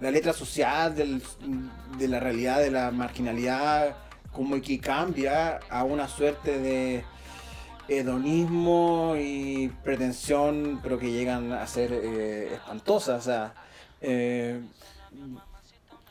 [0.00, 1.22] la letra social del,
[1.98, 3.96] de la realidad de la marginalidad
[4.32, 7.04] como que cambia a una suerte de
[7.88, 13.54] hedonismo y pretensión pero que llegan a ser eh, espantosas o sea
[14.00, 14.60] eh,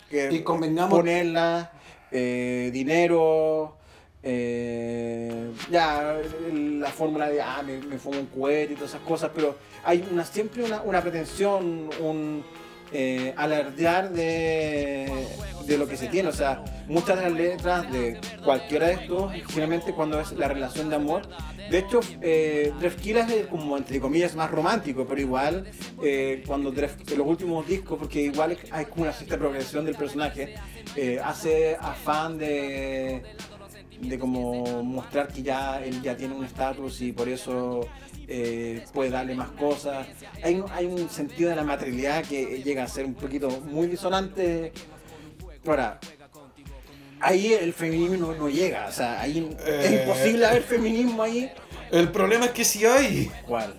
[0.10, 1.72] que y convengamos ponerla
[2.12, 3.78] eh, dinero
[4.28, 6.18] eh, ya
[6.52, 10.06] la fórmula de ah me, me fumo un cohete y todas esas cosas pero hay
[10.12, 12.44] una siempre una, una pretensión un
[12.92, 15.12] eh, alardear de,
[15.66, 16.30] de, lo que se tiene.
[16.30, 20.90] O sea, muchas de las letras de cualquiera de estos, generalmente cuando es la relación
[20.90, 21.28] de amor.
[21.70, 25.66] De hecho, eh, es como, entre comillas, más romántico, pero igual,
[26.04, 30.56] eh, cuando Dref, los últimos discos, porque igual hay como una cierta progresión del personaje,
[30.96, 33.24] eh, hace afán de
[34.02, 37.88] de como mostrar que ya él ya tiene un estatus y por eso
[38.28, 40.08] eh, puede darle más cosas.
[40.44, 44.72] Hay, hay, un sentido de la materialidad que llega a ser un poquito muy disonante.
[45.66, 46.00] Ahora,
[47.20, 51.52] ahí el feminismo no, no llega, o sea, ahí eh, es imposible haber feminismo ahí.
[51.92, 53.32] El problema es que sí hay.
[53.46, 53.76] ¿Cuál?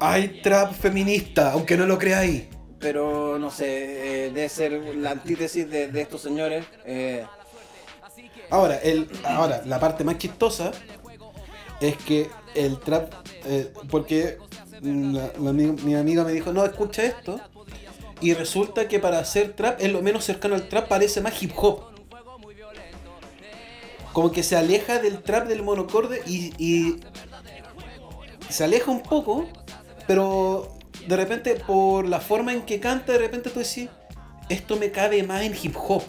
[0.00, 2.44] Hay trap feminista, aunque no lo creáis.
[2.78, 6.64] Pero no sé, eh, debe ser la antítesis de, de estos señores.
[6.84, 7.24] Eh.
[8.50, 10.72] Ahora, el, ahora, la parte más chistosa
[11.80, 13.12] es que el trap,
[13.44, 14.38] eh, porque
[14.80, 17.40] mi, mi, amiga me dijo, no, escucha esto,
[18.20, 21.52] y resulta que para hacer trap es lo menos cercano al trap, parece más hip
[21.56, 21.82] hop.
[24.12, 27.00] Como que se aleja del trap del monocorde y, y
[28.48, 29.46] se aleja un poco,
[30.06, 30.76] pero
[31.06, 33.88] de repente por la forma en que canta, de repente tú decís,
[34.48, 36.02] esto me cabe más en hip hop.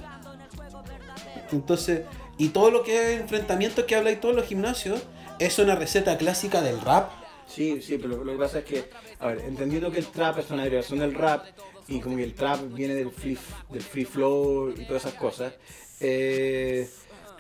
[1.52, 2.02] Entonces,
[2.40, 5.02] y todo lo que es enfrentamiento que habla y todos los gimnasios,
[5.40, 7.12] es una receta clásica del rap.
[7.46, 8.90] Sí, sí, pero lo que pasa es que,
[9.20, 11.46] a ver, entendiendo que el trap es una derivación del rap
[11.90, 13.38] y como que el trap viene del free,
[13.70, 15.54] del free flow y todas esas cosas,
[16.00, 16.90] eh,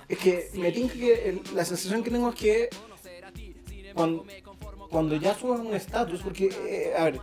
[0.10, 2.70] es que me tinca que el, la sensación que tengo es que
[3.94, 4.26] cuando,
[4.90, 7.22] cuando ya subes un estatus, porque, eh, a ver,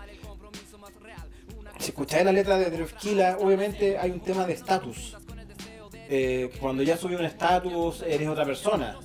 [1.78, 5.15] si escucháis la letra de Drefkila, obviamente hay un tema de estatus.
[6.09, 8.97] Eh, cuando ya subes un estatus, eres otra persona.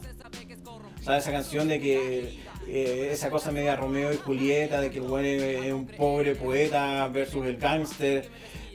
[1.01, 1.23] ¿Sabes?
[1.23, 5.27] Esa canción de que eh, esa cosa media Romeo y Julieta, de que el bueno
[5.27, 8.29] es un pobre poeta versus el gángster.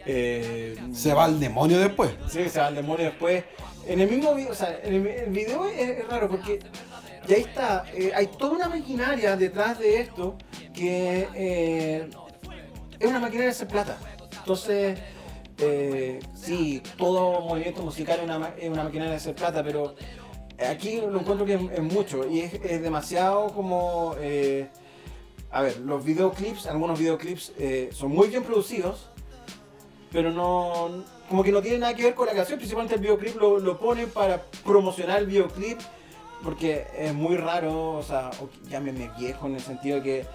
[0.08, 2.10] Eh, se va al demonio después.
[2.28, 3.44] Sí, se va al demonio después.
[3.86, 6.58] En el mismo video, o sea, en el, el video es, es, raro porque
[7.28, 10.36] y ahí está, eh, hay toda una maquinaria detrás de esto
[10.72, 12.08] que eh,
[13.00, 13.98] es una maquinaria de hacer plata.
[14.38, 14.98] Entonces,
[15.58, 19.94] eh, sí, todo movimiento musical es una, es maquinaria de hacer plata, pero
[20.70, 24.14] aquí lo encuentro que es, mucho y es, demasiado como...
[24.18, 24.68] Eh,
[25.50, 29.08] a ver, los videoclips, algunos videoclips eh, son muy bien producidos,
[30.12, 31.04] pero no...
[31.28, 33.78] Como que no tiene nada que ver con la canción, principalmente el videoclip lo, lo
[33.78, 35.80] ponen para promocionar el videoclip,
[36.44, 38.30] porque es muy raro, o sea,
[38.68, 40.26] llámeme viejo en el sentido que...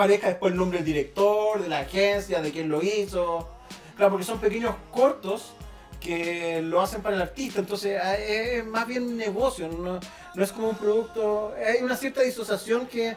[0.00, 3.50] aparezca después el nombre del director, de la agencia, de quién lo hizo.
[3.96, 5.52] Claro, porque son pequeños cortos
[6.00, 10.00] que lo hacen para el artista, entonces ah, es más bien un negocio, no,
[10.34, 13.14] no es como un producto, hay una cierta disociación que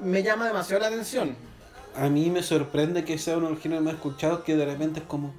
[0.00, 1.36] me llama demasiado la atención.
[1.94, 4.98] A mí me sorprende que sea uno de los géneros más escuchados que de repente
[4.98, 5.32] es como...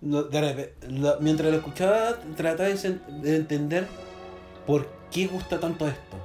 [0.00, 3.86] mientras lo escuchaba trataba de entender
[4.66, 6.16] por qué gusta tanto esto.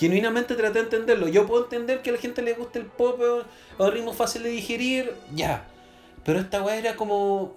[0.00, 1.28] Genuinamente traté de entenderlo.
[1.28, 3.20] Yo puedo entender que a la gente le guste el pop
[3.76, 5.66] o el ritmo fácil de digerir, ya.
[6.24, 7.54] Pero esta weá era como...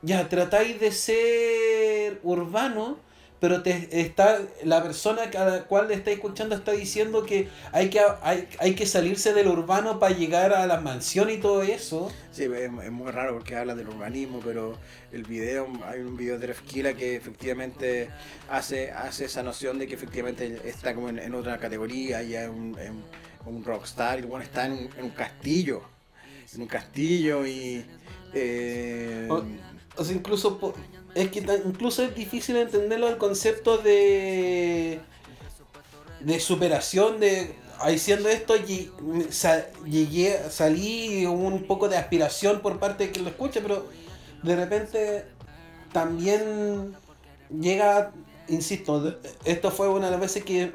[0.00, 2.96] Ya, tratáis de ser urbano,
[3.44, 7.90] pero te está la persona a la cual le está escuchando está diciendo que hay
[7.90, 12.10] que, hay, hay que salirse del urbano para llegar a la mansión y todo eso.
[12.32, 12.50] Sí, es,
[12.84, 14.78] es muy raro porque habla del urbanismo, pero
[15.12, 18.08] el video, hay un video de Refkila que efectivamente
[18.48, 22.48] hace, hace esa noción de que efectivamente está como en, en otra categoría, ya es
[22.48, 22.74] un,
[23.44, 25.82] un- rockstar, y bueno, está en un, en un castillo,
[26.54, 27.84] en un castillo y...
[28.32, 29.44] eh, O-
[29.96, 30.74] O sea, incluso po-
[31.14, 35.00] es que incluso es difícil entenderlo el concepto de
[36.20, 38.54] de superación de haciendo esto
[39.30, 43.86] sa- llegué salí un poco de aspiración por parte de quien lo escucha, pero
[44.42, 45.24] de repente
[45.92, 46.96] también
[47.60, 48.12] llega,
[48.48, 50.72] insisto, esto fue una de las veces que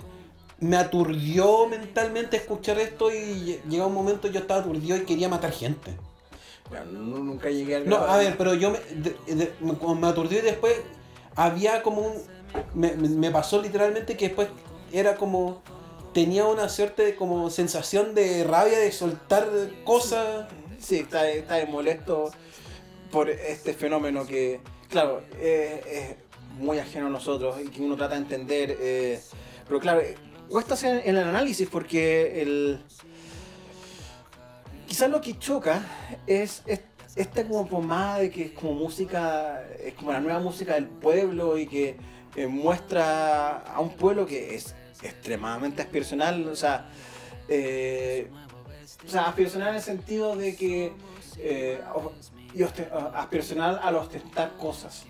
[0.59, 5.29] me aturdió mentalmente escuchar esto y lle- llega un momento yo estaba aturdido y quería
[5.29, 5.91] matar gente.
[6.69, 10.37] Bueno, nu- nunca llegué al No, a ver, pero yo me, de- de- me- aturdí
[10.37, 10.75] y después
[11.35, 12.13] había como un...
[12.73, 14.49] Me, me- pasó literalmente que después
[14.91, 15.61] era como...
[16.13, 19.47] Tenía una cierta como sensación de rabia de soltar
[19.83, 20.47] cosas.
[20.79, 22.31] Sí, está, está molesto
[23.11, 24.59] por este fenómeno que,
[24.89, 28.75] claro, eh, es muy ajeno a nosotros y que uno trata de entender.
[28.81, 29.19] eh,
[29.67, 30.15] pero claro, eh,
[30.49, 32.83] cuesta hacer en el análisis porque el.
[34.89, 35.83] Quizás lo que choca
[36.25, 36.81] es, es
[37.15, 41.59] esta como pomada de que es como música, es como la nueva música del pueblo
[41.59, 41.95] y que
[42.35, 46.89] eh, muestra a un pueblo que es extremadamente aspiracional, o sea,
[47.47, 48.31] eh,
[49.05, 50.91] o sea, aspiracional en el sentido de que
[51.37, 51.79] eh,
[52.55, 55.05] y aspiracional al ostentar cosas.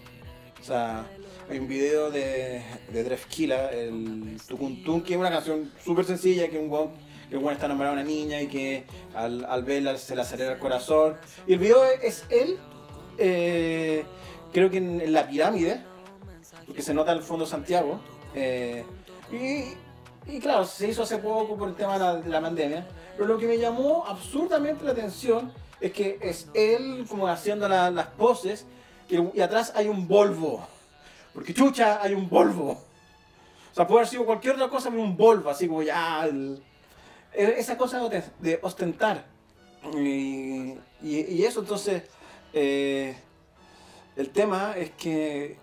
[0.59, 1.05] O sea,
[1.49, 2.61] hay un video de,
[2.91, 6.91] de Drefkila, el Tucuntún, que es una canción súper sencilla, que un weón,
[7.29, 8.85] que weón está enamorado de una niña y que
[9.15, 11.15] al, al verla se le acelera el corazón.
[11.47, 12.57] Y el video es él,
[13.17, 14.03] eh,
[14.53, 15.81] creo que en, en la pirámide,
[16.65, 17.99] porque se nota el fondo Santiago.
[18.35, 18.83] eh,
[19.31, 19.73] y,
[20.31, 22.87] y claro, se hizo hace poco por el tema de la, de la pandemia.
[23.15, 25.51] Pero lo que me llamó absurdamente la atención
[25.81, 28.65] es que es él como haciendo la- las poses
[29.09, 30.65] y, y atrás hay un Volvo.
[31.33, 32.71] Porque chucha, hay un Volvo.
[32.71, 36.25] O sea, puede haber sido cualquier otra cosa, pero un Volvo, así como ya.
[36.25, 36.61] el-
[37.33, 38.01] esa cosa
[38.39, 39.25] de ostentar.
[39.93, 40.75] Y,
[41.43, 42.03] eso, entonces.
[42.53, 43.15] eh,
[44.15, 45.57] el tema es que.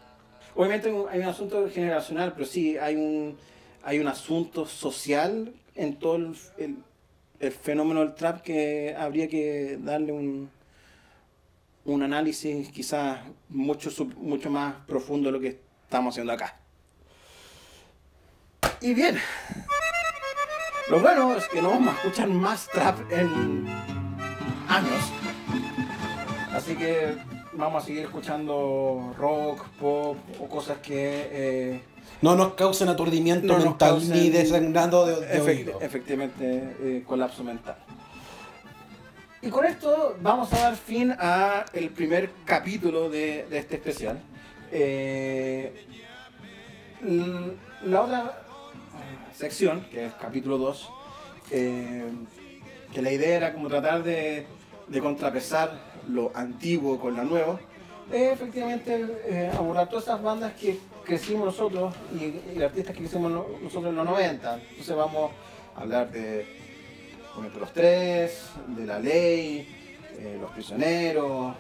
[0.55, 3.37] Obviamente hay un- asunto generacional, pero sí hay un,
[3.83, 6.37] hay un asunto social en todo el,
[7.41, 10.49] el- fenómeno del trap que habría que darle un,
[11.85, 13.21] un análisis quizás
[13.51, 16.59] mucho, mucho más profundo de lo que estamos haciendo acá.
[18.81, 19.19] Y bien,
[20.91, 23.67] lo bueno es que no vamos a escuchar más trap en
[24.69, 25.13] años.
[26.53, 27.17] Así que
[27.53, 31.83] vamos a seguir escuchando rock, pop o cosas que eh,
[32.23, 35.81] No nos causen aturdimiento No mental causen- ni desangrando de, de Efect- oído.
[35.81, 37.77] efectivamente eh, colapso mental.
[39.43, 44.19] Y con esto vamos a dar fin a el primer capítulo de, de este especial.
[44.73, 45.85] Eh,
[47.85, 48.43] la otra
[49.37, 50.91] sección, que es capítulo 2,
[51.51, 52.05] eh,
[52.93, 54.47] que la idea era como tratar de,
[54.89, 57.59] de contrapesar lo antiguo con lo nuevo,
[58.11, 63.47] es efectivamente eh, abordar todas esas bandas que crecimos nosotros y, artistas que crecimos no-
[63.63, 64.61] nosotros en los 90.
[64.71, 65.33] Entonces vamos
[65.75, 66.47] a hablar de
[67.61, 69.69] los tres, de la ley,
[70.19, 71.55] eh, los prisioneros,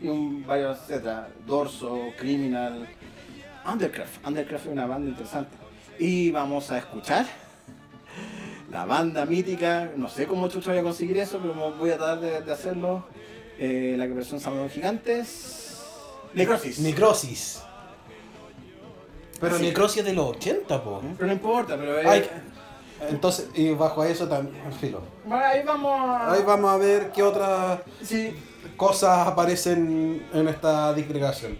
[0.00, 2.86] y un, varios, etcétera, Dorso, Criminal,
[3.70, 4.26] Undercraft.
[4.26, 5.56] Undercraft es una banda interesante.
[5.98, 7.26] Y vamos a escuchar
[8.70, 12.20] la banda mítica, no sé cómo chucho voy a conseguir eso, pero voy a tratar
[12.20, 13.04] de, de hacerlo.
[13.58, 15.80] Eh, la que versión Salvador Gigantes.
[16.34, 16.78] Necrosis.
[16.80, 17.62] Necrosis.
[19.40, 19.64] Pero Así.
[19.64, 21.02] necrosis es de los 80, po.
[21.16, 22.28] pero no importa, pero eh, Ay,
[23.08, 25.02] entonces, y bajo eso también, filo.
[25.24, 26.32] bueno, ahí vamos a...
[26.32, 28.34] Ahí vamos a ver qué otras Sí,
[28.78, 31.58] cosas aparecen en esta disgregación.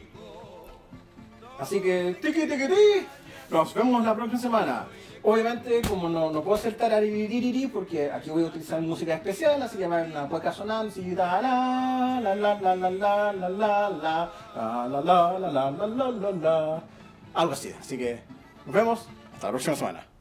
[1.58, 3.06] Así que, tiki tiki ti.
[3.50, 4.86] Nos vemos la próxima semana.
[5.22, 9.76] Obviamente, como no, no puedo hacer tarariririri porque aquí voy a utilizar música especial, así
[9.76, 14.30] que va a una sonando, la la la la la la la la la la
[14.54, 16.82] la la la la la la la
[17.34, 17.72] algo así.
[17.78, 18.20] Así que
[18.64, 20.15] nos vemos hasta la próxima semana.